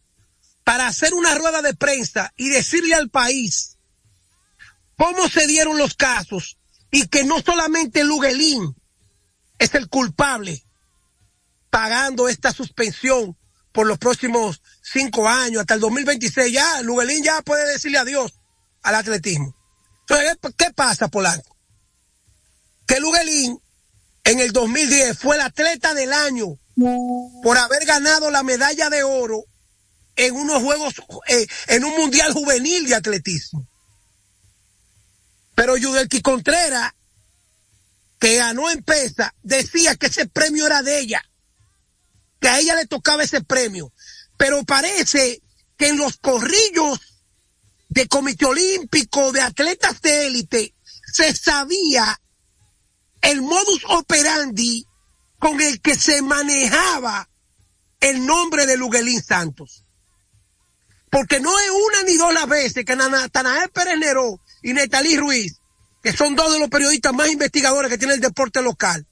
para 0.64 0.87
hacer 0.87 1.14
una 1.14 1.35
rueda 1.35 1.62
de 1.62 1.72
prensa 1.72 2.35
y 2.37 2.51
decirle 2.51 2.95
al 2.95 3.09
país 3.09 3.79
cómo 4.99 5.31
se 5.31 5.47
dieron 5.47 5.79
los 5.79 5.95
casos 5.95 6.59
y 6.91 7.09
que 7.09 7.24
no 7.24 7.41
solamente 7.41 8.05
Luguelín 8.05 8.77
es 9.59 9.74
el 9.74 9.89
culpable 9.89 10.62
pagando 11.70 12.29
esta 12.29 12.53
suspensión 12.53 13.35
por 13.72 13.87
los 13.87 13.97
próximos 13.97 14.61
cinco 14.97 15.28
años, 15.28 15.61
hasta 15.61 15.74
el 15.74 15.80
2026 15.80 16.53
ya, 16.53 16.82
Luguelín 16.82 17.22
ya 17.22 17.42
puede 17.42 17.70
decirle 17.70 17.99
adiós 17.99 18.32
al 18.82 18.94
atletismo. 18.94 19.55
Entonces, 20.01 20.38
¿qué 20.57 20.72
pasa, 20.72 21.09
Polanco? 21.09 21.57
Que 22.86 23.01
Luguelín 23.01 23.61
en 24.24 24.40
el 24.40 24.53
2010 24.53 25.18
fue 25.18 25.36
el 25.36 25.42
atleta 25.42 25.92
del 25.92 26.12
año 26.12 26.59
por 27.42 27.59
haber 27.59 27.84
ganado 27.84 28.30
la 28.30 28.42
medalla 28.42 28.88
de 28.88 29.03
oro 29.03 29.44
en 30.16 30.34
unos 30.34 30.62
juegos, 30.62 30.94
eh, 31.28 31.47
en 31.68 31.84
un 31.84 31.94
mundial 31.97 32.32
juvenil 32.32 32.88
de 32.88 32.94
atletismo. 32.94 33.68
Pero 35.55 35.76
Yudelki 35.76 36.22
Contreras, 36.22 36.92
que 38.18 38.36
ganó 38.36 38.70
en 38.70 38.82
pesa, 38.82 39.34
decía 39.42 39.94
que 39.97 40.07
ese 40.07 40.26
premio 40.26 40.66
era 40.66 40.82
de 40.82 41.01
ella, 41.01 41.22
que 42.40 42.49
a 42.49 42.59
ella 42.61 42.74
le 42.76 42.86
tocaba 42.86 43.24
ese 43.24 43.42
premio. 43.42 43.92
Pero 44.37 44.64
parece 44.64 45.43
que 45.76 45.89
en 45.89 45.99
los 45.99 46.16
corrillos 46.18 47.01
de 47.89 48.09
Comité 48.09 48.47
Olímpico, 48.47 49.32
de 49.32 49.41
atletas 49.41 50.01
de 50.01 50.26
élite, 50.26 50.74
se 51.12 51.34
sabía 51.34 52.20
el 53.22 53.43
modus 53.43 53.84
operandi 53.89 54.84
con 55.39 55.61
el 55.61 55.80
que 55.80 55.95
se 55.95 56.22
manejaba 56.22 57.28
el 58.01 58.26
nombre 58.26 58.66
de 58.66 58.76
Luguelín 58.76 59.22
Santos. 59.22 59.84
Porque 61.11 61.41
no 61.41 61.59
es 61.59 61.70
una 61.70 62.03
ni 62.03 62.16
dos 62.16 62.34
las 62.34 62.49
veces 62.49 62.84
que 62.84 62.97
Natanael 62.97 63.70
Pérez 63.70 63.99
Neró 63.99 64.41
y 64.62 64.72
Netalí 64.72 65.16
Ruiz, 65.16 65.61
que 66.03 66.12
son 66.12 66.34
dos 66.34 66.53
de 66.53 66.59
los 66.59 66.68
periodistas 66.68 67.14
más 67.14 67.30
investigadores 67.30 67.91
que 67.91 67.99
tiene 67.99 68.14
el 68.14 68.20
deporte 68.20 68.61
local, 68.61 69.07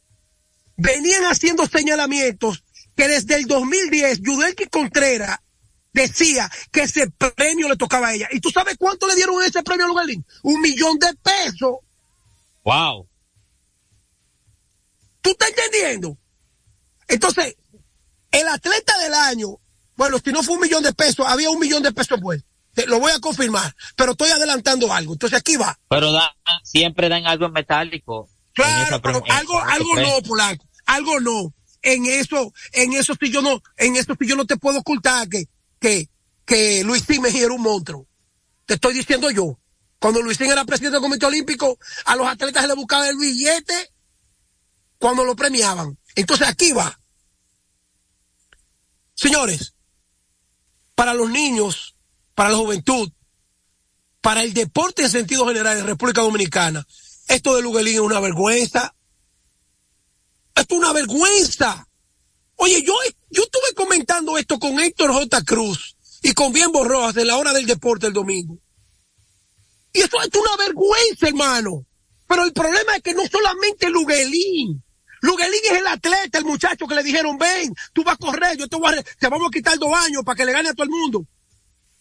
venían 0.77 1.25
haciendo 1.25 1.66
señalamientos 1.66 2.64
que 2.97 3.09
desde 3.09 3.37
el 3.37 3.47
2010 3.47 4.21
Yudelki 4.23 4.67
Contreras 4.67 5.39
decía 5.93 6.51
que 6.71 6.83
ese 6.83 7.09
premio 7.11 7.69
le 7.69 7.77
tocaba 7.77 8.09
a 8.09 8.15
ella. 8.15 8.29
¿Y 8.33 8.41
tú 8.41 8.51
sabes 8.51 8.77
cuánto 8.79 9.07
le 9.07 9.15
dieron 9.15 9.43
ese 9.43 9.63
premio 9.63 9.87
a 9.87 9.89
Luguelín? 9.89 10.25
Un 10.43 10.61
millón 10.61 10.99
de 10.99 11.15
pesos. 11.23 11.77
Wow. 12.65 13.09
¿Tú 15.21 15.31
estás 15.31 15.51
entendiendo? 15.51 16.19
Entonces, 17.09 17.57
el 18.31 18.49
atleta 18.49 18.99
del 18.99 19.15
año, 19.15 19.59
bueno, 19.97 20.19
si 20.23 20.33
no 20.33 20.43
fue 20.43 20.57
un 20.57 20.61
millón 20.61 20.83
de 20.83 20.93
pesos, 20.93 21.25
había 21.27 21.51
un 21.51 21.61
millón 21.61 21.83
de 21.83 21.93
pesos 21.93 22.19
pues. 22.21 22.45
Te 22.75 22.87
lo 22.87 22.99
voy 22.99 23.13
a 23.13 23.21
confirmar, 23.21 23.73
pero 23.95 24.13
estoy 24.13 24.31
adelantando 24.31 24.93
algo. 24.93 25.13
Entonces 25.13 25.39
aquí 25.39 25.57
va. 25.57 25.79
Pero 25.89 26.11
da, 26.11 26.35
siempre 26.65 27.09
dan 27.09 27.25
algo 27.25 27.47
en 27.47 27.53
metálico. 27.53 28.29
Claro, 28.53 29.01
pero 29.01 29.23
algo, 29.31 29.61
algo 29.61 29.95
no, 29.95 30.23
Polanco. 30.27 30.67
Algo 30.87 31.21
no. 31.21 31.55
En 31.85 32.07
eso, 32.07 32.53
en 32.72 32.95
eso 32.95 33.14
sí 33.20 33.30
yo 33.30 33.43
no, 33.43 33.62
en 33.76 33.97
eso 33.97 34.16
sí 34.18 34.26
yo 34.26 34.37
no 34.37 34.47
te 34.47 34.57
puedo 34.57 34.78
ocultar 34.78 35.28
que, 35.28 35.49
que, 35.78 36.09
que 36.47 36.82
Luisín 36.82 37.20
Mejía 37.20 37.45
era 37.45 37.53
un 37.53 37.61
monstruo. 37.61 38.09
Te 38.64 38.74
estoy 38.74 38.95
diciendo 38.95 39.30
yo. 39.30 39.59
Cuando 39.99 40.22
Luisín 40.22 40.51
era 40.51 40.64
presidente 40.64 40.95
del 40.95 41.03
Comité 41.03 41.26
Olímpico, 41.26 41.78
a 42.07 42.16
los 42.16 42.26
atletas 42.26 42.62
se 42.62 42.68
le 42.68 42.74
buscaba 42.74 43.07
el 43.09 43.18
billete 43.18 43.93
cuando 44.99 45.24
lo 45.24 45.37
premiaban. 45.37 45.99
Entonces 46.14 46.49
aquí 46.49 46.72
va. 46.72 46.99
Señores, 49.14 49.74
para 50.95 51.12
los 51.12 51.28
niños, 51.30 51.97
para 52.35 52.49
la 52.49 52.57
juventud, 52.57 53.12
para 54.22 54.43
el 54.43 54.55
deporte 54.55 55.03
en 55.03 55.11
sentido 55.11 55.47
general 55.47 55.76
en 55.76 55.87
República 55.87 56.22
Dominicana, 56.22 56.87
esto 57.28 57.55
de 57.55 57.62
Luguelín 57.62 57.97
es 57.97 58.01
una 58.01 58.20
vergüenza. 58.20 58.95
Esto 60.55 60.75
es 60.75 60.81
una 60.81 60.93
vergüenza. 60.93 61.87
Oye, 62.57 62.83
yo, 62.83 62.95
yo 63.31 63.43
estuve 63.43 63.75
comentando 63.75 64.39
esto 64.39 64.59
con 64.59 64.79
Héctor 64.79 65.13
J. 65.13 65.43
Cruz 65.43 65.97
y 66.23 66.33
con 66.33 66.53
Bienbo 66.53 66.85
Rojas 66.85 67.17
en 67.17 67.27
la 67.27 67.37
hora 67.37 67.53
del 67.53 67.67
deporte 67.67 68.07
el 68.07 68.13
domingo. 68.13 68.59
Y 69.93 70.01
esto 70.01 70.21
es 70.23 70.29
una 70.35 70.57
vergüenza, 70.57 71.29
hermano. 71.29 71.87
Pero 72.27 72.45
el 72.45 72.53
problema 72.53 72.97
es 72.97 73.03
que 73.03 73.15
no 73.15 73.23
solamente 73.27 73.91
Luguelín. 73.91 74.83
Luguelín 75.21 75.61
es 75.65 75.79
el 75.79 75.87
atleta, 75.87 76.39
el 76.39 76.45
muchacho 76.45 76.87
que 76.87 76.95
le 76.95 77.03
dijeron, 77.03 77.39
ven, 77.39 77.75
tú 77.93 78.05
vas 78.05 78.15
a 78.15 78.19
correr, 78.19 78.57
yo 78.57 78.69
te, 78.69 78.77
voy 78.77 78.95
a, 78.95 79.03
te 79.03 79.29
vamos 79.29 79.49
a 79.49 79.51
quitar 79.51 79.79
dos 79.79 79.93
años 79.95 80.23
para 80.25 80.37
que 80.37 80.45
le 80.45 80.53
gane 80.53 80.69
a 80.69 80.75
todo 80.75 80.85
el 80.85 80.91
mundo. 80.91 81.27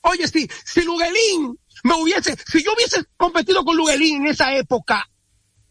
Oye, 0.01 0.27
si, 0.27 0.49
si 0.65 0.81
Luguelín 0.81 1.57
me 1.83 1.95
hubiese, 1.95 2.37
si 2.51 2.63
yo 2.63 2.73
hubiese 2.73 3.03
competido 3.15 3.63
con 3.63 3.77
Luguelín 3.77 4.25
en 4.25 4.27
esa 4.27 4.53
época, 4.53 5.09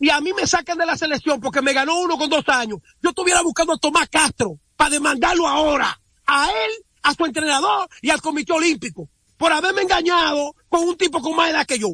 y 0.03 0.11
a 0.11 0.21
mí 0.21 0.33
me 0.33 0.49
sacan 0.49 0.77
de 0.79 0.85
la 0.85 0.99
selección 0.99 1.41
porque 1.41 1.63
me 1.63 1.73
ganó 1.73 2.01
uno 2.01 2.19
con 2.19 2.29
dos 2.29 2.43
años, 2.49 2.81
yo 3.01 3.11
estuviera 3.11 3.41
buscando 3.41 3.75
a 3.75 3.79
Tomás 3.79 4.09
Castro 4.09 4.59
para 4.77 4.91
demandarlo 4.91 5.47
ahora, 5.47 5.97
a 6.27 6.51
él, 6.51 6.85
a 7.05 7.15
su 7.15 7.25
entrenador 7.25 7.89
y 8.01 8.11
al 8.11 8.21
Comité 8.21 8.53
Olímpico, 8.53 9.09
por 9.37 9.53
haberme 9.53 9.83
engañado 9.83 10.57
con 10.69 10.89
un 10.89 10.97
tipo 10.97 11.23
con 11.23 11.37
más 11.37 11.51
edad 11.51 11.65
que 11.65 11.79
yo. 11.79 11.91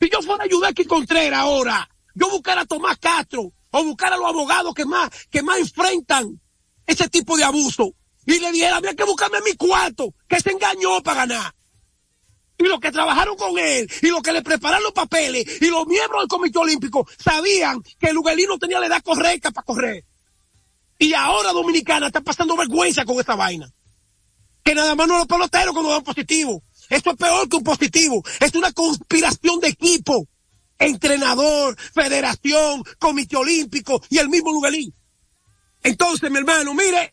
Si 0.00 0.08
yo 0.08 0.22
fuera 0.22 0.46
Yudeki 0.46 0.86
Contreras 0.86 1.40
ahora, 1.40 1.86
yo 2.14 2.30
buscara 2.30 2.62
a 2.62 2.64
Tomás 2.64 2.96
Castro 2.96 3.52
o 3.70 3.84
buscar 3.84 4.10
a 4.14 4.16
los 4.16 4.26
abogados 4.26 4.72
que 4.72 4.86
más, 4.86 5.10
que 5.30 5.42
más 5.42 5.58
enfrentan 5.58 6.40
ese 6.86 7.10
tipo 7.10 7.36
de 7.36 7.44
abuso 7.44 7.92
y 8.24 8.38
le 8.38 8.50
dijera, 8.50 8.76
había 8.76 8.94
que 8.94 9.04
buscarme 9.04 9.42
mi 9.42 9.52
cuarto, 9.56 10.14
que 10.26 10.40
se 10.40 10.52
engañó 10.52 11.02
para 11.02 11.26
ganar. 11.26 11.54
Y 12.56 12.64
los 12.64 12.78
que 12.78 12.92
trabajaron 12.92 13.36
con 13.36 13.58
él, 13.58 13.90
y 14.02 14.08
los 14.08 14.22
que 14.22 14.32
le 14.32 14.42
prepararon 14.42 14.84
los 14.84 14.92
papeles, 14.92 15.44
y 15.60 15.66
los 15.66 15.86
miembros 15.86 16.22
del 16.22 16.28
Comité 16.28 16.58
Olímpico 16.58 17.06
sabían 17.18 17.82
que 17.98 18.12
Luguelín 18.12 18.46
no 18.48 18.58
tenía 18.58 18.78
la 18.78 18.86
edad 18.86 19.02
correcta 19.02 19.50
para 19.50 19.64
correr. 19.64 20.04
Y 20.98 21.12
ahora 21.14 21.52
Dominicana 21.52 22.06
está 22.06 22.20
pasando 22.20 22.56
vergüenza 22.56 23.04
con 23.04 23.18
esta 23.18 23.34
vaina. 23.34 23.68
que 24.62 24.74
nada 24.74 24.94
más 24.94 25.06
no 25.06 25.18
los 25.18 25.26
peloteros 25.26 25.74
cuando 25.74 25.90
dan 25.90 26.02
positivo. 26.02 26.62
Esto 26.88 27.10
es 27.10 27.16
peor 27.16 27.48
que 27.48 27.56
un 27.56 27.64
positivo. 27.64 28.22
Es 28.40 28.54
una 28.54 28.72
conspiración 28.72 29.60
de 29.60 29.68
equipo. 29.68 30.26
Entrenador, 30.78 31.76
federación, 31.78 32.82
comité 32.98 33.36
olímpico 33.36 34.02
y 34.08 34.18
el 34.18 34.28
mismo 34.28 34.52
Lugalín. 34.52 34.94
Entonces, 35.82 36.30
mi 36.30 36.38
hermano, 36.38 36.72
mire, 36.74 37.12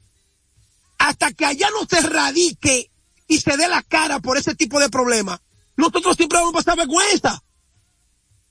hasta 0.98 1.32
que 1.34 1.46
allá 1.46 1.70
no 1.72 1.86
se 1.88 2.06
erradique 2.06 2.91
y 3.32 3.38
se 3.40 3.56
dé 3.56 3.68
la 3.70 3.82
cara 3.82 4.20
por 4.20 4.38
ese 4.38 4.56
tipo 4.56 4.78
de 4.78 4.90
problemas, 4.90 5.40
nosotros 5.78 6.18
siempre 6.18 6.38
vamos 6.38 6.54
a 6.54 6.58
pasar 6.58 6.78
vergüenza. 6.78 7.42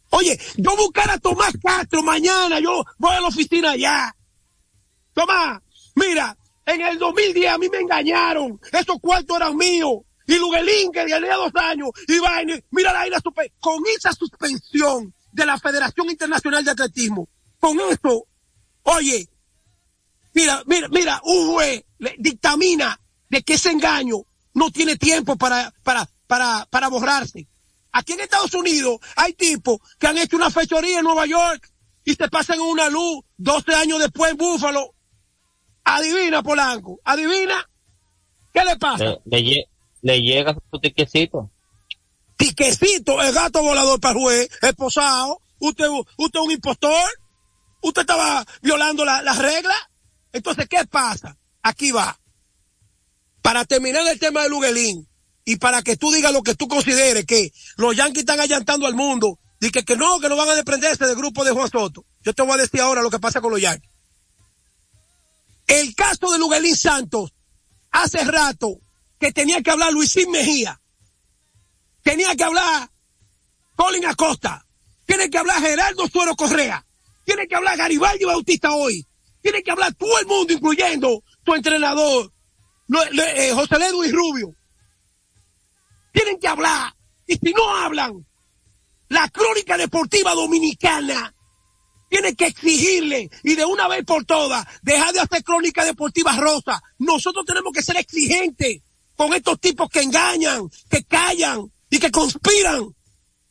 Oye, 0.09 0.41
yo 0.57 0.75
buscar 0.75 1.11
a 1.11 1.19
Tomás 1.19 1.53
Castro 1.63 2.03
mañana, 2.03 2.59
yo 2.61 2.83
voy 2.99 3.15
a 3.15 3.21
la 3.21 3.29
oficina 3.29 3.73
allá. 3.73 4.17
Tomás, 5.13 5.61
mira, 5.95 6.35
en 6.65 6.81
el 6.81 6.99
2010 6.99 7.53
a 7.53 7.59
mí 7.59 7.69
me 7.69 7.79
engañaron. 7.79 8.59
Esos 8.73 8.97
cuartos 9.01 9.37
eran 9.37 9.55
míos. 9.57 9.99
Y 10.27 10.37
Luguelín, 10.39 10.93
que 10.93 11.05
tenía 11.05 11.37
dos 11.37 11.53
años, 11.57 11.91
y 12.09 12.19
vaina, 12.19 12.59
mira 12.71 12.93
la 13.07 13.19
suspe- 13.19 13.53
con 13.61 13.83
esa 13.95 14.13
suspensión 14.15 15.13
de 15.33 15.45
la 15.45 15.59
Federación 15.59 16.09
Internacional 16.09 16.65
de 16.65 16.71
Atletismo, 16.71 17.29
con 17.59 17.79
esto, 17.81 18.27
oye, 18.85 19.29
mira, 20.33 20.63
mira, 20.67 20.89
mira, 20.89 21.21
un 21.25 21.61
dictamina 22.19 22.99
de 23.29 23.43
que 23.43 23.55
ese 23.55 23.71
engaño 23.71 24.25
no 24.55 24.71
tiene 24.71 24.97
tiempo 24.97 25.37
para, 25.37 25.73
para, 25.83 26.09
para, 26.27 26.67
para 26.71 26.89
borrarse. 26.89 27.49
Aquí 27.93 28.13
en 28.13 28.21
Estados 28.21 28.55
Unidos 28.55 28.99
hay 29.17 29.33
tipos 29.33 29.79
que 29.99 30.07
han 30.07 30.19
hecho 30.19 30.37
una 30.37 30.51
fechoría 30.51 30.99
en 30.99 31.05
Nueva 31.05 31.27
York 31.27 31.71
y 32.05 32.15
se 32.15 32.29
pasan 32.29 32.61
una 32.61 32.89
luz 32.89 33.25
12 33.37 33.75
años 33.75 33.99
después 33.99 34.31
en 34.33 34.37
Búfalo. 34.37 34.95
Adivina, 35.85 36.43
Polanco, 36.43 37.01
adivina. 37.05 37.69
¿Qué 38.53 38.65
le 38.65 38.77
pasa? 38.77 39.05
Le, 39.05 39.21
le 39.25 39.39
lle- 39.39 39.67
le 40.03 40.21
llega 40.23 40.55
su 40.71 40.79
tiquecito. 40.81 41.51
Tiquecito, 42.37 43.21
el 43.23 43.33
gato 43.35 43.63
volador 43.63 44.01
para 44.01 44.15
el 44.15 44.21
juez, 44.21 44.49
esposado. 44.63 45.41
Usted, 45.59 45.89
usted 45.89 46.41
es 46.41 46.45
un 46.47 46.51
impostor. 46.53 47.09
Usted 47.83 48.03
estaba 48.03 48.45
violando 48.63 49.05
la- 49.05 49.23
las 49.23 49.39
reglas. 49.39 49.77
Entonces, 50.33 50.69
¿qué 50.69 50.85
pasa? 50.87 51.37
Aquí 51.63 51.91
va. 51.93 52.19
Para 53.43 53.65
terminar 53.65 54.07
el 54.07 54.19
tema 54.19 54.43
de 54.43 54.49
Luguelín 54.49 55.09
y 55.45 55.57
para 55.57 55.83
que 55.83 55.97
tú 55.97 56.11
digas 56.13 56.33
lo 56.33 56.43
que 56.43 56.55
tú 56.55 56.69
consideres 56.69 57.25
que 57.25 57.53
los 57.77 57.97
Yankees 57.97 58.21
están 58.21 58.41
allantando 58.41 58.87
al 58.87 58.95
mundo 58.95 59.39
y 59.61 59.71
que, 59.71 59.85
que 59.85 59.97
no, 59.97 60.21
que 60.21 60.29
no 60.29 60.37
van 60.37 60.49
a 60.49 60.55
desprenderse 60.55 61.07
del 61.07 61.17
grupo 61.17 61.45
de 61.45 61.53
Juan 61.53 61.71
Soto. 61.71 62.05
Yo 62.23 62.33
te 62.33 62.43
voy 62.43 62.53
a 62.53 62.63
decir 62.63 62.81
ahora 62.81 63.03
lo 63.03 63.11
que 63.11 63.19
pasa 63.19 63.41
con 63.41 63.51
los 63.51 63.61
Yankees. 63.61 63.91
El 65.67 65.95
caso 65.95 66.31
de 66.33 66.39
Luguelín 66.39 66.77
Santos, 66.77 67.33
hace 67.91 68.25
rato 68.25 68.81
que 69.19 69.33
tenía 69.33 69.63
que 69.63 69.71
hablar 69.71 69.93
Luisín 69.93 70.31
Mejía, 70.31 70.81
tenía 72.03 72.35
que 72.35 72.45
hablar 72.45 72.91
Colin 73.77 74.07
Acosta, 74.07 74.67
tiene 75.07 75.31
que 75.31 75.39
hablar 75.39 75.61
Gerardo 75.61 76.09
Suero 76.09 76.35
Correa, 76.35 76.85
tiene 77.25 77.47
que 77.47 77.55
hablar 77.55 77.77
Garibaldi 77.77 78.25
Bautista 78.25 78.73
hoy, 78.73 79.07
tiene 79.41 79.63
que 79.63 79.71
hablar 79.71 79.95
todo 79.95 80.19
el 80.19 80.27
mundo, 80.27 80.53
incluyendo 80.53 81.23
tu 81.45 81.55
entrenador, 81.55 82.33
eh, 82.99 83.53
José 83.55 83.91
Luis 83.93 84.13
Rubio. 84.13 84.55
Tienen 86.13 86.39
que 86.39 86.49
hablar, 86.49 86.93
y 87.27 87.37
si 87.37 87.53
no 87.53 87.77
hablan, 87.77 88.27
la 89.09 89.29
crónica 89.29 89.77
deportiva 89.77 90.35
dominicana 90.35 91.35
tiene 92.09 92.35
que 92.35 92.47
exigirle 92.47 93.31
y 93.45 93.55
de 93.55 93.65
una 93.65 93.87
vez 93.87 94.05
por 94.05 94.25
todas 94.25 94.67
dejar 94.83 95.13
de 95.13 95.21
hacer 95.21 95.45
crónica 95.45 95.85
deportiva 95.85 96.37
rosa. 96.37 96.83
Nosotros 96.99 97.47
tenemos 97.47 97.73
que 97.73 97.83
ser 97.83 97.97
exigentes 97.97 98.83
con 99.17 99.33
estos 99.33 99.61
tipos 99.61 99.89
que 99.89 100.03
engañan, 100.03 100.69
que 100.89 101.05
callan 101.05 101.71
y 101.89 101.99
que 101.99 102.11
conspiran 102.11 102.95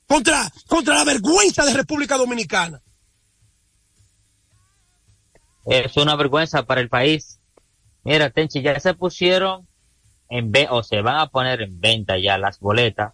contra, 0.05 0.51
contra 0.67 0.95
la 0.95 1.03
vergüenza 1.05 1.65
de 1.65 1.73
República 1.73 2.17
Dominicana. 2.17 2.81
Es 5.65 5.95
una 5.97 6.15
vergüenza 6.15 6.65
para 6.65 6.81
el 6.81 6.89
país. 6.89 7.38
Mira, 8.03 8.29
Tenchi, 8.29 8.61
ya 8.61 8.79
se 8.79 8.93
pusieron 8.93 9.67
en 10.29 10.51
o 10.69 10.83
se 10.83 11.01
van 11.01 11.17
a 11.17 11.27
poner 11.27 11.61
en 11.61 11.79
venta 11.79 12.17
ya 12.17 12.37
las 12.37 12.59
boletas 12.59 13.13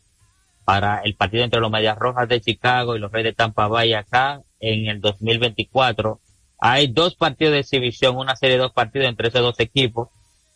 para 0.65 0.99
el 0.99 1.15
partido 1.15 1.43
entre 1.43 1.61
los 1.61 1.71
Medias 1.71 1.97
Rojas 1.97 2.27
de 2.27 2.41
Chicago 2.41 2.95
y 2.95 2.99
los 2.99 3.11
Reyes 3.11 3.31
de 3.31 3.35
Tampa 3.35 3.67
Bay 3.67 3.93
acá 3.93 4.41
en 4.59 4.87
el 4.87 4.99
2024. 4.99 6.19
Hay 6.59 6.87
dos 6.87 7.15
partidos 7.15 7.53
de 7.53 7.59
exhibición, 7.59 8.17
una 8.17 8.35
serie 8.35 8.55
de 8.55 8.63
dos 8.63 8.73
partidos 8.73 9.07
entre 9.07 9.27
esos 9.27 9.41
dos 9.41 9.59
equipos. 9.59 10.09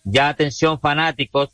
Ya 0.04 0.30
atención 0.30 0.80
fanáticos, 0.80 1.50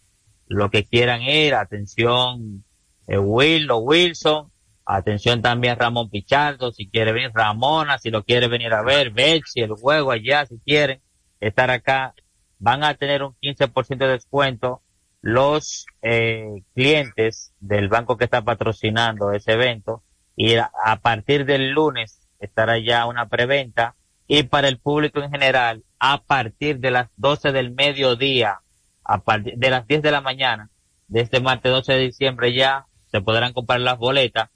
lo 0.47 0.69
que 0.69 0.86
quieran 0.86 1.21
ir, 1.23 1.53
atención 1.55 2.63
eh, 3.07 3.17
Will 3.17 3.69
o 3.71 3.78
Wilson, 3.78 4.51
atención 4.86 5.41
también 5.41 5.78
Ramón 5.78 6.09
Pichardo, 6.09 6.71
si 6.71 6.88
quiere 6.88 7.11
venir 7.11 7.32
Ramona, 7.34 7.97
si 7.97 8.09
lo 8.09 8.23
quiere 8.23 8.47
venir 8.47 8.73
a 8.73 8.84
ver, 8.84 9.11
Betsy, 9.11 9.61
el 9.61 9.73
juego 9.73 10.11
allá, 10.11 10.45
si 10.45 10.59
quieren 10.59 11.01
estar 11.39 11.71
acá, 11.71 12.13
van 12.60 12.84
a 12.84 12.95
tener 12.95 13.24
un 13.24 13.36
15% 13.41 13.97
de 13.97 14.08
descuento 14.08 14.82
los 15.22 15.88
eh, 16.01 16.64
clientes 16.76 17.53
del 17.60 17.89
banco 17.89 18.16
que 18.16 18.26
está 18.26 18.43
patrocinando 18.43 19.32
ese 19.32 19.53
evento 19.53 20.03
y 20.36 20.56
a, 20.56 20.70
partir 21.01 21.45
del 21.45 21.72
lunes 21.72 22.22
estará 22.39 22.78
ya 22.78 23.08
una 23.08 23.28
preventa 23.28 23.95
y 24.28 24.43
para 24.43 24.68
el 24.68 24.78
público 24.78 25.22
en 25.22 25.32
general 25.32 25.84
a 25.99 26.22
partir 26.22 26.80
de 26.80 26.91
las 26.91 27.10
12 27.18 27.51
del 27.53 27.72
mediodía 27.72 28.60
a 29.03 29.18
partir 29.20 29.56
de 29.58 29.70
las 29.70 29.88
10 29.88 30.03
de 30.03 30.12
la 30.12 30.22
mañana 30.22 30.70
de 31.08 31.22
este 31.22 31.39
martes 31.39 31.72
12 31.72 31.93
de 31.93 31.99
diciembre 31.99 32.53
ya 32.53 32.86
se 33.08 33.22
podrán 33.22 33.53
comprar 33.53 33.80
las 33.80 33.97
boletas 33.97 34.49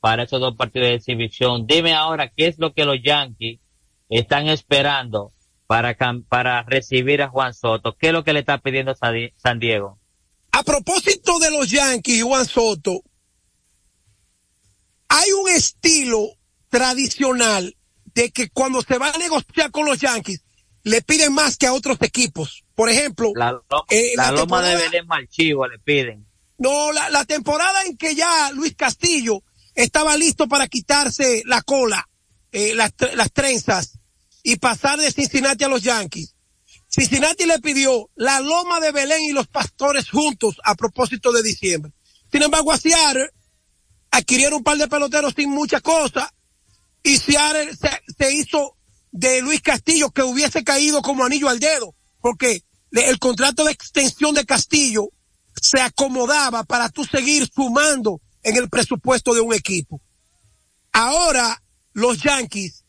para 0.00 0.22
esos 0.22 0.40
dos 0.40 0.54
partidos 0.54 0.88
de 0.88 0.94
exhibición. 0.94 1.66
Dime 1.66 1.94
ahora 1.94 2.28
qué 2.28 2.46
es 2.46 2.58
lo 2.58 2.72
que 2.72 2.84
los 2.84 3.02
Yankees 3.02 3.60
están 4.08 4.48
esperando 4.48 5.32
para, 5.66 5.96
para 6.28 6.62
recibir 6.64 7.22
a 7.22 7.28
Juan 7.28 7.54
Soto. 7.54 7.96
¿Qué 7.98 8.08
es 8.08 8.12
lo 8.12 8.24
que 8.24 8.32
le 8.32 8.40
está 8.40 8.58
pidiendo 8.58 8.94
San 8.94 9.14
Di- 9.14 9.32
San 9.36 9.58
Diego? 9.58 9.98
A 10.52 10.62
propósito 10.62 11.38
de 11.38 11.50
los 11.50 11.70
Yankees 11.70 12.18
y 12.18 12.22
Juan 12.22 12.46
Soto, 12.46 13.02
hay 15.08 15.30
un 15.32 15.48
estilo 15.50 16.28
tradicional 16.68 17.76
de 18.14 18.30
que 18.30 18.48
cuando 18.50 18.82
se 18.82 18.98
va 18.98 19.10
a 19.10 19.18
negociar 19.18 19.70
con 19.70 19.86
los 19.86 19.98
Yankees, 19.98 20.42
le 20.82 21.02
piden 21.02 21.32
más 21.32 21.56
que 21.56 21.66
a 21.66 21.72
otros 21.72 21.98
equipos. 22.02 22.64
Por 22.74 22.90
ejemplo, 22.90 23.32
La, 23.34 23.52
lo- 23.52 23.64
eh, 23.90 24.12
la 24.16 24.30
loma 24.32 24.62
de 24.62 24.76
Belén 24.76 25.06
Malchivo 25.06 25.66
le 25.66 25.78
piden. 25.78 26.26
No, 26.58 26.92
la, 26.92 27.10
la 27.10 27.24
temporada 27.24 27.82
en 27.84 27.96
que 27.96 28.14
ya 28.14 28.50
Luis 28.52 28.74
Castillo 28.76 29.42
estaba 29.74 30.16
listo 30.16 30.46
para 30.46 30.68
quitarse 30.68 31.42
la 31.46 31.62
cola, 31.62 32.08
eh, 32.52 32.74
las, 32.74 32.92
las 33.16 33.32
trenzas 33.32 33.98
y 34.44 34.56
pasar 34.56 35.00
de 35.00 35.10
Cincinnati 35.10 35.64
a 35.64 35.68
los 35.68 35.82
Yankees. 35.82 36.36
Cincinnati 36.86 37.46
le 37.46 37.58
pidió 37.58 38.10
la 38.14 38.38
loma 38.38 38.78
de 38.78 38.92
Belén 38.92 39.24
y 39.24 39.32
los 39.32 39.48
pastores 39.48 40.10
juntos 40.10 40.60
a 40.62 40.76
propósito 40.76 41.32
de 41.32 41.42
diciembre. 41.42 41.92
Sin 42.30 42.42
embargo, 42.42 42.70
a 42.70 42.78
Seattle 42.78 43.30
adquirieron 44.12 44.58
un 44.58 44.62
par 44.62 44.76
de 44.76 44.86
peloteros 44.86 45.34
sin 45.34 45.50
mucha 45.50 45.80
cosa 45.80 46.32
y 47.02 47.16
Seattle 47.16 47.74
se, 47.74 47.90
se 48.16 48.32
hizo 48.32 48.76
de 49.10 49.40
Luis 49.40 49.62
Castillo 49.62 50.10
que 50.10 50.22
hubiese 50.22 50.62
caído 50.62 51.02
como 51.02 51.24
anillo 51.24 51.48
al 51.48 51.58
dedo 51.58 51.96
porque 52.20 52.62
el 52.90 53.18
contrato 53.18 53.64
de 53.64 53.72
extensión 53.72 54.34
de 54.34 54.44
Castillo 54.44 55.08
se 55.60 55.80
acomodaba 55.80 56.64
para 56.64 56.88
tú 56.90 57.04
seguir 57.04 57.48
sumando 57.52 58.20
en 58.42 58.56
el 58.56 58.68
presupuesto 58.68 59.34
de 59.34 59.40
un 59.40 59.54
equipo. 59.54 60.00
Ahora 60.92 61.62
los 61.92 62.22
Yankees 62.22 62.83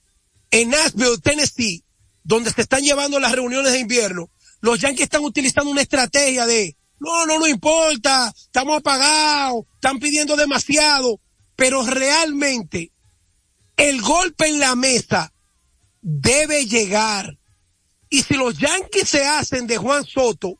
en 0.55 0.69
Nashville, 0.69 1.17
Tennessee, 1.21 1.83
donde 2.23 2.49
se 2.49 2.61
están 2.61 2.81
llevando 2.81 3.19
las 3.19 3.33
reuniones 3.33 3.73
de 3.73 3.79
invierno, 3.79 4.31
los 4.61 4.79
Yankees 4.79 5.03
están 5.03 5.25
utilizando 5.25 5.69
una 5.69 5.81
estrategia 5.81 6.45
de 6.45 6.77
no, 6.97 7.25
no, 7.25 7.39
no 7.39 7.45
importa, 7.45 8.33
estamos 8.33 8.77
apagados, 8.77 9.65
están 9.75 9.99
pidiendo 9.99 10.37
demasiado, 10.37 11.19
pero 11.57 11.85
realmente 11.85 12.93
el 13.75 14.01
golpe 14.01 14.47
en 14.47 14.59
la 14.59 14.75
mesa 14.75 15.33
debe 16.01 16.65
llegar. 16.65 17.37
Y 18.09 18.23
si 18.23 18.35
los 18.35 18.57
Yankees 18.57 19.09
se 19.09 19.25
hacen 19.25 19.67
de 19.67 19.75
Juan 19.75 20.05
Soto, 20.05 20.57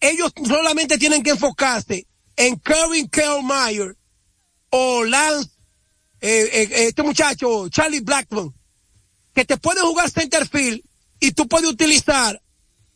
ellos 0.00 0.32
solamente 0.44 0.98
tienen 0.98 1.22
que 1.22 1.30
enfocarse 1.30 2.08
en 2.34 2.58
Kevin 2.58 3.08
Kiermaier 3.08 3.96
o 4.70 5.04
Lance, 5.04 5.50
eh, 6.20 6.50
eh, 6.52 6.62
eh, 6.62 6.86
este 6.88 7.04
muchacho, 7.04 7.68
Charlie 7.68 8.00
Blackman, 8.00 8.52
que 9.34 9.44
te 9.44 9.56
puede 9.56 9.80
jugar 9.80 10.10
center 10.10 10.48
field 10.48 10.82
y 11.20 11.32
tú 11.32 11.48
puedes 11.48 11.70
utilizar 11.70 12.42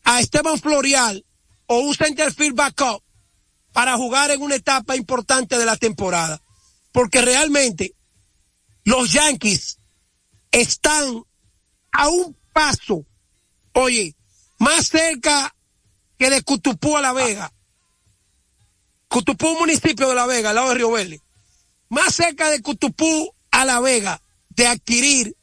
a 0.03 0.19
Esteban 0.19 0.59
Florial 0.59 1.25
o 1.67 1.79
un 1.79 1.95
center 1.95 2.33
field 2.33 2.55
backup 2.55 3.03
para 3.73 3.97
jugar 3.97 4.31
en 4.31 4.41
una 4.41 4.55
etapa 4.55 4.95
importante 4.95 5.57
de 5.57 5.65
la 5.65 5.77
temporada. 5.77 6.41
Porque 6.91 7.21
realmente 7.21 7.93
los 8.83 9.11
Yankees 9.11 9.79
están 10.51 11.23
a 11.91 12.07
un 12.07 12.37
paso, 12.53 13.05
oye, 13.73 14.15
más 14.59 14.87
cerca 14.87 15.53
que 16.17 16.29
de 16.29 16.41
Cutupú 16.41 16.95
a 16.95 17.01
La 17.01 17.13
Vega. 17.13 17.51
Cutupú, 19.07 19.49
un 19.49 19.59
municipio 19.59 20.07
de 20.07 20.15
La 20.15 20.25
Vega, 20.25 20.49
al 20.49 20.55
lado 20.55 20.69
de 20.69 20.75
Río 20.75 20.91
Verde. 20.91 21.21
Más 21.89 22.15
cerca 22.15 22.49
de 22.49 22.61
Cutupú 22.61 23.33
a 23.51 23.65
La 23.65 23.79
Vega 23.79 24.21
de 24.49 24.67
adquirir 24.67 25.35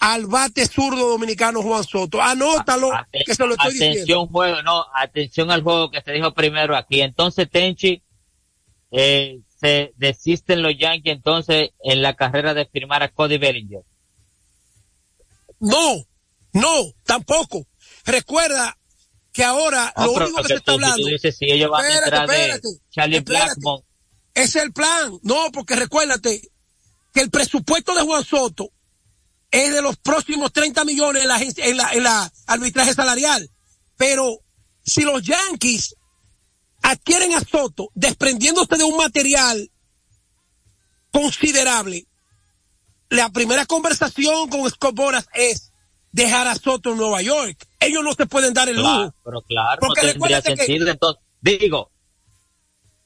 al 0.00 0.26
bate 0.26 0.66
zurdo 0.66 1.08
dominicano 1.08 1.62
Juan 1.62 1.82
Soto. 1.84 2.20
Anótalo, 2.22 2.92
Aten- 2.92 3.22
que 3.26 3.34
se 3.34 3.44
lo 3.46 3.54
estoy 3.54 3.68
atención 3.76 3.92
diciendo. 3.92 4.26
juego, 4.28 4.62
no, 4.62 4.84
atención 4.96 5.50
al 5.50 5.62
juego 5.62 5.90
que 5.90 6.00
se 6.02 6.12
dijo 6.12 6.32
primero 6.34 6.76
aquí. 6.76 7.00
Entonces 7.00 7.48
Tenchi, 7.50 8.02
eh, 8.92 9.40
se 9.60 9.92
desisten 9.96 10.62
los 10.62 10.72
Yankees 10.78 11.14
entonces 11.14 11.70
en 11.82 12.00
la 12.02 12.14
carrera 12.14 12.54
de 12.54 12.66
firmar 12.66 13.02
a 13.02 13.08
Cody 13.08 13.38
Bellinger. 13.38 13.82
No, 15.60 16.04
no, 16.52 16.92
tampoco. 17.04 17.66
Recuerda 18.04 18.78
que 19.32 19.44
ahora 19.44 19.92
No, 19.96 20.06
lo 20.06 20.12
único 20.12 20.36
que 20.36 20.42
que 20.42 20.48
se 20.48 20.54
está 20.54 20.72
tú- 20.72 20.78
tú 20.78 20.84
hablando. 20.84 21.06
dices, 21.08 21.36
si 21.36 21.46
ellos 21.50 21.70
van 21.70 21.84
Espérate, 21.86 22.10
de 22.32 22.38
espérate, 22.38 22.68
Charlie 22.90 23.16
espérate. 23.18 23.44
Blackmon. 23.46 23.82
Es 24.34 24.54
el 24.56 24.72
plan. 24.72 25.18
No, 25.22 25.50
porque 25.52 25.74
recuérdate 25.74 26.40
que 27.12 27.20
el 27.20 27.30
presupuesto 27.30 27.94
de 27.94 28.02
Juan 28.02 28.24
Soto 28.24 28.70
es 29.50 29.72
de 29.72 29.82
los 29.82 29.96
próximos 29.96 30.52
30 30.52 30.84
millones 30.84 31.22
en 31.22 31.28
la, 31.28 31.38
en 31.40 31.76
la, 31.76 31.92
en 31.92 32.02
la 32.02 32.32
arbitraje 32.46 32.94
salarial. 32.94 33.48
Pero 33.96 34.40
si 34.84 35.02
los 35.02 35.22
Yankees 35.22 35.94
adquieren 36.82 37.34
a 37.34 37.40
Soto 37.40 37.88
desprendiéndose 37.94 38.76
de 38.76 38.84
un 38.84 38.96
material 38.96 39.70
considerable, 41.10 42.06
la 43.10 43.30
primera 43.30 43.64
conversación 43.66 44.48
con 44.50 44.68
Scott 44.70 44.94
Boras 44.94 45.28
es 45.34 45.72
dejar 46.12 46.46
a 46.46 46.54
Soto 46.54 46.90
en 46.92 46.98
Nueva 46.98 47.22
York. 47.22 47.66
Ellos 47.80 48.04
no 48.04 48.12
se 48.12 48.26
pueden 48.26 48.52
dar 48.54 48.68
el 48.68 48.76
Claro, 48.76 49.04
lujo. 49.04 49.14
pero 49.24 49.42
claro, 49.42 49.80
Porque 49.80 50.06
no 50.06 50.12
tendría 50.12 50.42
que-. 50.42 50.74
Entonces, 50.90 51.22
digo, 51.40 51.90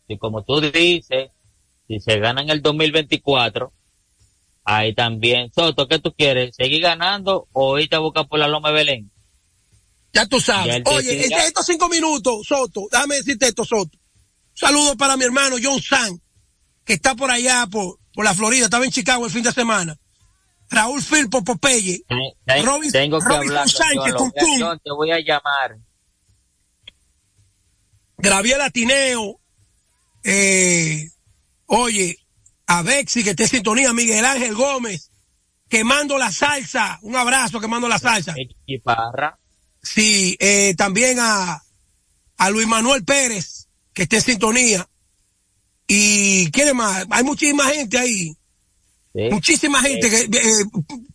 si 0.08 0.18
como 0.18 0.42
tú 0.44 0.60
dices, 0.60 1.30
si 1.86 2.00
se 2.00 2.18
gana 2.18 2.42
en 2.42 2.50
el 2.50 2.62
2024, 2.62 3.72
ahí 4.64 4.94
también. 4.94 5.50
Soto, 5.54 5.86
¿qué 5.88 5.98
tú 5.98 6.12
quieres? 6.16 6.54
¿Seguir 6.56 6.82
ganando 6.82 7.48
o 7.52 7.78
irte 7.78 7.96
a 7.96 8.00
buscar 8.00 8.28
por 8.28 8.38
la 8.38 8.48
Loma 8.48 8.68
de 8.68 8.74
Belén? 8.74 9.10
Ya 10.12 10.26
tú 10.26 10.40
sabes. 10.40 10.82
Oye, 10.86 11.24
estos 11.26 11.64
cinco 11.66 11.88
minutos, 11.88 12.46
Soto, 12.46 12.82
déjame 12.90 13.16
decirte 13.16 13.48
esto, 13.48 13.64
Soto. 13.64 13.96
Saludos 14.54 14.96
para 14.96 15.16
mi 15.16 15.24
hermano 15.24 15.56
John 15.62 15.80
San, 15.80 16.20
que 16.84 16.92
está 16.94 17.14
por 17.14 17.30
allá, 17.30 17.66
por, 17.70 17.98
por 18.12 18.24
la 18.24 18.34
Florida, 18.34 18.66
estaba 18.66 18.84
en 18.84 18.90
Chicago 18.90 19.24
el 19.24 19.30
fin 19.30 19.42
de 19.42 19.52
semana. 19.52 19.96
Raúl 20.68 21.02
Firpo 21.02 21.42
Popeye. 21.42 22.02
Ten- 22.44 22.64
Robin- 22.66 22.90
tengo 22.92 23.18
que 23.18 23.24
Robinson 23.26 23.56
hablar. 23.58 23.68
Sánchez, 23.68 24.14
Tum. 24.16 24.30
John, 24.60 24.80
te 24.84 24.90
voy 24.90 25.10
a 25.10 25.18
llamar. 25.20 25.76
Graviel 28.18 28.60
Atineo, 28.60 29.40
eh, 30.22 31.08
oye, 31.66 32.16
a 32.66 32.82
Bexi 32.82 33.22
que 33.24 33.30
está 33.30 33.42
en 33.44 33.48
sintonía, 33.48 33.92
Miguel 33.92 34.24
Ángel 34.24 34.54
Gómez, 34.54 35.10
quemando 35.68 36.18
la 36.18 36.30
salsa, 36.30 36.98
un 37.02 37.16
abrazo 37.16 37.60
quemando 37.60 37.88
la 37.88 37.98
salsa. 37.98 38.34
Sí, 39.82 40.36
eh, 40.40 40.74
también 40.76 41.18
a, 41.20 41.62
a 42.36 42.50
Luis 42.50 42.66
Manuel 42.66 43.04
Pérez, 43.04 43.68
que 43.92 44.04
está 44.04 44.16
en 44.16 44.22
sintonía. 44.22 44.88
Y 45.86 46.50
quiere 46.52 46.72
más, 46.74 47.04
hay 47.10 47.24
muchísima 47.24 47.64
gente 47.66 47.98
ahí. 47.98 48.36
Muchísima 49.30 49.82
gente 49.82 50.08
que, 50.08 50.38
eh, 50.38 50.64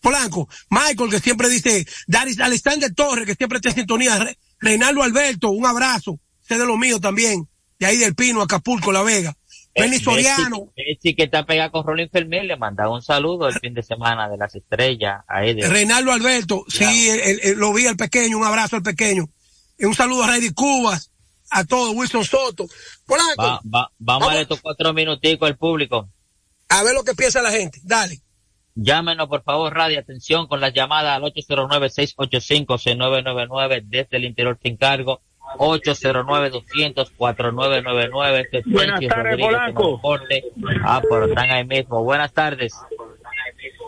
Polanco, 0.01 0.47
Michael 0.69 1.09
que 1.09 1.19
siempre 1.19 1.49
dice, 1.49 1.87
Daris 2.05 2.39
Alexander 2.39 2.93
Torres 2.93 3.25
que 3.25 3.33
siempre 3.33 3.57
está 3.57 3.69
en 3.69 3.75
sintonía, 3.75 4.19
Re- 4.19 4.37
Reinaldo 4.59 5.01
Alberto, 5.01 5.49
un 5.49 5.65
abrazo, 5.65 6.19
sé 6.41 6.59
de 6.59 6.65
lo 6.65 6.77
mío 6.77 6.99
también, 6.99 7.47
de 7.79 7.85
ahí 7.87 7.97
del 7.97 8.13
Pino, 8.13 8.41
Acapulco, 8.43 8.91
La 8.91 9.01
Vega, 9.01 9.35
Benny 9.81 9.99
Soriano, 9.99 10.71
Betsy, 10.75 11.15
que 11.15 11.23
está 11.23 11.45
pegada 11.45 11.69
con 11.71 11.85
Rolling 11.85 12.09
Fermín, 12.09 12.47
le 12.47 12.57
manda 12.57 12.89
un 12.89 13.01
saludo 13.01 13.47
el 13.47 13.59
fin 13.59 13.73
de 13.73 13.83
semana 13.83 14.29
de 14.29 14.37
las 14.37 14.53
estrellas. 14.55 15.21
De, 15.29 15.67
Reinaldo 15.67 16.11
Alberto, 16.11 16.63
sí, 16.67 17.09
el- 17.09 17.19
el- 17.19 17.39
el- 17.43 17.57
lo 17.57 17.73
vi 17.73 17.85
al 17.87 17.97
pequeño, 17.97 18.37
un 18.37 18.45
abrazo 18.45 18.75
al 18.77 18.83
pequeño, 18.83 19.25
y 19.77 19.85
un 19.85 19.95
saludo 19.95 20.23
a 20.23 20.27
Reddy 20.27 20.51
Cubas, 20.53 21.11
a 21.49 21.63
todos, 21.63 21.95
Wilson 21.95 22.25
Soto, 22.25 22.65
Polanco, 23.05 23.41
Va- 23.41 23.61
va- 23.73 23.91
vamos 23.99 24.29
a 24.29 24.33
dar 24.33 24.41
estos 24.41 24.61
cuatro 24.61 24.93
minuticos 24.93 25.47
al 25.47 25.57
público. 25.57 26.09
a 26.69 26.83
ver 26.83 26.93
lo 26.93 27.03
que 27.03 27.13
piensa 27.15 27.41
la 27.41 27.51
gente, 27.51 27.79
dale. 27.83 28.21
Llámenos, 28.79 29.27
por 29.27 29.41
favor, 29.43 29.73
radio, 29.73 29.99
atención 29.99 30.45
con 30.47 30.61
las 30.61 30.71
llamadas 30.73 31.15
al 31.15 31.23
809-685-6999 31.23 33.81
desde 33.85 34.17
el 34.17 34.25
interior 34.25 34.59
sin 34.61 34.77
cargo. 34.77 35.21
809-200-4999. 35.57 38.39
Este 38.41 38.57
es 38.59 38.65
Buenas 38.65 38.99
tardes, 39.07 39.37
Polanco. 39.39 39.99
Ah, 40.83 41.01
pero 41.09 41.25
están 41.25 41.49
ahí 41.51 41.65
mismo. 41.65 42.03
Buenas 42.03 42.31
tardes. 42.33 42.73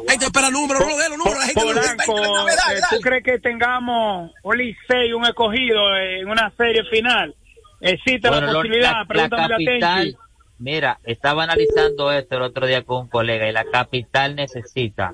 Ahí 0.08 0.18
te 0.18 0.26
espera 0.26 0.48
el 0.48 0.54
número, 0.54 0.80
no 0.80 0.88
lo 0.90 0.98
dé 0.98 1.10
los 1.10 1.18
números, 1.18 1.40
la 1.40 1.46
gente 1.46 1.62
no 1.66 1.74
lo 1.74 1.82
dé, 1.82 1.88
Polanco, 2.06 2.36
dale, 2.38 2.56
dale, 2.56 2.80
eh. 2.80 2.84
¿tú 2.90 3.00
crees 3.02 3.24
que 3.24 3.40
tengamos 3.40 4.32
un 4.44 4.58
Licey, 4.58 5.12
un 5.14 5.26
escogido 5.26 5.96
en 5.98 6.28
una 6.30 6.52
serie 6.58 6.84
final? 6.86 7.36
¿Existe 7.82 8.30
Bueno, 8.30 8.48
la 8.48 8.54
posibilidad? 8.54 8.92
la, 8.92 9.00
la 9.00 9.06
Pregúntame 9.06 9.48
capital, 9.50 10.18
mira, 10.58 11.00
estaba 11.04 11.44
analizando 11.44 12.12
esto 12.12 12.38
el 12.38 12.44
otro 12.44 12.66
día 12.66 12.84
con 12.84 13.02
un 13.02 13.08
colega 13.10 13.48
y 13.50 13.52
la 13.52 13.66
capital 13.66 14.36
necesita 14.36 15.12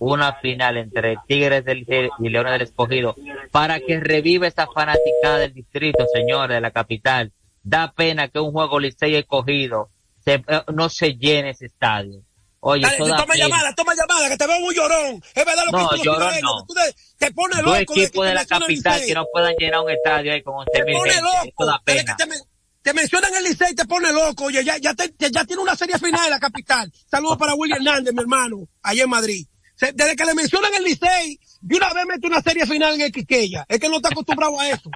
una 0.00 0.34
final 0.34 0.76
entre 0.76 1.16
Tigres 1.26 1.64
del 1.64 1.86
y 2.18 2.28
Leones 2.28 2.52
del 2.52 2.62
Escogido 2.62 3.14
para 3.50 3.80
que 3.80 3.98
reviva 4.00 4.46
esa 4.46 4.66
fanaticada 4.66 5.38
del 5.38 5.52
distrito, 5.54 6.04
señores, 6.12 6.54
de 6.56 6.60
la 6.60 6.70
capital. 6.70 7.32
Da 7.62 7.92
pena 7.92 8.28
que 8.28 8.38
un 8.38 8.52
juego 8.52 8.78
Licey 8.78 9.16
escogido 9.16 9.90
se, 10.24 10.34
eh, 10.34 10.62
no 10.74 10.88
se 10.88 11.14
llene 11.14 11.50
ese 11.50 11.66
estadio. 11.66 12.22
Oye, 12.60 12.82
Dale, 12.82 12.96
toma 12.98 13.26
pena. 13.26 13.34
llamada, 13.36 13.72
toma 13.74 13.94
llamada, 13.94 14.28
que 14.28 14.36
te 14.36 14.46
veo 14.46 14.60
muy 14.60 14.74
llorón. 14.74 15.22
Es 15.34 15.44
verdad 15.44 15.64
lo 15.66 15.70
que 15.72 15.76
No, 15.76 15.82
dicen 15.90 15.96
los 15.98 16.04
llorón 16.04 16.34
no. 16.42 16.56
que 16.58 16.66
tú 16.66 16.74
te, 16.74 17.26
te 17.26 17.32
pones 17.32 17.58
loco. 17.58 17.72
que 17.94 18.02
equipos 18.02 18.26
de 18.26 18.34
la 18.34 18.44
capital 18.44 19.00
que 19.06 19.14
no 19.14 19.24
puedan 19.32 19.54
llenar 19.56 19.80
un 19.82 19.90
estadio 19.90 20.32
ahí 20.32 20.42
con 20.42 20.54
11 20.56 20.70
Te 20.72 20.92
pone 20.92 21.12
loco. 21.20 21.66
da 21.66 21.80
pena. 21.84 22.04
que 22.16 22.24
te, 22.24 22.26
men- 22.30 22.40
te 22.82 22.92
mencionan 22.94 23.34
el 23.36 23.44
Licey, 23.44 23.74
te 23.74 23.84
pone 23.84 24.12
loco. 24.12 24.44
Oye, 24.44 24.64
ya, 24.64 24.78
ya, 24.78 24.94
te- 24.94 25.12
ya 25.30 25.44
tiene 25.44 25.62
una 25.62 25.76
serie 25.76 25.98
final 25.98 26.24
en 26.24 26.30
la 26.30 26.38
capital. 26.40 26.92
Saludos 27.10 27.36
para 27.38 27.54
William 27.54 27.78
Hernández, 27.86 28.12
mi 28.14 28.20
hermano, 28.20 28.68
allá 28.82 29.02
en 29.04 29.10
Madrid. 29.10 29.46
Desde 29.78 30.16
que 30.16 30.24
le 30.24 30.34
mencionan 30.34 30.72
el 30.74 30.84
Licey, 30.84 31.38
de 31.60 31.76
una 31.76 31.92
vez 31.92 32.06
mete 32.06 32.26
una 32.26 32.40
serie 32.40 32.66
final 32.66 32.94
en 32.94 33.02
el 33.02 33.12
Quiqueya. 33.12 33.66
Es 33.68 33.78
que 33.78 33.88
no 33.88 33.96
está 33.96 34.08
acostumbrado 34.08 34.58
a 34.58 34.68
eso. 34.68 34.90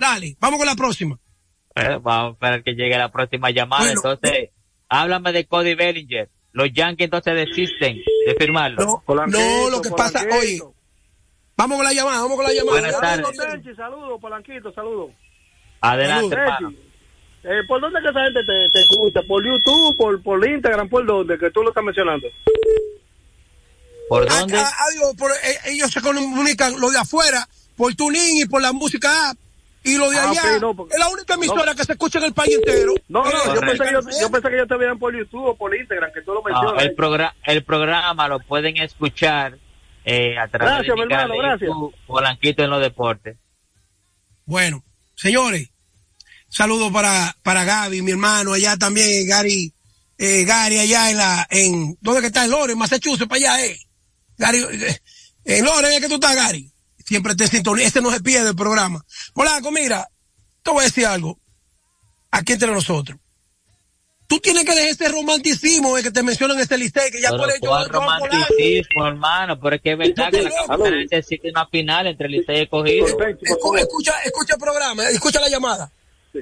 Dale, 0.00 0.36
vamos 0.40 0.58
con 0.58 0.66
la 0.66 0.74
próxima. 0.74 1.18
Eh, 1.74 1.98
vamos 2.00 2.30
a 2.30 2.32
esperar 2.32 2.62
que 2.62 2.72
llegue 2.72 2.96
la 2.96 3.10
próxima 3.10 3.50
llamada. 3.50 3.84
Bueno, 3.84 4.00
entonces, 4.04 4.50
háblame 4.88 5.32
de 5.32 5.46
Cody 5.46 5.74
Bellinger. 5.74 6.30
Los 6.52 6.72
Yankees 6.72 7.06
entonces 7.06 7.34
desisten 7.34 7.96
de 8.26 8.34
firmarlo. 8.38 9.02
No, 9.06 9.70
lo 9.70 9.80
que 9.80 9.90
pasa, 9.90 10.22
oye, 10.38 10.60
vamos 11.56 11.76
con 11.76 11.84
la 11.84 11.92
llamada, 11.92 12.20
vamos 12.20 12.36
con 12.36 12.44
la 12.44 12.52
llamada. 12.52 12.80
Buenas 12.80 13.00
tardes. 13.00 13.38
Tenchi, 13.38 13.74
saludos, 13.74 14.20
Polanquito, 14.20 14.72
saludos. 14.72 15.12
Adelante, 15.80 16.36
eh, 17.44 17.62
¿Por 17.66 17.80
dónde 17.80 18.00
que 18.00 18.08
esa 18.08 18.22
gente 18.22 18.44
te, 18.44 18.70
te 18.70 18.80
escucha? 18.82 19.20
¿Por 19.26 19.44
YouTube, 19.44 19.96
por, 19.96 20.22
por 20.22 20.48
Instagram, 20.48 20.88
por 20.88 21.04
dónde? 21.04 21.36
Que 21.38 21.50
tú 21.50 21.62
lo 21.62 21.70
estás 21.70 21.82
mencionando. 21.82 22.28
¿Por 24.12 24.30
Ah, 24.30 24.40
dónde? 24.40 24.58
ah, 24.58 24.70
ah, 24.78 24.84
digo, 24.92 25.14
por- 25.14 25.30
eh, 25.30 25.58
ellos 25.72 25.90
se 25.90 26.02
comunican 26.02 26.78
lo 26.78 26.90
de 26.90 26.98
afuera 26.98 27.48
por 27.76 27.94
tuning 27.94 28.42
y 28.42 28.44
por 28.44 28.60
la 28.60 28.72
música 28.72 29.30
app. 29.30 29.38
Y 29.84 29.96
lo 29.96 30.10
de 30.10 30.18
Ah, 30.18 30.28
allá 30.30 30.42
ok, 30.56 30.60
no, 30.60 30.74
porque- 30.76 30.92
es 30.94 31.00
la 31.00 31.08
única 31.08 31.32
emisora 31.34 31.72
no. 31.72 31.74
que 31.74 31.84
se 31.84 31.92
escucha 31.92 32.18
en 32.18 32.24
el 32.26 32.34
país 32.34 32.54
entero. 32.56 32.92
No, 33.08 33.26
Eh, 33.26 33.32
no, 33.32 33.54
yo 33.54 33.60
pensé, 33.62 33.84
que 33.84 33.92
yo, 33.92 34.00
yo 34.20 34.30
pensé 34.30 34.48
que 34.50 34.54
ellos 34.56 34.68
te 34.68 34.76
veían 34.76 34.98
por 34.98 35.16
YouTube 35.16 35.44
o 35.46 35.56
por 35.56 35.74
Instagram, 35.74 36.12
que 36.12 36.20
tú 36.20 36.34
lo 36.34 36.42
No, 36.42 36.44
mencionas. 36.44 36.82
el, 36.84 36.94
progra- 36.94 37.34
el 37.44 37.64
programa 37.64 38.28
lo 38.28 38.38
pueden 38.40 38.76
escuchar 38.76 39.56
eh, 40.04 40.36
a 40.36 40.46
través 40.48 40.74
Gracias, 40.74 40.94
de 40.94 40.94
mi 40.94 41.06
mi 41.06 41.08
canal 41.08 41.30
hermano, 41.30 41.56
de. 41.58 41.66
YouTube, 41.66 41.94
Polanquito 42.06 42.62
en 42.64 42.70
los 42.70 42.82
deportes. 42.82 43.36
Bueno, 44.44 44.84
señores, 45.16 45.70
saludos 46.48 46.92
para, 46.92 47.34
para 47.42 47.64
Gaby, 47.64 48.02
mi 48.02 48.10
hermano, 48.10 48.52
allá 48.52 48.76
también, 48.76 49.26
Gary, 49.26 49.72
eh, 50.18 50.44
Gary 50.44 50.78
allá 50.80 51.10
en 51.10 51.16
la, 51.16 51.46
en, 51.50 51.96
¿dónde 52.00 52.20
que 52.20 52.26
está? 52.26 52.44
En 52.44 52.50
Lawrence, 52.50 52.76
Massachusetts, 52.76 53.26
para 53.28 53.38
allá, 53.56 53.64
eh. 53.64 53.78
Gary, 54.38 54.58
eh, 54.70 54.98
en 55.44 55.64
Lawrence, 55.64 55.96
¿es 55.96 56.02
que 56.02 56.08
tú 56.08 56.14
estás, 56.14 56.34
Gary? 56.36 56.70
Siempre 57.04 57.34
te 57.34 57.48
sintonía, 57.48 57.86
este 57.86 58.00
no 58.00 58.10
se 58.12 58.20
pierde 58.20 58.50
el 58.50 58.56
programa. 58.56 59.04
Polanco, 59.34 59.70
mira, 59.70 60.06
te 60.62 60.70
voy 60.70 60.80
a 60.82 60.84
decir 60.84 61.06
algo, 61.06 61.38
aquí 62.30 62.52
entre 62.52 62.70
nosotros. 62.70 63.18
Tú 64.28 64.38
tienes 64.38 64.64
que 64.64 64.74
dejar 64.74 64.88
ese 64.90 65.08
romanticismo 65.08 65.94
de 65.94 66.02
que 66.04 66.10
te 66.10 66.22
mencionan 66.22 66.58
ese 66.58 66.78
Licey, 66.78 67.10
que 67.10 67.20
ya 67.20 67.28
Pero 67.30 67.42
puede 67.42 67.58
¿cuál 67.60 67.86
yo, 67.86 67.92
romanticismo, 67.92 69.06
hermano, 69.06 69.60
pero 69.60 69.76
es 69.76 69.82
que 69.82 69.92
es 69.92 69.98
verdad 69.98 70.30
que 70.30 70.42
la 70.42 70.50
capital 70.66 71.06
necesita 71.10 71.48
una 71.50 71.66
final 71.66 72.06
entre 72.06 72.28
Licey 72.28 72.58
y 72.60 72.62
Escogido. 72.62 73.06
Escu- 73.08 73.78
Escucha, 73.78 74.12
escucha 74.24 74.54
el 74.54 74.60
programa, 74.60 75.04
eh, 75.04 75.12
escucha 75.12 75.38
la 75.40 75.48
llamada. 75.50 75.90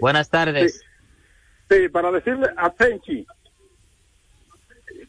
Buenas 0.01 0.29
tardes. 0.29 0.81
Sí, 1.69 1.89
para 1.89 2.13
decirle 2.13 2.47
a 2.57 2.71
Tenchi 2.71 3.27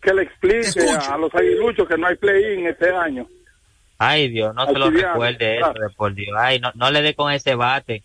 que 0.02 0.14
le 0.14 0.24
explique 0.24 0.90
a, 0.90 1.14
a 1.14 1.18
los 1.18 1.34
aguiluchos 1.36 1.88
que 1.88 1.98
no 1.98 2.08
hay 2.08 2.16
play-in 2.16 2.68
este 2.68 2.90
año. 2.90 3.28
Ay, 3.98 4.30
Dios, 4.30 4.54
no 4.56 4.66
se 4.66 4.74
lo 4.74 4.90
recuerde 4.90 5.58
eso, 5.58 5.72
claro. 5.74 5.88
de 5.90 5.96
por 5.96 6.14
Dios. 6.16 6.36
Ay, 6.40 6.60
no, 6.60 6.72
no 6.76 6.90
le 6.90 7.02
dé 7.04 7.14
con 7.14 7.32
ese 7.32 7.54
bate. 7.56 8.04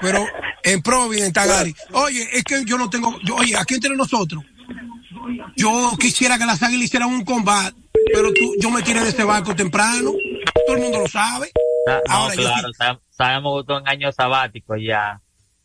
Pero 0.00 0.24
En 0.62 0.82
Providence. 0.82 1.74
Oye, 1.92 2.28
es 2.32 2.44
que 2.44 2.64
yo 2.64 2.78
no 2.78 2.88
tengo, 2.90 3.18
yo- 3.24 3.36
oye, 3.36 3.56
aquí 3.56 3.74
entre 3.74 3.94
nosotros, 3.96 4.42
yo 5.56 5.90
quisiera 5.98 6.38
que 6.38 6.46
las 6.46 6.62
águilas 6.62 6.84
hicieran 6.86 7.08
un 7.10 7.24
combate, 7.24 7.76
pero 8.12 8.32
tú, 8.32 8.54
yo 8.60 8.70
me 8.70 8.82
tiré 8.82 9.00
de 9.02 9.08
ese 9.10 9.24
barco 9.24 9.54
temprano, 9.54 10.12
todo 10.66 10.76
el 10.76 10.82
mundo 10.82 11.00
lo 11.00 11.08
sabe. 11.08 11.50
Ah, 11.88 12.00
No, 12.08 12.14
Ahora, 12.14 12.34
claro, 12.34 12.68
sab- 12.78 13.00
sabemos 13.10 13.62
que 13.62 13.66
tú 13.68 13.78
en 13.78 13.88
año 13.88 14.12
sabático 14.12 14.76
ya. 14.76 15.20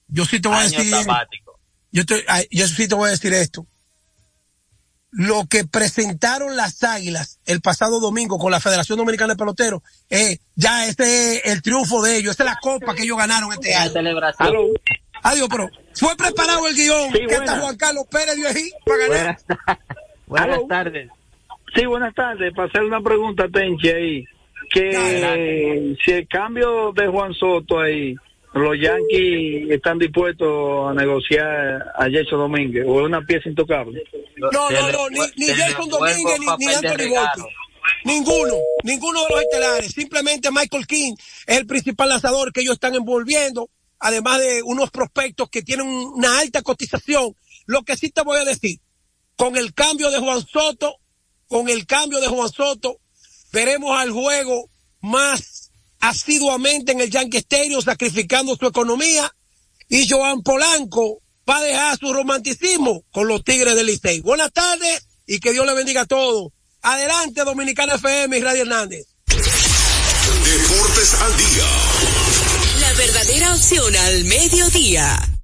Yo 0.07 0.25
sí 0.25 0.39
te 0.39 0.47
voy 0.47 0.57
a 0.57 0.61
Año 0.61 0.77
decir, 0.77 0.93
sabático. 0.93 1.59
yo, 1.91 2.05
te- 2.05 2.25
ay, 2.27 2.47
yo 2.51 2.67
sí 2.67 2.87
te 2.87 2.95
voy 2.95 3.07
a 3.07 3.11
decir 3.11 3.33
esto. 3.33 3.65
Lo 5.11 5.45
que 5.45 5.65
presentaron 5.65 6.55
las 6.55 6.83
águilas 6.83 7.39
el 7.45 7.59
pasado 7.61 7.99
domingo 7.99 8.37
con 8.37 8.51
la 8.51 8.61
Federación 8.61 8.97
Dominicana 8.97 9.33
de 9.33 9.37
Peloteros, 9.37 9.81
eh, 10.09 10.37
ya 10.55 10.87
ese 10.87 11.35
es 11.35 11.45
el 11.45 11.61
triunfo 11.61 12.01
de 12.01 12.17
ellos, 12.17 12.33
esa 12.33 12.43
es 12.43 12.49
la 12.51 12.59
copa 12.61 12.95
que 12.95 13.03
ellos 13.03 13.17
ganaron 13.17 13.51
este 13.51 13.75
año. 13.75 13.91
celebración. 13.91 14.53
Adiós, 15.23 15.47
pero 15.51 15.69
fue 15.93 16.15
preparado 16.15 16.67
el 16.67 16.75
guion 16.75 17.11
que 17.11 17.35
hasta 17.35 17.59
Juan 17.59 17.77
Carlos 17.77 18.05
Pérez 18.09 18.35
dio 18.35 18.47
ahí 18.47 18.71
para 18.85 19.07
ganar. 19.07 19.37
Buenas 20.27 20.59
tardes. 20.69 21.09
Sí, 21.75 21.85
buenas 21.85 22.13
tardes. 22.15 22.53
Para 22.53 22.67
hacer 22.67 22.83
una 22.83 23.01
pregunta, 23.01 23.47
Tenchi, 23.51 23.89
ahí. 23.89 24.25
Que 24.69 25.95
si 26.03 26.11
el 26.11 26.27
cambio 26.27 26.93
de 26.93 27.07
Juan 27.07 27.33
Soto 27.33 27.79
ahí, 27.79 28.15
los 28.53 28.77
Yankees 28.77 29.71
están 29.71 29.97
dispuestos 29.97 30.89
a 30.89 30.93
negociar 30.93 31.93
a 31.95 32.03
Jason 32.11 32.39
Domínguez 32.39 32.85
o 32.85 32.99
es 32.99 33.05
una 33.05 33.21
pieza 33.21 33.47
intocable. 33.47 34.03
No, 34.37 34.49
no, 34.51 34.91
no, 34.91 35.09
ni, 35.09 35.19
ni 35.37 35.47
Jason 35.47 35.87
Domínguez 35.89 36.39
ni, 36.39 36.65
ni 36.65 36.73
Anthony 36.73 37.09
Volpe. 37.09 37.53
Ninguno, 38.03 38.55
ninguno 38.83 39.21
de 39.23 39.29
los 39.29 39.41
estelares. 39.41 39.91
Simplemente 39.91 40.51
Michael 40.51 40.85
King 40.85 41.13
es 41.47 41.57
el 41.57 41.65
principal 41.65 42.09
lanzador 42.09 42.51
que 42.51 42.61
ellos 42.61 42.73
están 42.73 42.95
envolviendo, 42.95 43.69
además 43.99 44.39
de 44.39 44.61
unos 44.63 44.91
prospectos 44.91 45.49
que 45.49 45.61
tienen 45.61 45.87
una 45.87 46.39
alta 46.39 46.61
cotización. 46.61 47.35
Lo 47.65 47.83
que 47.83 47.95
sí 47.95 48.09
te 48.09 48.21
voy 48.21 48.39
a 48.39 48.45
decir, 48.45 48.79
con 49.37 49.55
el 49.55 49.73
cambio 49.73 50.11
de 50.11 50.19
Juan 50.19 50.45
Soto, 50.45 50.97
con 51.47 51.69
el 51.69 51.85
cambio 51.85 52.19
de 52.19 52.27
Juan 52.27 52.49
Soto, 52.49 52.97
veremos 53.53 53.97
al 53.97 54.11
juego 54.11 54.69
más 55.01 55.50
asiduamente 56.01 56.91
en 56.91 56.99
el 56.99 57.09
Yankee 57.09 57.37
Stadium, 57.37 57.81
sacrificando 57.81 58.55
su 58.55 58.65
economía, 58.65 59.33
y 59.87 60.09
Joan 60.09 60.41
Polanco 60.41 61.21
va 61.49 61.57
a 61.57 61.63
dejar 61.63 61.97
su 61.97 62.13
romanticismo 62.13 63.03
con 63.11 63.27
los 63.27 63.43
Tigres 63.43 63.75
del 63.75 63.85
Licey. 63.85 64.21
Buenas 64.21 64.51
tardes 64.51 65.07
y 65.25 65.39
que 65.39 65.51
Dios 65.53 65.65
le 65.65 65.73
bendiga 65.73 66.01
a 66.01 66.05
todos. 66.05 66.51
Adelante, 66.81 67.43
Dominicana 67.43 67.95
FM 67.95 68.37
y 68.37 68.41
Radio 68.41 68.63
Hernández. 68.63 69.07
Deportes 69.27 71.13
al 71.13 71.37
día. 71.37 71.65
La 72.79 72.93
verdadera 72.93 73.53
opción 73.53 73.95
al 73.95 74.25
mediodía. 74.25 75.40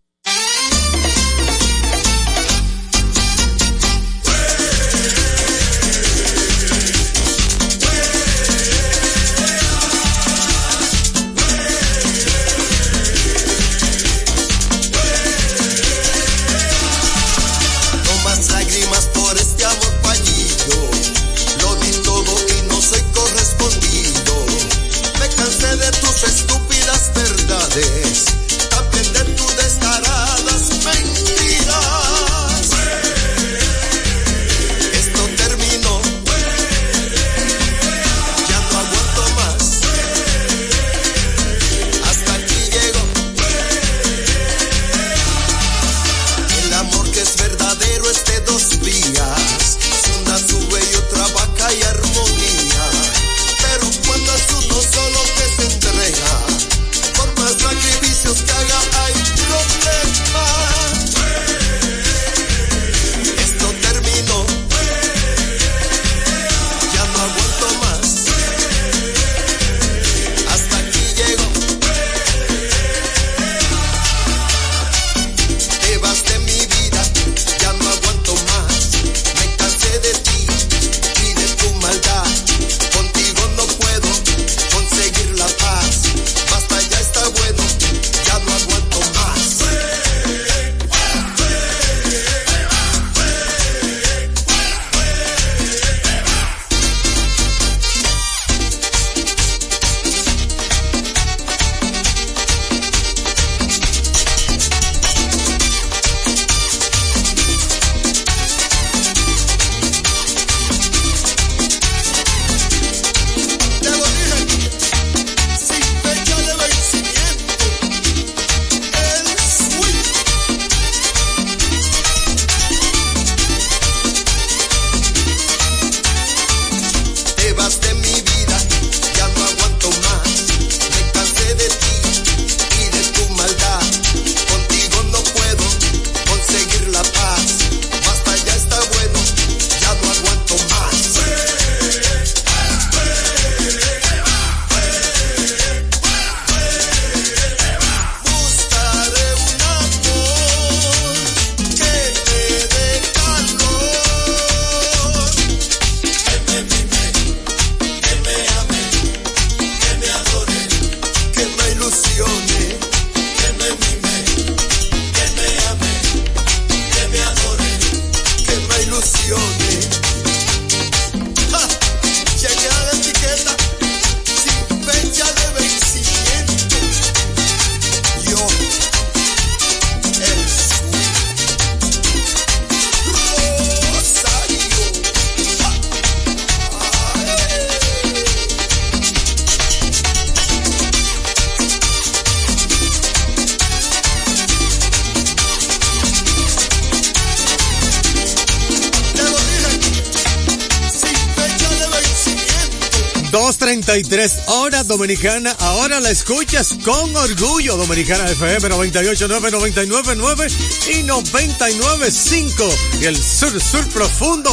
2.33 204.03 204.43
horas 204.47 204.87
dominicana. 204.87 205.55
Ahora 205.59 205.99
la 205.99 206.11
escuchas 206.11 206.77
con 206.83 207.15
orgullo. 207.15 207.77
Dominicana 207.77 208.29
FM 208.29 208.69
98.9, 208.69 209.87
99.9 209.87 210.51
y 210.89 211.03
99.5. 211.03 213.01
Y 213.01 213.05
el 213.05 213.17
sur, 213.17 213.59
sur 213.59 213.87
profundo. 213.89 214.51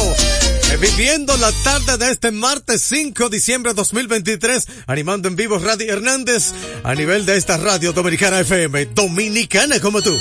Eh, 0.71 0.77
Viviendo 0.77 1.37
la 1.37 1.51
tarde 1.63 1.97
de 1.97 2.11
este 2.11 2.31
martes 2.31 2.81
5 2.81 3.29
de 3.29 3.37
diciembre 3.37 3.73
de 3.73 3.75
2023. 3.75 4.67
Animando 4.87 5.27
en 5.27 5.35
vivo 5.35 5.59
Radio 5.59 5.91
Hernández 5.93 6.51
a 6.83 6.95
nivel 6.95 7.25
de 7.25 7.37
esta 7.37 7.57
radio 7.57 7.93
Dominicana 7.93 8.39
FM. 8.39 8.87
Dominicana 8.87 9.79
como 9.79 10.01
tú. 10.01 10.17